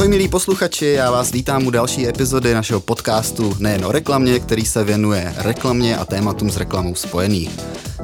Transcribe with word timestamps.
Ahoj 0.00 0.08
milí 0.08 0.28
posluchači, 0.28 0.86
já 0.86 1.10
vás 1.10 1.32
vítám 1.32 1.66
u 1.66 1.70
další 1.70 2.08
epizody 2.08 2.54
našeho 2.54 2.80
podcastu 2.80 3.56
nejen 3.58 3.84
o 3.84 3.92
reklamě, 3.92 4.40
který 4.40 4.64
se 4.64 4.84
věnuje 4.84 5.34
reklamě 5.36 5.96
a 5.96 6.04
tématům 6.04 6.50
s 6.50 6.56
reklamou 6.56 6.94
spojených. 6.94 7.50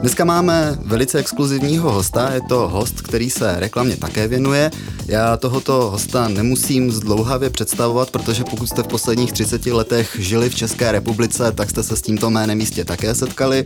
Dneska 0.01 0.24
máme 0.24 0.79
velice 0.80 1.19
exkluzivního 1.19 1.93
hosta, 1.93 2.30
je 2.30 2.40
to 2.48 2.68
host, 2.68 3.00
který 3.00 3.30
se 3.30 3.61
reklamě 3.61 3.96
také 3.96 4.29
věnuje. 4.29 4.71
Já 5.07 5.36
tohoto 5.36 5.72
hosta 5.72 6.29
nemusím 6.29 6.93
zdlouhavě 6.93 7.50
představovat, 7.50 8.11
protože 8.11 8.44
pokud 8.44 8.67
jste 8.67 8.82
v 8.82 8.89
posledních 8.89 9.32
30 9.32 9.67
letech 9.67 10.17
žili 10.18 10.50
v 10.50 10.54
České 10.54 10.93
republice, 10.93 11.53
tak 11.53 11.71
jste 11.71 11.82
se 11.82 11.96
s 11.96 12.03
tímto 12.03 12.31
jménem 12.31 12.61
jistě 12.61 12.85
také 12.85 13.14
setkali. 13.14 13.64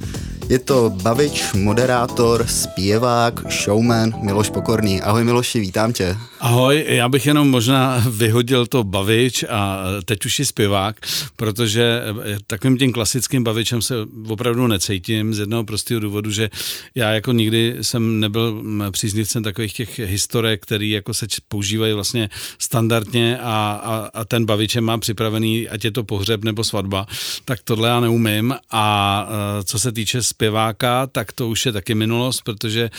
Je 0.51 0.59
to 0.59 0.91
bavič, 1.03 1.53
moderátor, 1.55 2.47
zpěvák, 2.47 3.53
showman 3.53 4.13
Miloš 4.23 4.51
Pokorný. 4.51 5.03
Ahoj 5.03 5.25
Miloši, 5.25 5.61
vítám 5.61 5.93
tě. 5.93 6.17
Ahoj, 6.41 6.85
já 6.89 7.09
bych 7.09 7.27
jenom 7.27 7.51
možná 7.51 8.05
vyhodil 8.11 8.67
to 8.67 8.85
bavič 8.85 9.45
a 9.49 9.85
teď 10.05 10.25
už 10.27 10.39
je 10.39 10.45
zpěvák, 10.45 10.97
protože 11.37 12.03
takovým 12.47 12.79
tím 12.79 12.93
klasickým 12.93 13.45
bavičem 13.45 13.83
se 13.83 13.95
opravdu 14.29 14.67
necítím 14.67 15.35
z 15.35 15.39
jednoho 15.39 15.65
prostého 15.65 16.01
důvodu, 16.01 16.31
že 16.31 16.51
já 16.95 17.11
jako 17.11 17.33
nikdy 17.33 17.77
jsem 17.83 18.21
nebyl 18.21 18.65
příznivcem 18.91 19.43
takových 19.43 19.73
těch 19.73 19.99
historek, 19.99 20.63
které 20.63 20.87
jako 20.87 21.15
se 21.15 21.27
používají 21.49 21.93
vlastně 21.93 22.31
standardně 22.59 23.39
a, 23.39 23.81
a, 23.85 24.11
a 24.21 24.25
ten 24.25 24.47
bavičem 24.47 24.85
má 24.85 24.99
připravený, 24.99 25.69
ať 25.69 25.85
je 25.85 25.91
to 25.91 26.05
pohřeb 26.05 26.45
nebo 26.45 26.65
svatba, 26.65 27.07
tak 27.45 27.61
tohle 27.65 27.89
já 27.89 28.01
neumím 28.01 28.55
a 28.71 29.29
co 29.65 29.79
se 29.79 29.93
týče 29.93 30.23
zpěváka, 30.41 31.07
tak 31.07 31.33
to 31.33 31.49
už 31.49 31.67
je 31.67 31.73
taky 31.73 31.95
minulost, 31.95 32.41
protože 32.45 32.91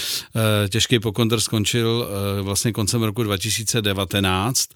těžký 0.69 0.99
pokontr 0.99 1.39
skončil 1.39 2.07
vlastně 2.41 2.71
koncem 2.71 3.03
roku 3.03 3.23
2019 3.23 4.69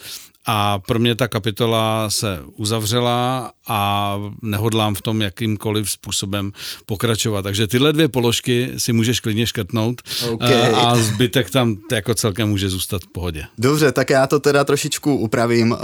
a 0.45 0.79
pro 0.79 0.99
mě 0.99 1.15
ta 1.15 1.27
kapitola 1.27 2.09
se 2.09 2.39
uzavřela 2.55 3.51
a 3.67 4.19
nehodlám 4.41 4.95
v 4.95 5.01
tom 5.01 5.21
jakýmkoliv 5.21 5.91
způsobem 5.91 6.51
pokračovat. 6.85 7.41
Takže 7.41 7.67
tyhle 7.67 7.93
dvě 7.93 8.07
položky 8.07 8.71
si 8.77 8.93
můžeš 8.93 9.19
klidně 9.19 9.47
škrtnout 9.47 10.01
okay. 10.31 10.73
a 10.75 10.95
zbytek 10.95 11.49
tam 11.49 11.77
jako 11.91 12.15
celkem 12.15 12.49
může 12.49 12.69
zůstat 12.69 13.01
v 13.01 13.07
pohodě. 13.07 13.45
Dobře, 13.57 13.91
tak 13.91 14.09
já 14.09 14.27
to 14.27 14.39
teda 14.39 14.63
trošičku 14.63 15.15
upravím. 15.15 15.77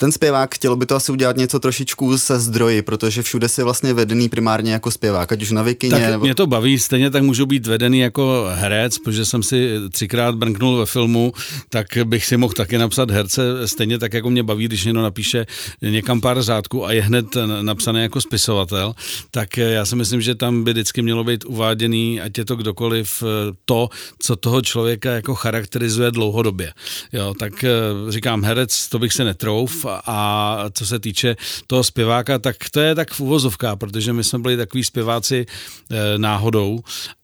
Ten 0.00 0.12
zpěvák 0.12 0.54
chtěl 0.54 0.76
by 0.76 0.86
to 0.86 0.96
asi 0.96 1.12
udělat 1.12 1.36
něco 1.36 1.60
trošičku 1.60 2.18
se 2.18 2.40
zdroji, 2.40 2.82
protože 2.82 3.22
všude 3.22 3.48
si 3.48 3.62
vlastně 3.62 3.94
vedený 3.94 4.28
primárně 4.28 4.72
jako 4.72 4.90
zpěvák, 4.90 5.32
ať 5.32 5.42
už 5.42 5.50
na 5.50 5.62
Vikině. 5.62 5.90
Tak 5.90 6.02
nebo... 6.02 6.24
mě 6.24 6.34
to 6.34 6.46
baví, 6.46 6.78
stejně 6.78 7.10
tak 7.10 7.22
můžu 7.22 7.46
být 7.46 7.66
vedený 7.66 7.98
jako 7.98 8.46
herec, 8.54 8.98
protože 8.98 9.24
jsem 9.24 9.42
si 9.42 9.74
třikrát 9.92 10.34
brnknul 10.34 10.76
ve 10.78 10.86
filmu, 10.86 11.32
tak 11.68 11.86
bych 12.04 12.26
si 12.26 12.36
mohl 12.36 12.52
taky 12.52 12.78
napsat 12.78 13.10
herce 13.10 13.42
stejně 13.68 13.98
tak, 13.98 14.12
jako 14.14 14.30
mě 14.30 14.42
baví, 14.42 14.64
když 14.64 14.84
někdo 14.84 15.02
napíše 15.02 15.46
někam 15.82 16.20
pár 16.20 16.42
řádků 16.42 16.86
a 16.86 16.92
je 16.92 17.02
hned 17.02 17.26
napsaný 17.62 18.02
jako 18.02 18.20
spisovatel, 18.20 18.94
tak 19.30 19.56
já 19.56 19.84
si 19.84 19.96
myslím, 19.96 20.20
že 20.20 20.34
tam 20.34 20.64
by 20.64 20.72
vždycky 20.72 21.02
mělo 21.02 21.24
být 21.24 21.44
uváděný, 21.44 22.20
ať 22.20 22.38
je 22.38 22.44
to 22.44 22.56
kdokoliv, 22.56 23.22
to, 23.64 23.88
co 24.18 24.36
toho 24.36 24.62
člověka 24.62 25.10
jako 25.10 25.34
charakterizuje 25.34 26.10
dlouhodobě. 26.10 26.72
Jo, 27.12 27.34
tak 27.38 27.64
eh, 27.64 27.70
říkám, 28.08 28.44
herec, 28.44 28.88
to 28.88 28.98
bych 28.98 29.12
se 29.12 29.24
netrouf 29.24 29.89
a 30.06 30.58
co 30.72 30.86
se 30.86 30.98
týče 30.98 31.36
toho 31.66 31.84
zpěváka, 31.84 32.38
tak 32.38 32.56
to 32.70 32.80
je 32.80 32.94
tak 32.94 33.10
v 33.10 33.20
uvozovkách, 33.20 33.76
protože 33.76 34.12
my 34.12 34.24
jsme 34.24 34.38
byli 34.38 34.56
takový 34.56 34.84
zpěváci 34.84 35.46
eh, 35.46 36.18
náhodou. 36.18 36.80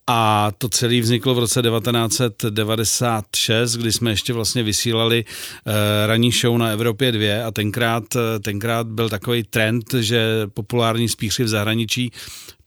A 0.07 0.51
to 0.59 0.69
celé 0.69 1.01
vzniklo 1.01 1.35
v 1.35 1.39
roce 1.39 1.63
1996, 1.63 3.77
kdy 3.77 3.93
jsme 3.93 4.11
ještě 4.11 4.33
vlastně 4.33 4.63
vysílali 4.63 5.25
uh, 5.25 5.73
ranní 6.07 6.33
show 6.33 6.59
na 6.59 6.69
Evropě 6.69 7.13
2 7.13 7.47
a 7.47 7.51
tenkrát, 7.51 8.05
tenkrát 8.43 8.87
byl 8.87 9.09
takový 9.09 9.43
trend, 9.43 9.95
že 9.95 10.47
populární 10.55 11.09
spíři 11.09 11.45
v 11.45 11.49
zahraničí 11.49 12.13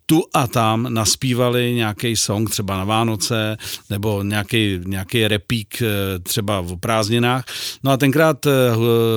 tu 0.09 0.23
a 0.33 0.47
tam 0.47 0.87
naspívali 0.89 1.73
nějaký 1.73 2.15
song 2.15 2.49
třeba 2.49 2.77
na 2.77 2.83
Vánoce 2.83 3.57
nebo 3.89 4.23
nějaký, 4.23 4.79
nějaký 4.85 5.27
repík 5.27 5.81
eh, 5.81 6.19
třeba 6.19 6.61
v 6.61 6.75
prázdninách. 6.75 7.45
No 7.83 7.91
a 7.91 7.97
tenkrát 7.97 8.45
eh, 8.45 8.51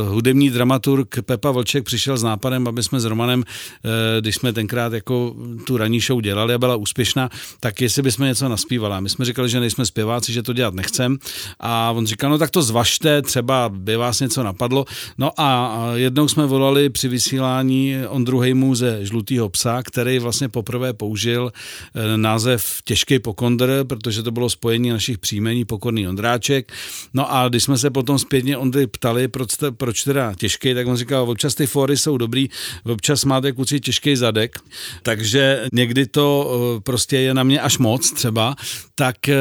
hudební 0.08 0.50
dramaturg 0.50 1.18
Pepa 1.24 1.50
Vlček 1.50 1.84
přišel 1.84 2.16
s 2.16 2.22
nápadem, 2.22 2.68
aby 2.68 2.82
jsme 2.82 3.00
s 3.00 3.04
Romanem, 3.04 3.44
eh, 3.44 4.20
když 4.20 4.36
jsme 4.36 4.52
tenkrát 4.52 4.92
jako 4.92 5.34
tu 5.66 5.76
ranní 5.76 6.00
show 6.00 6.20
dělali 6.20 6.54
a 6.54 6.58
byla 6.58 6.76
úspěšná, 6.76 7.30
tak 7.60 7.80
jestli 7.80 8.02
bychom 8.02 8.26
něco 8.26 8.48
naspívali. 8.48 9.02
My 9.02 9.08
jsme 9.08 9.24
říkali, 9.24 9.48
že 9.48 9.60
nejsme 9.60 9.86
zpěváci, 9.86 10.32
že 10.32 10.42
to 10.42 10.52
dělat 10.52 10.74
nechcem 10.74 11.18
a 11.60 11.90
on 11.90 12.06
říkal, 12.06 12.30
no 12.30 12.38
tak 12.38 12.50
to 12.50 12.62
zvažte, 12.62 13.22
třeba 13.22 13.68
by 13.68 13.96
vás 13.96 14.20
něco 14.20 14.42
napadlo. 14.42 14.84
No 15.18 15.30
a 15.40 15.80
jednou 15.94 16.28
jsme 16.28 16.46
volali 16.46 16.90
při 16.90 17.08
vysílání 17.08 17.96
Ondru 18.08 18.38
Hejmu 18.38 18.74
ze 18.74 19.06
Žlutýho 19.06 19.48
psa, 19.48 19.82
který 19.82 20.18
vlastně 20.18 20.48
poprvé 20.48 20.81
poprvé 20.82 20.92
použil 20.92 21.52
eh, 21.94 22.16
název 22.16 22.82
Těžký 22.84 23.18
pokondr, 23.18 23.84
protože 23.86 24.22
to 24.22 24.30
bylo 24.30 24.50
spojení 24.50 24.90
našich 24.90 25.18
příjmení 25.18 25.64
Pokorný 25.64 26.08
Ondráček. 26.08 26.72
No 27.14 27.32
a 27.34 27.48
když 27.48 27.64
jsme 27.64 27.78
se 27.78 27.90
potom 27.90 28.18
zpětně 28.18 28.56
Ondry 28.56 28.86
ptali, 28.86 29.28
proč, 29.28 29.50
proč 29.76 30.02
teda 30.04 30.34
těžký, 30.34 30.74
tak 30.74 30.86
on 30.86 30.96
říkal, 30.96 31.30
občas 31.30 31.54
ty 31.54 31.66
fóry 31.66 31.96
jsou 31.96 32.18
dobrý, 32.18 32.48
občas 32.84 33.24
máte 33.24 33.52
kluci 33.52 33.80
těžký 33.80 34.16
zadek, 34.16 34.58
takže 35.02 35.64
někdy 35.72 36.06
to 36.06 36.26
eh, 36.50 36.80
prostě 36.80 37.16
je 37.18 37.34
na 37.34 37.42
mě 37.42 37.60
až 37.60 37.78
moc 37.78 38.12
třeba, 38.12 38.54
tak 38.94 39.28
eh, 39.28 39.36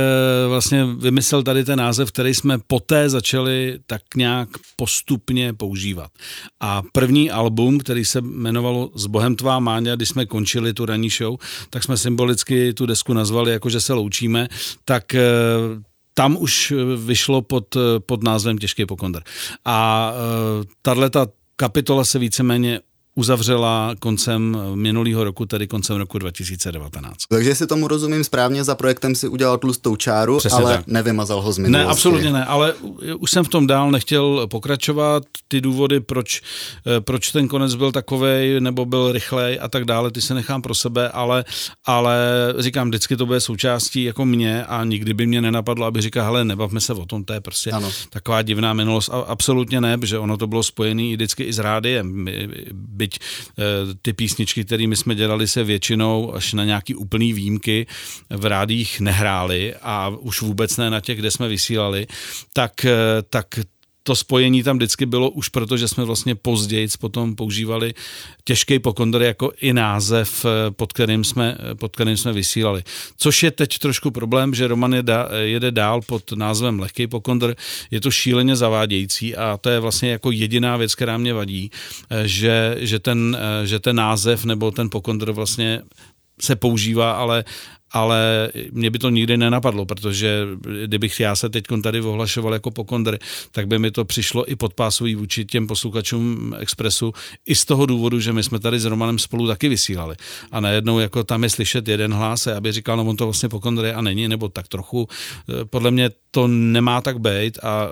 vlastně 0.48 0.86
vymyslel 0.86 1.44
tady 1.44 1.64
ten 1.66 1.80
název, 1.80 2.12
který 2.12 2.34
jsme 2.34 2.60
poté 2.68 3.10
začali 3.10 3.80
tak 3.86 4.02
nějak 4.16 4.50
postupně 4.76 5.54
používat. 5.54 6.12
A 6.60 6.82
první 6.94 7.32
album, 7.32 7.80
který 7.80 8.06
se 8.06 8.20
jmenovalo 8.20 8.92
S 8.96 9.06
Bohem 9.08 9.36
tvá 9.36 9.60
máňa, 9.60 9.96
když 9.96 10.10
jsme 10.10 10.26
končili 10.26 10.74
tu 10.74 10.86
ranní 10.86 11.10
show, 11.10 11.31
tak 11.70 11.84
jsme 11.84 11.98
symbolicky 11.98 12.74
tu 12.74 12.86
desku 12.86 13.14
nazvali 13.14 13.52
jako, 13.52 13.70
že 13.70 13.82
se 13.82 13.94
loučíme, 13.94 14.48
tak 14.86 15.16
eh, 15.16 15.22
tam 16.14 16.38
už 16.40 16.74
vyšlo 17.06 17.42
pod, 17.42 17.78
pod 18.06 18.24
názvem 18.24 18.58
Těžký 18.58 18.86
pokondr. 18.86 19.22
A 19.66 20.14
tahle 20.82 21.10
ta 21.10 21.28
kapitola 21.56 22.06
se 22.06 22.20
víceméně 22.20 22.80
uzavřela 23.22 23.96
koncem 24.00 24.58
minulého 24.76 25.24
roku, 25.24 25.46
tedy 25.46 25.68
koncem 25.68 25.98
roku 25.98 26.18
2019. 26.20 27.18
Takže 27.30 27.56
si 27.56 27.68
tomu 27.68 27.88
rozumím 27.88 28.24
správně, 28.24 28.64
za 28.64 28.76
projektem 28.76 29.16
si 29.16 29.28
udělal 29.28 29.58
tlustou 29.58 29.96
čáru, 29.96 30.38
Přesně 30.38 30.58
ale 30.58 30.78
tak. 30.78 30.88
nevymazal 30.88 31.42
ho 31.42 31.52
z 31.54 31.58
minulosti. 31.58 31.86
Ne, 31.86 31.92
absolutně 31.92 32.32
ne, 32.34 32.46
ale 32.46 32.74
už 33.20 33.32
jsem 33.32 33.44
v 33.44 33.50
tom 33.50 33.68
dál 33.68 33.92
nechtěl 33.92 34.48
pokračovat. 34.48 35.24
Ty 35.48 35.62
důvody, 35.62 36.00
proč, 36.00 36.42
eh, 36.88 37.02
proč 37.02 37.32
ten 37.32 37.48
konec 37.48 37.76
byl 37.76 37.92
takový 37.92 38.60
nebo 38.60 38.86
byl 38.86 39.12
rychlej 39.12 39.60
a 39.62 39.68
tak 39.68 39.86
dále, 39.86 40.12
ty 40.12 40.22
se 40.22 40.34
nechám 40.34 40.62
pro 40.62 40.76
sebe, 40.76 41.10
ale, 41.10 41.46
ale 41.86 42.18
říkám, 42.60 42.90
vždycky 42.90 43.18
to 43.18 43.26
bude 43.26 43.40
součástí 43.42 44.04
jako 44.04 44.26
mě 44.26 44.66
a 44.66 44.84
nikdy 44.84 45.14
by 45.14 45.28
mě 45.28 45.42
nenapadlo, 45.42 45.86
aby 45.86 46.02
říkal, 46.02 46.26
hele, 46.26 46.46
nebavme 46.46 46.82
se 46.82 46.94
o 46.94 47.06
tom, 47.06 47.24
to 47.24 47.34
je 47.34 47.42
prostě 47.42 47.72
ano. 47.72 47.92
taková 48.10 48.42
divná 48.42 48.74
minulost. 48.74 49.10
A 49.10 49.18
absolutně 49.18 49.82
ne, 49.82 49.98
protože 49.98 50.20
ono 50.20 50.38
to 50.38 50.48
bylo 50.48 50.64
spojené 50.64 51.14
vždycky 51.14 51.44
i 51.44 51.54
s 51.54 51.60
rádiem 51.60 52.28
byť 52.74 53.11
eh, 53.20 53.64
ty 54.02 54.14
písničky, 54.14 54.66
kterými 54.66 54.96
jsme 54.96 55.16
dělali, 55.16 55.48
se 55.48 55.64
většinou 55.64 56.36
až 56.36 56.54
na 56.54 56.66
nějaký 56.66 56.96
úplný 56.96 57.34
výjimky 57.34 57.88
v 58.30 58.46
rádích 58.46 59.00
nehrály 59.00 59.74
a 59.82 60.10
už 60.10 60.42
vůbec 60.42 60.78
ne 60.78 60.90
na 60.90 61.00
těch, 61.00 61.20
kde 61.20 61.32
jsme 61.32 61.48
vysílali, 61.48 62.08
tak, 62.54 62.86
eh, 62.86 62.96
tak 63.30 63.48
to 64.04 64.16
spojení 64.16 64.64
tam 64.64 64.78
vždycky 64.78 65.06
bylo 65.06 65.30
už 65.30 65.50
proto, 65.50 65.78
že 65.78 65.88
jsme 65.88 66.04
vlastně 66.04 66.36
později 66.36 66.88
potom 67.00 67.36
používali 67.36 67.94
těžký 68.44 68.80
pokondr 68.80 69.22
jako 69.22 69.52
i 69.62 69.74
název, 69.74 70.46
eh, 70.46 70.72
pod 70.72 70.94
kterým, 70.94 71.24
jsme, 71.24 71.58
eh, 71.72 71.76
pod 71.76 71.92
kterým 71.92 72.18
jsme 72.18 72.34
vysílali. 72.34 72.84
Což 73.18 73.44
je 73.44 73.52
teď 73.52 73.78
trošku 73.78 74.12
problém, 74.12 74.54
že 74.54 74.68
Roman 74.68 74.94
jede, 74.94 75.16
jede 75.42 75.72
dál 75.72 76.02
pod 76.02 76.32
názvem 76.32 76.80
lehký 76.80 77.08
pokondr. 77.08 77.56
Je 77.92 78.02
to 78.02 78.12
šíleně 78.12 78.56
zavádějící 78.56 79.36
a 79.36 79.58
to 79.62 79.70
je 79.70 79.80
vlastně 79.80 80.12
jako 80.12 80.32
jediná 80.32 80.78
věc, 80.78 80.96
která 80.96 81.18
mě 81.18 81.34
vadí, 81.34 81.72
eh, 82.10 82.28
že, 82.28 82.78
že, 82.80 83.00
ten, 83.00 83.38
že 83.64 83.80
ten 83.80 83.96
název 83.96 84.46
nebo 84.46 84.72
ten 84.72 84.90
pokondr 84.90 85.32
vlastně 85.32 85.82
se 86.42 86.56
používá, 86.56 87.12
ale 87.12 87.44
ale 87.92 88.52
mě 88.72 88.90
by 88.90 89.00
to 89.00 89.10
nikdy 89.10 89.38
nenapadlo, 89.38 89.86
protože 89.86 90.48
kdybych 90.84 91.20
já 91.20 91.36
se 91.36 91.50
teď 91.50 91.64
tady 91.84 92.02
ohlašoval 92.02 92.54
jako 92.54 92.72
pokondry, 92.72 93.20
tak 93.52 93.68
by 93.68 93.80
mi 93.80 93.92
to 93.92 94.06
přišlo 94.06 94.52
i 94.52 94.56
podpásový 94.56 95.16
vůči 95.16 95.46
těm 95.46 95.68
posluchačům 95.68 96.56
Expressu 96.60 97.14
i 97.46 97.56
z 97.56 97.66
toho 97.66 97.86
důvodu, 97.86 98.20
že 98.20 98.34
my 98.34 98.44
jsme 98.44 98.60
tady 98.60 98.80
s 98.80 98.86
Romanem 98.86 99.20
spolu 99.20 99.48
taky 99.48 99.70
vysílali. 99.70 100.16
A 100.52 100.60
najednou 100.60 101.00
jako 101.00 101.24
tam 101.24 101.44
je 101.44 101.50
slyšet 101.50 101.88
jeden 101.88 102.14
hlas 102.14 102.48
a 102.48 102.58
aby 102.58 102.72
říkal, 102.72 102.98
no 102.98 103.06
on 103.06 103.16
to 103.18 103.26
vlastně 103.26 103.50
pokondry 103.50 103.94
a 103.94 104.02
není, 104.02 104.28
nebo 104.28 104.50
tak 104.50 104.68
trochu. 104.68 105.08
Podle 105.70 105.92
mě 105.92 106.10
to 106.32 106.48
nemá 106.48 107.02
tak 107.02 107.20
být 107.20 107.60
a 107.64 107.88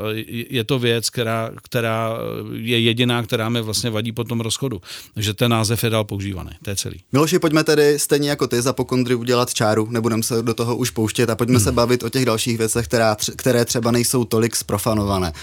je 0.49 0.63
to 0.63 0.79
věc, 0.79 1.09
která, 1.09 1.51
která 1.63 2.17
je 2.53 2.79
jediná, 2.79 3.23
která 3.23 3.49
mi 3.49 3.61
vlastně 3.61 3.89
vadí 3.89 4.11
po 4.11 4.23
tom 4.23 4.39
rozchodu. 4.39 4.81
že 5.15 5.33
ten 5.33 5.51
název 5.51 5.83
je 5.83 5.89
dál 5.89 6.03
používaný. 6.03 6.49
To 6.63 6.69
je 6.69 6.75
celý. 6.75 6.99
Miloši, 7.11 7.39
pojďme 7.39 7.63
tedy 7.63 7.99
stejně 7.99 8.29
jako 8.29 8.47
ty 8.47 8.61
za 8.61 8.73
pokondry 8.73 9.15
udělat 9.15 9.53
čáru 9.53 9.87
nebudeme 9.89 10.23
se 10.23 10.41
do 10.41 10.53
toho 10.53 10.75
už 10.75 10.89
pouštět 10.89 11.29
a 11.29 11.35
pojďme 11.35 11.55
hmm. 11.55 11.63
se 11.63 11.71
bavit 11.71 12.03
o 12.03 12.09
těch 12.09 12.25
dalších 12.25 12.57
věcech, 12.57 12.85
která, 12.85 13.17
které 13.35 13.65
třeba 13.65 13.91
nejsou 13.91 14.25
tolik 14.25 14.55
sprofanované. 14.55 15.33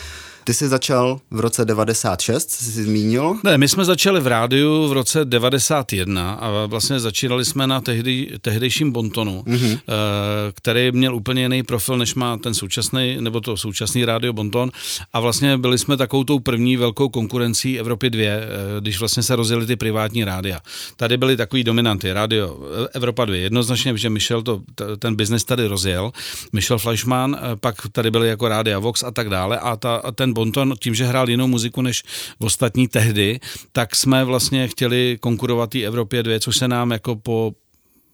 Ty 0.47 0.55
jsi 0.55 0.69
začal 0.69 1.21
v 1.31 1.41
roce 1.41 1.65
96, 1.65 2.51
jsi 2.51 2.83
zmínil? 2.83 3.37
Ne, 3.45 3.59
my 3.59 3.69
jsme 3.69 3.85
začali 3.85 4.21
v 4.21 4.27
rádiu 4.27 4.89
v 4.89 4.93
roce 4.93 5.25
91 5.25 6.33
a 6.33 6.67
vlastně 6.67 7.01
začínali 7.01 7.45
jsme 7.45 7.67
na 7.67 7.81
tehdy, 7.81 8.39
tehdejším 8.41 8.93
Bontonu, 8.93 9.43
mm-hmm. 9.47 9.81
který 10.55 10.93
měl 10.93 11.15
úplně 11.15 11.43
jiný 11.43 11.63
profil, 11.63 11.99
než 11.99 12.15
má 12.15 12.37
ten 12.37 12.55
současný, 12.55 13.17
nebo 13.21 13.41
to 13.41 13.57
současný 13.57 14.05
rádio 14.05 14.33
Bonton 14.33 14.71
a 15.13 15.21
vlastně 15.21 15.59
byli 15.59 15.79
jsme 15.79 15.97
takovou 15.97 16.25
tou 16.25 16.39
první 16.39 16.77
velkou 16.77 17.09
konkurencí 17.09 17.79
Evropy 17.79 18.11
2, 18.11 18.23
eh, 18.25 18.47
když 18.81 18.99
vlastně 18.99 19.23
se 19.23 19.37
rozjeli 19.37 19.67
ty 19.67 19.77
privátní 19.77 20.25
rádia. 20.25 20.61
Tady 20.97 21.17
byly 21.17 21.37
takový 21.37 21.65
dominanty, 21.65 22.13
rádio 22.13 22.59
Evropa 22.93 23.25
2, 23.25 23.37
jednoznačně, 23.37 23.97
že 23.97 24.11
Michel 24.11 24.43
to, 24.43 24.63
ten 24.99 25.17
biznes 25.17 25.45
tady 25.45 25.67
rozjel, 25.67 26.13
Michel 26.53 26.79
Fleischmann, 26.79 27.37
pak 27.61 27.75
tady 27.93 28.11
byly 28.11 28.29
jako 28.29 28.49
rádia 28.49 28.79
Vox 28.79 29.03
a 29.03 29.11
tak 29.11 29.29
dále 29.29 29.59
a, 29.59 29.77
ta, 29.77 29.97
a 29.97 30.13
ten 30.13 30.36
Bonton 30.37 30.75
tím, 30.81 30.95
že 30.95 31.05
hrál 31.05 31.31
jinou 31.31 31.47
muziku 31.47 31.83
než 31.83 32.03
v 32.41 32.45
ostatní 32.45 32.89
tehdy, 32.89 33.41
tak 33.73 33.97
jsme 33.97 34.25
vlastně 34.25 34.69
chtěli 34.69 35.19
konkurovat 35.21 35.71
té 35.71 35.83
Evropě 35.83 36.23
2, 36.23 36.41
což 36.41 36.57
se 36.57 36.69
nám 36.69 36.91
jako 36.91 37.17
po 37.17 37.53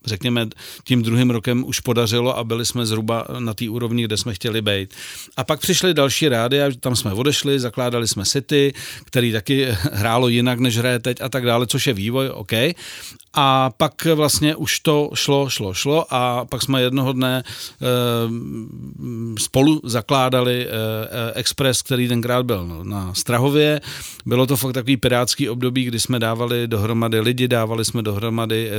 řekněme, 0.05 0.49
tím 0.85 1.03
druhým 1.03 1.31
rokem 1.31 1.65
už 1.67 1.81
podařilo 1.81 2.39
a 2.39 2.45
byli 2.45 2.67
jsme 2.67 2.87
zhruba 2.87 3.27
na 3.39 3.55
té 3.55 3.69
úrovni, 3.69 4.05
kde 4.05 4.17
jsme 4.17 4.35
chtěli 4.35 4.63
být. 4.63 4.95
A 5.37 5.45
pak 5.45 5.61
přišly 5.61 5.95
další 5.95 6.29
rády 6.29 6.63
a 6.63 6.71
tam 6.81 6.97
jsme 6.97 7.13
odešli, 7.13 7.61
zakládali 7.61 8.09
jsme 8.09 8.25
City, 8.25 8.73
který 9.05 9.33
taky 9.33 9.69
hrálo 9.93 10.29
jinak, 10.29 10.59
než 10.59 10.79
hraje 10.79 10.99
teď 10.99 11.21
a 11.21 11.29
tak 11.29 11.45
dále, 11.45 11.67
což 11.67 11.87
je 11.87 11.93
vývoj, 11.93 12.31
OK. 12.35 12.53
A 13.35 13.71
pak 13.77 14.05
vlastně 14.15 14.57
už 14.57 14.81
to 14.81 15.11
šlo, 15.15 15.49
šlo, 15.49 15.75
šlo 15.75 16.15
a 16.15 16.45
pak 16.45 16.63
jsme 16.63 16.83
jednoho 16.83 17.13
dne 17.13 17.43
e, 17.43 17.87
spolu 19.39 19.81
zakládali 19.85 20.67
e, 20.67 20.69
Express, 21.35 21.83
který 21.83 22.09
tenkrát 22.09 22.47
byl 22.47 22.81
na 22.83 23.15
Strahově. 23.15 23.81
Bylo 24.27 24.47
to 24.47 24.57
fakt 24.57 24.73
takový 24.73 24.97
pirátský 24.97 25.49
období, 25.49 25.85
kdy 25.85 26.01
jsme 26.01 26.19
dávali 26.19 26.69
dohromady 26.69 27.21
lidi, 27.21 27.49
dávali 27.49 27.85
jsme 27.85 28.03
dohromady 28.03 28.71
e, 28.71 28.73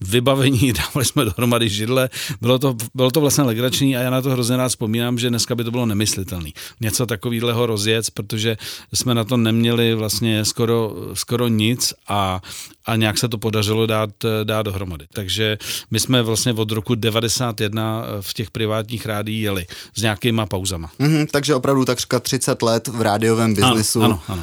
vybavení, 0.00 0.72
dávali 0.86 1.04
jsme 1.04 1.24
dohromady 1.24 1.68
židle. 1.68 2.08
Bylo 2.40 2.58
to, 2.58 2.76
bylo 2.94 3.10
to 3.10 3.20
vlastně 3.20 3.44
legrační 3.44 3.96
a 3.96 4.00
já 4.00 4.10
na 4.10 4.22
to 4.22 4.30
hrozně 4.30 4.56
rád 4.56 4.68
vzpomínám, 4.68 5.18
že 5.18 5.28
dneska 5.28 5.54
by 5.54 5.64
to 5.64 5.70
bylo 5.70 5.86
nemyslitelné. 5.86 6.50
Něco 6.80 7.06
takového 7.06 7.66
rozjet, 7.66 8.10
protože 8.10 8.56
jsme 8.94 9.14
na 9.14 9.24
to 9.24 9.36
neměli 9.36 9.94
vlastně 9.94 10.44
skoro, 10.44 10.94
skoro 11.14 11.48
nic 11.48 11.94
a, 12.08 12.40
a 12.86 12.96
nějak 12.96 13.15
se 13.18 13.28
to 13.28 13.38
podařilo 13.38 13.86
dát, 13.86 14.10
dát 14.44 14.62
dohromady. 14.62 15.06
Takže 15.12 15.58
my 15.90 16.00
jsme 16.00 16.22
vlastně 16.22 16.52
od 16.52 16.70
roku 16.70 16.94
91 16.94 18.04
v 18.20 18.34
těch 18.34 18.50
privátních 18.50 19.06
rádiích 19.06 19.42
jeli 19.42 19.66
s 19.96 20.02
nějakýma 20.02 20.46
pauzama. 20.46 20.90
Mm-hmm, 21.00 21.26
takže 21.30 21.54
opravdu 21.54 21.84
takřka 21.84 22.20
30 22.20 22.62
let 22.62 22.88
v 22.88 23.00
rádiovém 23.00 23.54
biznesu. 23.54 24.02
Ano, 24.02 24.20
ano, 24.28 24.42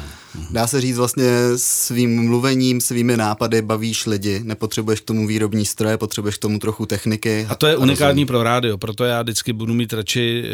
Dá 0.50 0.66
se 0.66 0.80
říct 0.80 0.96
vlastně 0.96 1.30
svým 1.56 2.24
mluvením, 2.24 2.80
svými 2.80 3.16
nápady 3.16 3.62
bavíš 3.62 4.06
lidi, 4.06 4.40
nepotřebuješ 4.44 5.00
k 5.00 5.04
tomu 5.04 5.26
výrobní 5.26 5.64
stroje, 5.64 5.98
potřebuješ 5.98 6.36
k 6.36 6.38
tomu 6.40 6.58
trochu 6.58 6.86
techniky. 6.86 7.46
A 7.48 7.54
to 7.54 7.66
je 7.66 7.76
unikátní 7.76 8.26
pro 8.26 8.42
rádio, 8.42 8.78
proto 8.78 9.04
já 9.04 9.22
vždycky 9.22 9.52
budu 9.52 9.74
mít 9.74 9.92
radši, 9.92 10.44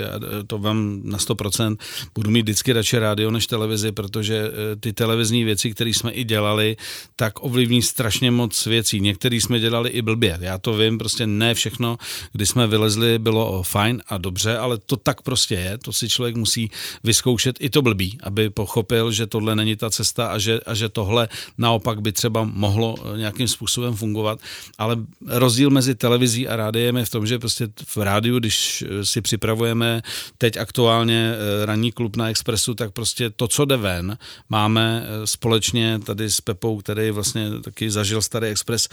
to 0.47 0.59
vám 0.59 1.01
na 1.05 1.19
100%, 1.19 1.77
budu 2.15 2.31
mít 2.31 2.43
vždycky 2.43 2.73
radši 2.73 2.99
rádio 2.99 3.31
než 3.31 3.47
televizi, 3.47 3.93
protože 3.93 4.37
eh, 4.37 4.77
ty 4.77 4.93
televizní 4.93 5.45
věci, 5.45 5.71
které 5.71 5.91
jsme 5.91 6.13
i 6.13 6.25
dělali, 6.25 6.77
tak 7.17 7.45
ovlivní 7.45 7.83
strašně 7.83 8.31
moc 8.31 8.67
věcí. 8.67 9.01
Některé 9.01 9.37
jsme 9.37 9.61
dělali 9.61 9.91
i 9.91 10.03
blbě, 10.03 10.39
já 10.41 10.59
to 10.59 10.75
vím, 10.75 10.99
prostě 10.99 11.27
ne 11.27 11.55
všechno, 11.55 11.97
kdy 12.33 12.47
jsme 12.47 12.67
vylezli, 12.67 13.19
bylo 13.19 13.63
fajn 13.63 14.03
a 14.09 14.19
dobře, 14.19 14.59
ale 14.59 14.79
to 14.79 14.97
tak 14.97 15.23
prostě 15.23 15.55
je, 15.55 15.79
to 15.79 15.93
si 15.93 16.09
člověk 16.09 16.37
musí 16.37 16.71
vyzkoušet. 17.05 17.57
I 17.61 17.71
to 17.71 17.83
blbý, 17.83 18.19
aby 18.23 18.51
pochopil, 18.51 19.13
že 19.13 19.27
tohle 19.27 19.57
není 19.57 19.70
není 19.71 19.77
ta 19.77 19.91
cesta 19.91 20.27
a 20.27 20.39
že, 20.39 20.61
a 20.67 20.75
že 20.75 20.89
tohle 20.89 21.29
naopak 21.59 22.01
by 22.01 22.13
třeba 22.13 22.45
mohlo 22.45 22.95
eh, 22.99 23.19
nějakým 23.19 23.49
způsobem 23.49 23.95
fungovat. 23.95 24.41
Ale 24.79 24.97
rozdíl 25.27 25.71
mezi 25.71 25.95
televizí 25.95 26.49
a 26.49 26.57
rádiem 26.57 26.97
je 26.97 27.05
v 27.05 27.11
tom, 27.11 27.27
že 27.27 27.39
prostě 27.39 27.69
v 27.87 27.97
rádiu, 27.97 28.39
když 28.39 28.83
eh, 28.83 29.05
si 29.07 29.21
připravujeme 29.21 30.03
teď 30.39 30.57
aktuálně 30.57 31.35
eh, 31.35 31.67
ranní 31.67 31.93
klub 31.93 32.17
na 32.17 32.31
Expressu, 32.31 32.75
tak 32.75 32.91
prostě 32.91 33.31
to, 33.31 33.49
co 33.49 33.65
jde 33.65 33.77
ven, 33.77 34.19
máme 34.49 35.07
společně 35.25 36.01
tady 36.05 36.31
s 36.31 36.41
Pepou, 36.41 36.79
který 36.79 37.11
vlastně 37.11 37.61
taky 37.63 37.91
zažil 37.91 38.23
starý 38.23 38.49
Express, 38.49 38.89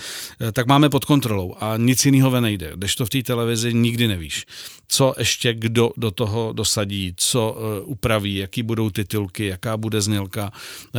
tak 0.54 0.68
máme 0.68 0.90
pod 0.90 1.06
kontrolou 1.06 1.56
a 1.60 1.78
nic 1.78 2.06
jiného 2.06 2.32
ven 2.32 2.44
nejde. 2.44 2.72
Když 2.76 2.96
to 2.96 3.06
v 3.06 3.10
té 3.10 3.24
televizi 3.24 3.74
nikdy 3.74 4.08
nevíš. 4.08 4.46
Co 4.88 5.14
ještě 5.18 5.54
kdo 5.54 5.92
do 5.98 6.12
toho 6.12 6.54
dosadí, 6.54 7.14
co 7.18 7.58
upraví, 7.86 8.36
jaký 8.36 8.64
budou 8.64 8.90
titulky, 8.90 9.46
jaká 9.46 9.78
bude 9.78 10.02
znělka, 10.02 10.52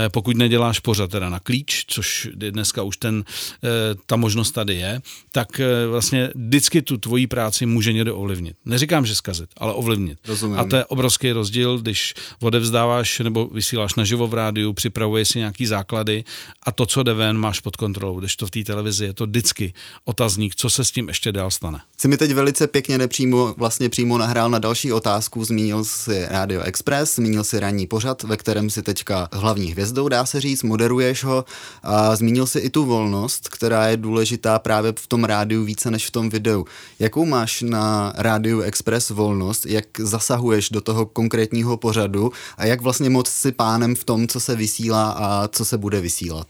pokud 0.08 0.36
neděláš 0.36 0.78
pořad 0.78 1.10
teda 1.10 1.28
na 1.28 1.40
klíč, 1.40 1.84
což 1.86 2.28
dneska 2.34 2.82
už 2.82 2.96
ten, 2.96 3.24
eh, 3.64 3.68
ta 4.06 4.16
možnost 4.16 4.50
tady 4.50 4.74
je, 4.74 5.00
tak 5.32 5.60
eh, 5.60 5.86
vlastně 5.86 6.30
vždycky 6.34 6.82
tu 6.82 6.98
tvoji 6.98 7.26
práci 7.26 7.66
může 7.66 7.92
někdo 7.92 8.16
ovlivnit. 8.16 8.56
Neříkám, 8.64 9.06
že 9.06 9.14
zkazit, 9.14 9.50
ale 9.56 9.72
ovlivnit. 9.72 10.18
Rozumím. 10.28 10.58
A 10.58 10.64
to 10.64 10.76
je 10.76 10.84
obrovský 10.84 11.32
rozdíl, 11.32 11.78
když 11.78 12.14
odevzdáváš 12.40 13.18
nebo 13.18 13.46
vysíláš 13.46 13.94
naživo 13.94 14.26
v 14.26 14.34
rádiu, 14.34 14.72
připravuješ 14.72 15.28
si 15.28 15.38
nějaký 15.38 15.66
základy 15.66 16.24
a 16.62 16.72
to, 16.72 16.86
co 16.86 17.02
jde 17.02 17.14
ven, 17.14 17.38
máš 17.38 17.60
pod 17.60 17.76
kontrolou. 17.76 18.20
Když 18.20 18.36
to 18.36 18.46
v 18.46 18.50
té 18.50 18.64
televizi 18.64 19.04
je 19.04 19.12
to 19.12 19.26
vždycky 19.26 19.72
otazník, 20.04 20.54
co 20.54 20.70
se 20.70 20.84
s 20.84 20.90
tím 20.90 21.08
ještě 21.08 21.32
dál 21.32 21.50
stane. 21.50 21.80
Jsi 21.98 22.08
mi 22.08 22.16
teď 22.16 22.30
velice 22.30 22.66
pěkně 22.66 22.98
nepřímo, 22.98 23.54
vlastně 23.58 23.88
přímo 23.88 24.18
nahrál 24.18 24.50
na 24.50 24.58
další 24.58 24.92
otázku. 24.92 25.44
Zmínil 25.44 25.84
si 25.84 26.26
Radio 26.28 26.60
Express, 26.60 27.16
zmínil 27.16 27.44
si 27.44 27.60
ranní 27.60 27.86
pořad, 27.86 28.22
ve 28.22 28.36
kterém 28.36 28.70
si 28.70 28.82
teďka 28.82 29.28
hlavně 29.32 29.57
hlavní 29.58 29.72
hvězdou, 29.72 30.08
dá 30.08 30.26
se 30.26 30.40
říct, 30.40 30.62
moderuješ 30.62 31.24
ho 31.24 31.44
a 31.82 32.16
zmínil 32.16 32.46
si 32.46 32.58
i 32.58 32.70
tu 32.70 32.84
volnost, 32.84 33.48
která 33.48 33.88
je 33.88 33.96
důležitá 33.96 34.58
právě 34.58 34.92
v 34.96 35.06
tom 35.06 35.24
rádiu 35.24 35.64
více 35.64 35.90
než 35.90 36.06
v 36.06 36.10
tom 36.10 36.30
videu. 36.30 36.64
Jakou 36.98 37.24
máš 37.24 37.62
na 37.62 38.12
rádiu 38.16 38.60
Express 38.60 39.10
volnost, 39.10 39.66
jak 39.66 39.84
zasahuješ 39.98 40.70
do 40.70 40.80
toho 40.80 41.06
konkrétního 41.06 41.76
pořadu 41.76 42.32
a 42.56 42.66
jak 42.66 42.80
vlastně 42.80 43.10
moc 43.10 43.28
si 43.28 43.52
pánem 43.52 43.94
v 43.94 44.04
tom, 44.04 44.28
co 44.28 44.40
se 44.40 44.56
vysílá 44.56 45.10
a 45.10 45.48
co 45.48 45.64
se 45.64 45.78
bude 45.78 46.00
vysílat? 46.00 46.46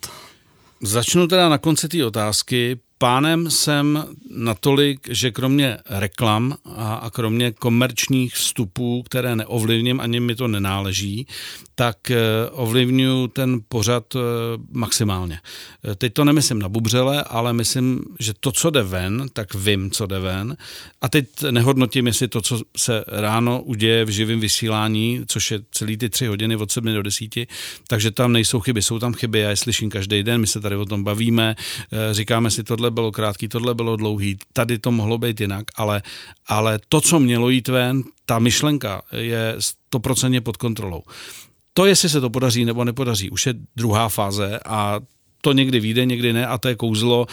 Začnu 0.83 1.29
teda 1.29 1.49
na 1.49 1.59
konci 1.59 1.89
té 1.89 2.05
otázky 2.05 2.81
pánem 2.99 3.51
jsem 3.51 4.05
natolik, 4.31 5.09
že 5.11 5.31
kromě 5.31 5.79
reklam 5.91 6.55
a, 6.65 6.95
a 6.95 7.11
kromě 7.11 7.53
komerčních 7.53 8.35
vstupů, 8.35 9.03
které 9.03 9.37
neovlivním, 9.37 10.01
ani 10.01 10.21
mi 10.21 10.35
to 10.35 10.49
nenáleží, 10.49 11.27
tak 11.79 12.11
eh, 12.11 12.17
ovlivňuji 12.51 13.29
ten 13.29 13.61
pořad 13.69 14.17
eh, 14.17 14.19
maximálně. 14.73 15.41
Eh, 15.85 15.95
teď 15.95 16.13
to 16.13 16.25
nemyslím 16.25 16.59
na 16.59 16.69
bubřele, 16.69 17.23
ale 17.23 17.53
myslím, 17.53 18.05
že 18.21 18.35
to, 18.41 18.53
co 18.53 18.71
jde 18.71 18.83
ven, 18.83 19.27
tak 19.33 19.55
vím, 19.55 19.91
co 19.91 20.07
jde 20.07 20.19
ven. 20.19 20.57
A 21.01 21.09
teď 21.09 21.27
nehodnotím, 21.51 22.07
jestli 22.07 22.29
to, 22.29 22.43
co 22.43 22.61
se 22.77 23.05
ráno 23.07 23.63
uděje 23.63 24.05
v 24.05 24.09
živém 24.09 24.41
vysílání, 24.41 25.21
což 25.27 25.51
je 25.51 25.61
celý 25.71 25.97
ty 25.97 26.09
tři 26.09 26.27
hodiny 26.27 26.57
od 26.57 26.73
7 26.73 26.95
do 26.95 27.03
10, 27.03 27.31
takže 27.89 28.11
tam 28.11 28.33
nejsou 28.33 28.61
chyby, 28.61 28.83
jsou 28.83 28.99
tam 28.99 29.15
chyby, 29.15 29.39
já 29.39 29.51
je 29.51 29.57
slyším 29.57 29.91
každý 29.91 30.23
den, 30.23 30.41
my 30.41 30.47
se 30.47 30.61
tady 30.61 30.77
o 30.77 30.85
tom 30.85 31.05
bavíme, 31.05 31.57
říkáme 32.13 32.51
si 32.51 32.65
tohle 32.65 32.88
tohle 32.89 32.95
bylo 32.95 33.13
krátký, 33.13 33.49
tohle 33.49 33.75
bylo 33.75 33.97
dlouhý, 33.97 34.39
tady 34.53 34.79
to 34.79 34.91
mohlo 34.91 35.19
být 35.19 35.41
jinak, 35.41 35.65
ale, 35.77 36.03
ale 36.47 36.79
to, 36.89 37.01
co 37.01 37.21
mělo 37.21 37.51
jít 37.51 37.69
ven, 37.69 38.03
ta 38.27 38.39
myšlenka 38.39 39.03
je 39.13 39.57
stoprocentně 39.59 40.41
pod 40.41 40.57
kontrolou. 40.57 41.03
To, 41.75 41.87
jestli 41.87 42.09
se 42.09 42.21
to 42.21 42.31
podaří 42.31 42.65
nebo 42.65 42.85
nepodaří, 42.85 43.31
už 43.31 43.47
je 43.47 43.55
druhá 43.77 44.09
fáze 44.09 44.61
a 44.65 45.01
to 45.41 45.53
někdy 45.53 45.81
vyjde, 45.81 46.07
někdy 46.07 46.33
ne 46.33 46.47
a 46.47 46.59
to 46.59 46.69
je 46.69 46.75
kouzlo 46.75 47.27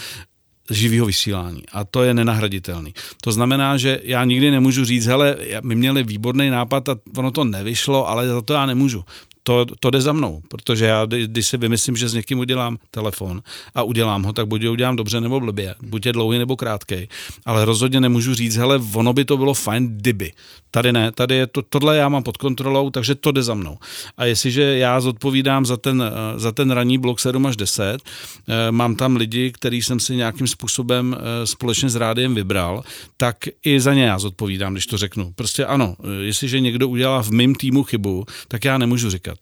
živého 0.70 1.06
vysílání. 1.06 1.64
A 1.72 1.86
to 1.86 2.04
je 2.04 2.14
nenahraditelný. 2.14 2.94
To 3.24 3.32
znamená, 3.32 3.78
že 3.78 4.00
já 4.04 4.26
nikdy 4.26 4.52
nemůžu 4.52 4.86
říct, 4.86 5.06
hele, 5.06 5.38
my 5.64 5.76
měli 5.76 6.04
výborný 6.04 6.50
nápad 6.50 6.90
a 6.90 6.96
ono 7.18 7.32
to 7.32 7.44
nevyšlo, 7.44 8.10
ale 8.10 8.28
za 8.28 8.42
to 8.42 8.54
já 8.54 8.66
nemůžu 8.66 9.06
to, 9.48 9.66
to 9.80 9.90
jde 9.90 10.02
za 10.02 10.14
mnou, 10.14 10.42
protože 10.48 10.86
já, 10.86 11.06
když 11.06 11.48
si 11.48 11.58
vymyslím, 11.58 11.96
že 11.96 12.10
s 12.10 12.14
někým 12.14 12.40
udělám 12.40 12.78
telefon 12.92 13.42
a 13.76 13.84
udělám 13.84 14.24
ho, 14.24 14.34
tak 14.34 14.48
buď 14.48 14.64
ho 14.64 14.72
udělám 14.72 14.96
dobře 14.96 15.22
nebo 15.22 15.40
blbě, 15.40 15.76
buď 15.82 16.06
je 16.06 16.14
dlouhý 16.14 16.40
nebo 16.40 16.56
krátký, 16.56 17.08
ale 17.46 17.66
rozhodně 17.66 18.00
nemůžu 18.02 18.34
říct, 18.34 18.56
hele, 18.56 18.82
ono 18.94 19.14
by 19.14 19.26
to 19.26 19.38
bylo 19.38 19.54
fajn, 19.54 19.98
kdyby. 19.98 20.32
Tady 20.72 20.94
ne, 20.94 21.12
tady 21.12 21.36
je 21.36 21.48
to, 21.48 21.62
tohle 21.62 21.98
já 21.98 22.10
mám 22.10 22.24
pod 22.24 22.38
kontrolou, 22.38 22.90
takže 22.90 23.16
to 23.16 23.32
jde 23.32 23.44
za 23.44 23.54
mnou. 23.54 23.78
A 24.18 24.26
jestliže 24.26 24.78
já 24.78 25.02
zodpovídám 25.02 25.66
za 25.66 25.78
ten, 25.78 26.04
za 26.36 26.52
ten 26.52 26.72
ranní 26.72 26.98
blok 26.98 27.20
7 27.20 27.46
až 27.46 27.56
10, 27.56 28.02
eh, 28.02 28.72
mám 28.72 28.96
tam 28.96 29.16
lidi, 29.16 29.52
který 29.52 29.82
jsem 29.82 30.00
si 30.00 30.16
nějakým 30.16 30.48
způsobem 30.48 31.18
eh, 31.18 31.48
společně 31.48 31.90
s 31.90 31.96
rádiem 31.96 32.36
vybral, 32.36 32.84
tak 33.18 33.38
i 33.66 33.80
za 33.80 33.94
ně 33.94 34.04
já 34.04 34.20
zodpovídám, 34.20 34.74
když 34.74 34.88
to 34.88 34.98
řeknu. 34.98 35.32
Prostě 35.36 35.66
ano, 35.66 35.96
eh, 36.00 36.24
jestliže 36.24 36.60
někdo 36.60 36.90
udělá 36.90 37.24
v 37.24 37.32
mém 37.32 37.56
týmu 37.56 37.84
chybu, 37.84 38.26
tak 38.48 38.66
já 38.66 38.78
nemůžu 38.78 39.10
říkat 39.10 39.35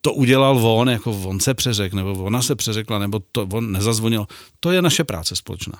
to 0.00 0.12
udělal 0.12 0.66
on, 0.66 0.88
jako 0.88 1.10
on 1.10 1.40
se 1.40 1.54
přeřek, 1.54 1.92
nebo 1.92 2.12
ona 2.12 2.42
se 2.42 2.54
přeřekla, 2.54 2.98
nebo 2.98 3.20
to 3.32 3.48
on 3.52 3.72
nezazvonil. 3.72 4.26
To 4.60 4.70
je 4.70 4.82
naše 4.82 5.04
práce 5.04 5.36
společná. 5.36 5.78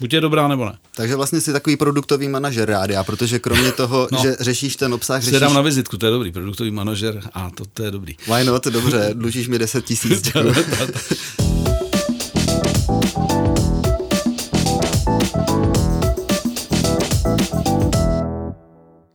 Buď 0.00 0.12
je 0.12 0.20
dobrá 0.20 0.48
nebo 0.48 0.64
ne. 0.64 0.78
Takže 0.96 1.16
vlastně 1.16 1.40
jsi 1.40 1.52
takový 1.52 1.76
produktový 1.76 2.28
manažer 2.28 2.68
rádia, 2.68 3.04
protože 3.04 3.38
kromě 3.38 3.72
toho, 3.72 4.08
no, 4.12 4.18
že 4.22 4.36
řešíš 4.40 4.76
ten 4.76 4.94
obsah, 4.94 5.22
řešíš... 5.22 5.40
dám 5.40 5.54
na 5.54 5.60
vizitku, 5.60 5.98
to 5.98 6.06
je 6.06 6.12
dobrý, 6.12 6.32
produktový 6.32 6.70
manažer 6.70 7.22
a 7.32 7.50
to, 7.50 7.64
to 7.64 7.82
je 7.82 7.90
dobrý. 7.90 8.16
Why 8.26 8.44
not, 8.44 8.66
dobře, 8.66 9.10
dlužíš 9.12 9.48
mi 9.48 9.58
10 9.58 9.84
tisíc. 9.84 10.32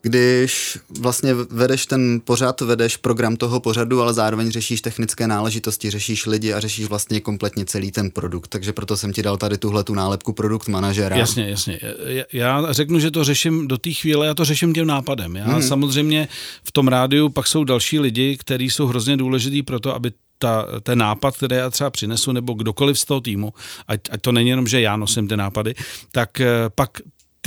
když 0.07 0.77
vlastně 0.99 1.33
vedeš 1.33 1.85
ten 1.85 2.21
pořad, 2.23 2.61
vedeš 2.61 2.97
program 2.97 3.35
toho 3.35 3.59
pořadu, 3.59 4.01
ale 4.01 4.13
zároveň 4.13 4.51
řešíš 4.51 4.81
technické 4.81 5.27
náležitosti, 5.27 5.89
řešíš 5.89 6.25
lidi 6.25 6.53
a 6.53 6.59
řešíš 6.59 6.85
vlastně 6.85 7.19
kompletně 7.19 7.65
celý 7.65 7.91
ten 7.91 8.11
produkt. 8.11 8.47
Takže 8.47 8.73
proto 8.73 8.97
jsem 8.97 9.13
ti 9.13 9.23
dal 9.23 9.37
tady 9.37 9.57
tuhle 9.57 9.83
tu 9.83 9.93
nálepku 9.93 10.33
produkt 10.33 10.67
manažera. 10.67 11.15
Jasně, 11.15 11.49
jasně. 11.49 11.79
Já 12.33 12.73
řeknu, 12.73 12.99
že 12.99 13.11
to 13.11 13.23
řeším 13.23 13.67
do 13.67 13.77
té 13.77 13.91
chvíle, 13.91 14.27
já 14.27 14.33
to 14.33 14.45
řeším 14.45 14.73
tím 14.73 14.87
nápadem. 14.87 15.35
Já 15.35 15.45
hmm. 15.45 15.61
samozřejmě 15.61 16.27
v 16.63 16.71
tom 16.71 16.87
rádiu 16.87 17.29
pak 17.29 17.47
jsou 17.47 17.63
další 17.63 17.99
lidi, 17.99 18.37
kteří 18.37 18.69
jsou 18.69 18.87
hrozně 18.87 19.17
důležitý 19.17 19.63
pro 19.63 19.79
to, 19.79 19.95
aby 19.95 20.11
ta, 20.39 20.65
ten 20.83 20.99
nápad, 20.99 21.37
který 21.37 21.55
já 21.55 21.69
třeba 21.69 21.89
přinesu, 21.89 22.31
nebo 22.31 22.53
kdokoliv 22.53 22.99
z 22.99 23.05
toho 23.05 23.21
týmu, 23.21 23.53
ať, 23.87 24.01
ať 24.11 24.21
to 24.21 24.31
není 24.31 24.49
jenom, 24.49 24.67
že 24.67 24.81
já 24.81 24.97
nosím 24.97 25.27
ty 25.27 25.37
nápady, 25.37 25.75
tak 26.11 26.41
eh, 26.41 26.47
pak 26.75 26.89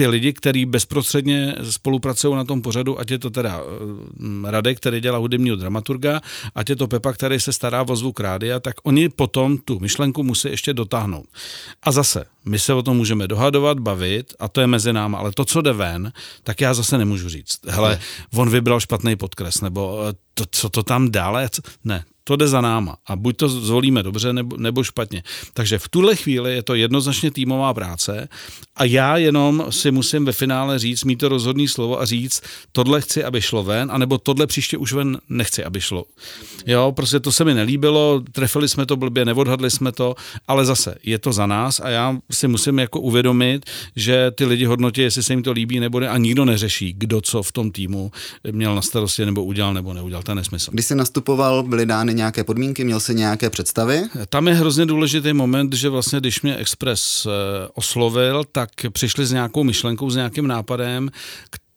ty 0.00 0.07
lidi, 0.07 0.33
kteří 0.33 0.66
bezprostředně 0.66 1.54
spolupracují 1.71 2.37
na 2.37 2.45
tom 2.45 2.62
pořadu, 2.62 3.00
ať 3.00 3.11
je 3.11 3.19
to 3.19 3.30
teda 3.30 3.61
eh, 3.61 4.50
Radek, 4.50 4.76
který 4.76 5.00
dělá 5.00 5.19
hudebního 5.19 5.57
dramaturga, 5.57 6.21
ať 6.54 6.71
je 6.71 6.76
to 6.76 6.88
Pepa, 6.88 7.12
který 7.12 7.40
se 7.40 7.52
stará 7.52 7.85
o 7.88 7.97
zvuk 7.97 8.21
rádia, 8.21 8.61
tak 8.61 8.76
oni 8.83 9.09
potom 9.09 9.59
tu 9.59 9.80
myšlenku 9.80 10.23
musí 10.23 10.49
ještě 10.49 10.75
dotáhnout. 10.75 11.26
A 11.83 11.92
zase, 11.92 12.25
my 12.45 12.59
se 12.59 12.75
o 12.75 12.83
tom 12.83 12.97
můžeme 12.97 13.28
dohadovat, 13.28 13.80
bavit, 13.80 14.35
a 14.38 14.49
to 14.49 14.61
je 14.61 14.66
mezi 14.66 14.92
námi, 14.92 15.16
ale 15.19 15.33
to, 15.33 15.45
co 15.45 15.61
jde 15.61 15.73
ven, 15.73 16.12
tak 16.42 16.61
já 16.61 16.75
zase 16.75 16.99
nemůžu 16.99 17.28
říct. 17.28 17.61
Hele, 17.69 18.00
on 18.35 18.50
vybral 18.50 18.80
špatný 18.80 19.16
podkres, 19.16 19.61
nebo 19.61 20.00
eh, 20.09 20.12
to, 20.35 20.45
co 20.50 20.69
to 20.69 20.83
tam 20.83 21.11
dále, 21.11 21.49
ne, 21.85 22.04
to 22.30 22.37
jde 22.37 22.49
za 22.49 22.60
náma 22.60 22.96
a 23.06 23.16
buď 23.16 23.37
to 23.37 23.49
zvolíme 23.49 24.02
dobře 24.02 24.32
nebo, 24.32 24.56
nebo 24.56 24.84
špatně. 24.84 25.22
Takže 25.54 25.78
v 25.78 25.88
tuhle 25.88 26.16
chvíli 26.16 26.54
je 26.54 26.62
to 26.62 26.75
jednoznačně 26.75 27.30
týmová 27.30 27.75
práce 27.75 28.28
a 28.76 28.84
já 28.84 29.16
jenom 29.16 29.66
si 29.70 29.90
musím 29.90 30.25
ve 30.25 30.32
finále 30.32 30.78
říct, 30.78 31.04
mít 31.04 31.16
to 31.16 31.28
rozhodný 31.28 31.68
slovo 31.68 32.00
a 32.00 32.04
říct, 32.04 32.42
tohle 32.72 33.00
chci, 33.00 33.25
aby 33.25 33.40
šlo 33.40 33.64
ven, 33.64 33.90
anebo 33.92 34.18
tohle 34.18 34.46
příště 34.46 34.76
už 34.76 34.92
ven 34.92 35.18
nechci, 35.28 35.64
aby 35.64 35.80
šlo. 35.80 36.04
Jo, 36.66 36.92
prostě 36.96 37.20
to 37.20 37.32
se 37.32 37.44
mi 37.44 37.54
nelíbilo, 37.54 38.22
trefili 38.32 38.68
jsme 38.68 38.87
to 38.87 38.96
blbě, 38.96 39.25
neodhadli 39.25 39.70
jsme 39.70 39.92
to, 39.92 40.14
ale 40.49 40.64
zase 40.64 40.94
je 41.02 41.18
to 41.18 41.32
za 41.32 41.46
nás 41.46 41.80
a 41.80 41.88
já 41.88 42.16
si 42.30 42.49
musím 42.49 42.78
jako 42.78 43.00
uvědomit, 43.00 43.66
že 43.96 44.30
ty 44.30 44.44
lidi 44.44 44.64
hodnotí, 44.64 45.00
jestli 45.00 45.22
se 45.22 45.32
jim 45.32 45.42
to 45.42 45.52
líbí 45.52 45.80
nebo 45.80 46.00
ne 46.00 46.08
a 46.08 46.18
nikdo 46.18 46.44
neřeší, 46.44 46.94
kdo 46.99 47.20
co 47.20 47.42
v 47.42 47.52
tom 47.52 47.70
týmu 47.70 48.12
měl 48.50 48.75
na 48.75 48.82
starosti 48.82 49.26
nebo 49.26 49.44
udělal 49.44 49.75
nebo 49.75 49.94
neudělal. 49.94 50.22
To 50.22 50.30
je 50.30 50.34
nesmysl. 50.34 50.70
Když 50.70 50.87
jsi 50.87 50.94
nastupoval, 50.94 51.62
byly 51.62 51.87
dány 51.87 52.14
nějaké 52.21 52.45
podmínky, 52.45 52.85
měl 52.85 53.00
jsi 53.00 53.15
nějaké 53.15 53.50
představy? 53.50 54.03
Tam 54.29 54.49
je 54.49 54.55
hrozně 54.55 54.87
důležitý 54.87 55.33
moment, 55.33 55.73
že 55.73 55.89
vlastně, 55.89 56.21
když 56.21 56.43
mě 56.43 56.57
Express 56.57 57.27
eh, 57.27 57.31
oslovil, 57.75 58.45
tak 58.53 58.71
přišli 58.93 59.27
s 59.27 59.33
nějakou 59.33 59.65
myšlenkou, 59.65 60.11
s 60.11 60.17
nějakým 60.17 60.47
nápadem, 60.47 61.11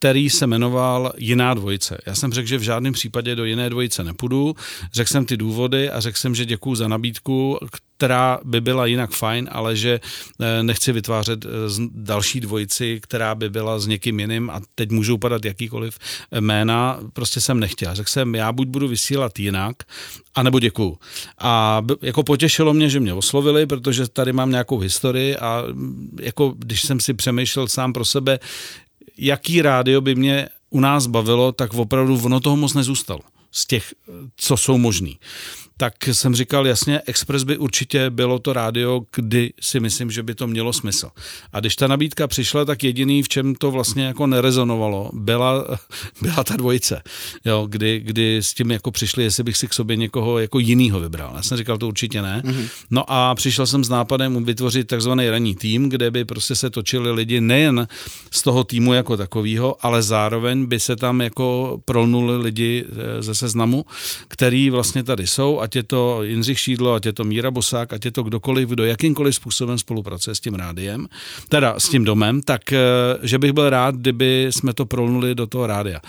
který 0.04 0.30
se 0.30 0.48
jmenoval 0.48 1.14
Jiná 1.18 1.54
dvojice. 1.54 1.98
Já 2.06 2.16
jsem 2.16 2.34
řekl, 2.34 2.48
že 2.48 2.58
v 2.58 2.62
žádném 2.62 2.94
případě 2.94 3.36
do 3.36 3.46
jiné 3.46 3.70
dvojice 3.70 4.04
nepůjdu. 4.04 4.56
Řekl 4.94 5.10
jsem 5.10 5.26
ty 5.26 5.38
důvody 5.38 5.90
a 5.90 6.00
řekl 6.00 6.18
jsem, 6.18 6.36
že 6.36 6.46
děkuju 6.46 6.76
za 6.76 6.88
nabídku, 6.88 7.60
která 7.98 8.40
by 8.44 8.62
byla 8.62 8.86
jinak 8.86 9.12
fajn, 9.12 9.50
ale 9.52 9.76
že 9.76 10.00
eh, 10.40 10.64
nechci 10.64 10.92
vytvářet 10.92 11.46
eh, 11.46 11.50
další 11.92 12.40
dvojici, 12.40 13.00
která 13.04 13.36
by 13.36 13.50
byla 13.50 13.80
s 13.80 13.88
někým 13.88 14.20
jiným 14.20 14.50
a 14.50 14.62
teď 14.76 14.92
můžou 14.92 15.18
padat 15.18 15.46
jakýkoliv 15.46 16.00
jména. 16.40 17.00
Prostě 17.14 17.42
jsem 17.42 17.60
nechtěl. 17.60 17.96
Řekl 17.96 18.10
jsem, 18.10 18.36
já 18.36 18.52
buď 18.52 18.68
budu 18.68 18.88
vysílat 18.88 19.40
jinak, 19.40 19.76
anebo 20.36 20.60
děkuju. 20.60 20.98
A 21.38 21.82
jako 22.02 22.24
potěšilo 22.24 22.74
mě, 22.74 22.90
že 22.90 23.00
mě 23.00 23.14
oslovili, 23.14 23.66
protože 23.66 24.08
tady 24.08 24.34
mám 24.34 24.52
nějakou 24.52 24.78
historii 24.80 25.38
a 25.38 25.64
mm, 25.72 26.18
jako 26.22 26.54
když 26.58 26.82
jsem 26.82 27.00
si 27.00 27.14
přemýšlel 27.14 27.68
sám 27.68 27.94
pro 27.94 28.06
sebe, 28.06 28.40
jaký 29.18 29.62
rádio 29.62 30.02
by 30.02 30.16
mě 30.16 30.50
u 30.70 30.80
nás 30.80 31.08
bavilo, 31.08 31.52
tak 31.52 31.74
opravdu 31.74 32.22
ono 32.26 32.40
toho 32.40 32.56
moc 32.56 32.74
nezůstalo 32.74 33.22
z 33.52 33.66
těch, 33.66 33.94
co 34.36 34.58
jsou 34.58 34.78
možný 34.78 35.20
tak 35.78 36.08
jsem 36.08 36.36
říkal, 36.36 36.68
jasně, 36.68 37.02
Express 37.06 37.44
by 37.44 37.58
určitě 37.58 38.10
bylo 38.10 38.40
to 38.40 38.54
rádio, 38.54 39.02
kdy 39.16 39.54
si 39.62 39.80
myslím, 39.80 40.12
že 40.12 40.24
by 40.24 40.36
to 40.36 40.48
mělo 40.48 40.74
smysl. 40.74 41.10
A 41.54 41.60
když 41.60 41.76
ta 41.76 41.88
nabídka 41.88 42.28
přišla, 42.28 42.66
tak 42.66 42.84
jediný, 42.84 43.24
v 43.24 43.30
čem 43.30 43.56
to 43.56 43.72
vlastně 43.72 44.04
jako 44.06 44.28
nerezonovalo, 44.28 45.10
byla, 45.14 45.66
byla 46.22 46.44
ta 46.44 46.56
dvojice, 46.56 47.02
jo, 47.46 47.68
kdy, 47.70 48.00
kdy 48.00 48.38
s 48.38 48.54
tím 48.54 48.72
jako 48.72 48.92
přišli, 48.92 49.24
jestli 49.24 49.44
bych 49.44 49.58
si 49.58 49.68
k 49.68 49.74
sobě 49.74 49.96
někoho 49.96 50.40
jako 50.40 50.60
jinýho 50.60 51.00
vybral. 51.00 51.34
Já 51.36 51.44
jsem 51.44 51.58
říkal, 51.58 51.78
to 51.78 51.88
určitě 51.88 52.22
ne. 52.22 52.42
Mm-hmm. 52.46 52.68
No 52.92 53.04
a 53.08 53.36
přišel 53.36 53.68
jsem 53.68 53.84
s 53.84 53.90
nápadem 53.90 54.46
vytvořit 54.46 54.88
takzvaný 54.88 55.30
ranní 55.30 55.56
tým, 55.56 55.90
kde 55.90 56.12
by 56.12 56.26
prostě 56.26 56.56
se 56.56 56.70
točili 56.70 57.12
lidi 57.12 57.42
nejen 57.42 57.88
z 58.32 58.42
toho 58.42 58.64
týmu 58.64 58.94
jako 58.94 59.18
takového, 59.18 59.86
ale 59.86 60.02
zároveň 60.02 60.66
by 60.66 60.80
se 60.80 60.96
tam 60.96 61.22
jako 61.22 61.80
prolnuli 61.86 62.38
lidi 62.38 62.86
eh, 62.88 63.22
ze 63.22 63.36
seznamu, 63.36 63.86
který 64.28 64.70
vlastně 64.70 65.04
tady 65.04 65.28
jsou 65.28 65.60
ať 65.60 65.73
je 65.76 65.84
to 65.84 66.24
Jindřich 66.24 66.60
Šídlo, 66.60 66.94
ať 66.94 67.06
je 67.06 67.14
to 67.14 67.24
Míra 67.24 67.52
Bosák, 67.52 67.94
ať 67.94 68.06
je 68.06 68.12
to 68.12 68.24
kdokoliv, 68.24 68.70
kdo 68.70 68.86
jakýmkoliv 68.86 69.36
způsobem 69.36 69.78
spolupracuje 69.78 70.36
s 70.36 70.40
tím 70.40 70.54
rádiem, 70.56 71.08
teda 71.50 71.80
s 71.80 71.90
tím 71.90 72.04
domem, 72.04 72.42
tak 72.42 72.74
eh, 72.74 72.80
že 73.22 73.40
bych 73.40 73.54
byl 73.54 73.70
rád, 73.70 73.96
kdyby 73.96 74.48
jsme 74.50 74.74
to 74.74 74.86
prolnuli 74.86 75.36
do 75.36 75.48
toho 75.48 75.68
rádia. 75.68 76.00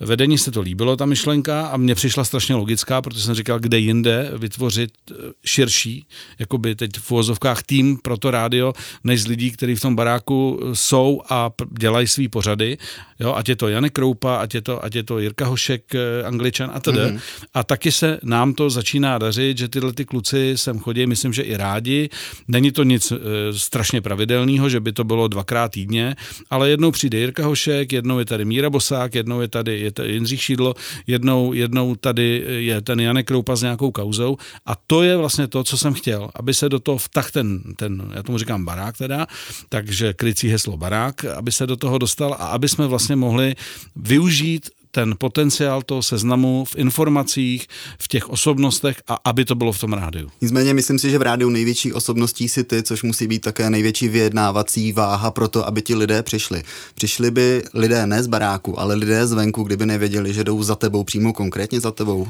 Vedení 0.00 0.38
se 0.38 0.50
to 0.50 0.60
líbilo, 0.60 0.96
ta 0.96 1.06
myšlenka, 1.06 1.66
a 1.66 1.76
mně 1.76 1.94
přišla 1.94 2.24
strašně 2.24 2.54
logická, 2.54 3.02
protože 3.02 3.20
jsem 3.20 3.34
říkal, 3.34 3.58
kde 3.58 3.78
jinde 3.78 4.30
vytvořit 4.36 4.90
eh, 5.10 5.14
širší, 5.44 6.06
jakoby 6.38 6.74
teď 6.74 6.90
v 6.98 7.10
uvozovkách 7.10 7.62
tým 7.62 7.98
pro 8.02 8.16
to 8.16 8.30
rádio, 8.30 8.72
než 9.04 9.22
z 9.22 9.26
lidí, 9.26 9.50
kteří 9.50 9.74
v 9.74 9.80
tom 9.80 9.96
baráku 9.96 10.60
eh, 10.62 10.70
jsou 10.72 11.22
a 11.30 11.50
dělají 11.78 12.06
svý 12.06 12.28
pořady. 12.28 12.78
Jo, 13.20 13.34
ať 13.34 13.48
je 13.48 13.56
to 13.56 13.68
Janek 13.68 13.92
Kroupa, 13.92 14.36
ať 14.36 14.54
je 14.54 14.62
to, 14.62 14.84
ať 14.84 14.94
je 14.94 15.02
to 15.02 15.18
Jirka 15.18 15.46
Hošek, 15.46 15.94
eh, 15.94 16.24
Angličan 16.24 16.70
a 16.74 16.80
tedy. 16.80 16.98
Mm-hmm. 16.98 17.20
A 17.54 17.64
taky 17.64 17.92
se 17.92 18.18
nám 18.22 18.54
to 18.54 18.70
začíná 18.70 19.18
dařit, 19.18 19.58
že 19.58 19.68
tyhle 19.68 19.92
ty 19.92 20.04
kluci 20.04 20.52
sem 20.56 20.78
chodí, 20.78 21.06
myslím, 21.06 21.32
že 21.32 21.42
i 21.42 21.56
rádi. 21.56 22.08
Není 22.48 22.72
to 22.72 22.82
nic 22.82 23.12
e, 23.12 23.18
strašně 23.52 24.00
pravidelného, 24.00 24.68
že 24.68 24.80
by 24.80 24.92
to 24.92 25.04
bylo 25.04 25.28
dvakrát 25.28 25.72
týdně, 25.72 26.16
ale 26.50 26.70
jednou 26.70 26.90
přijde 26.90 27.18
Jirka 27.18 27.46
Hošek, 27.46 27.92
jednou 27.92 28.18
je 28.18 28.24
tady 28.24 28.44
Míra 28.44 28.70
Bosák, 28.70 29.14
jednou 29.14 29.40
je 29.40 29.48
tady 29.48 29.80
je 29.84 29.92
tady 29.92 30.12
Jindřich 30.12 30.42
Šídlo, 30.42 30.74
jednou, 31.06 31.52
jednou 31.52 31.94
tady 31.94 32.44
je 32.46 32.80
ten 32.80 33.00
Janek 33.00 33.26
Kroupa 33.26 33.56
s 33.56 33.62
nějakou 33.62 33.90
kauzou 33.90 34.36
a 34.66 34.74
to 34.86 35.02
je 35.02 35.16
vlastně 35.16 35.48
to, 35.48 35.64
co 35.64 35.78
jsem 35.78 35.94
chtěl, 35.94 36.30
aby 36.34 36.54
se 36.54 36.68
do 36.68 36.78
toho 36.78 36.98
vtah 36.98 37.30
ten, 37.30 37.62
ten 37.76 38.12
já 38.14 38.22
tomu 38.22 38.38
říkám 38.38 38.64
barák 38.64 38.98
teda, 38.98 39.26
takže 39.68 40.12
krycí 40.12 40.48
heslo 40.48 40.76
barák, 40.76 41.24
aby 41.24 41.52
se 41.52 41.66
do 41.66 41.76
toho 41.76 41.98
dostal 41.98 42.32
a 42.32 42.46
aby 42.46 42.68
jsme 42.68 42.86
vlastně 42.86 43.16
mohli 43.16 43.54
využít 43.96 44.70
ten 44.94 45.14
potenciál 45.18 45.82
toho 45.82 46.02
seznamu 46.02 46.64
v 46.64 46.76
informacích, 46.76 47.66
v 47.98 48.08
těch 48.08 48.30
osobnostech 48.30 49.02
a 49.08 49.18
aby 49.24 49.44
to 49.44 49.54
bylo 49.54 49.72
v 49.72 49.80
tom 49.80 49.92
rádiu. 49.92 50.30
Nicméně 50.40 50.74
myslím 50.74 50.98
si, 50.98 51.10
že 51.10 51.18
v 51.18 51.22
rádiu 51.22 51.50
největší 51.50 51.92
osobností 51.92 52.48
si 52.48 52.64
ty, 52.64 52.82
což 52.82 53.02
musí 53.02 53.26
být 53.26 53.38
také 53.38 53.70
největší 53.70 54.08
vyjednávací 54.08 54.92
váha 54.92 55.30
pro 55.30 55.48
to, 55.48 55.66
aby 55.66 55.82
ti 55.82 55.94
lidé 55.94 56.22
přišli. 56.22 56.62
Přišli 56.94 57.30
by 57.30 57.62
lidé 57.74 58.06
ne 58.06 58.22
z 58.22 58.26
baráku, 58.26 58.80
ale 58.80 58.94
lidé 58.94 59.26
zvenku, 59.26 59.62
kdyby 59.62 59.86
nevěděli, 59.86 60.34
že 60.34 60.44
jdou 60.44 60.62
za 60.62 60.74
tebou, 60.74 61.04
přímo 61.04 61.32
konkrétně 61.32 61.80
za 61.80 61.90
tebou? 61.90 62.20
Uh, 62.20 62.28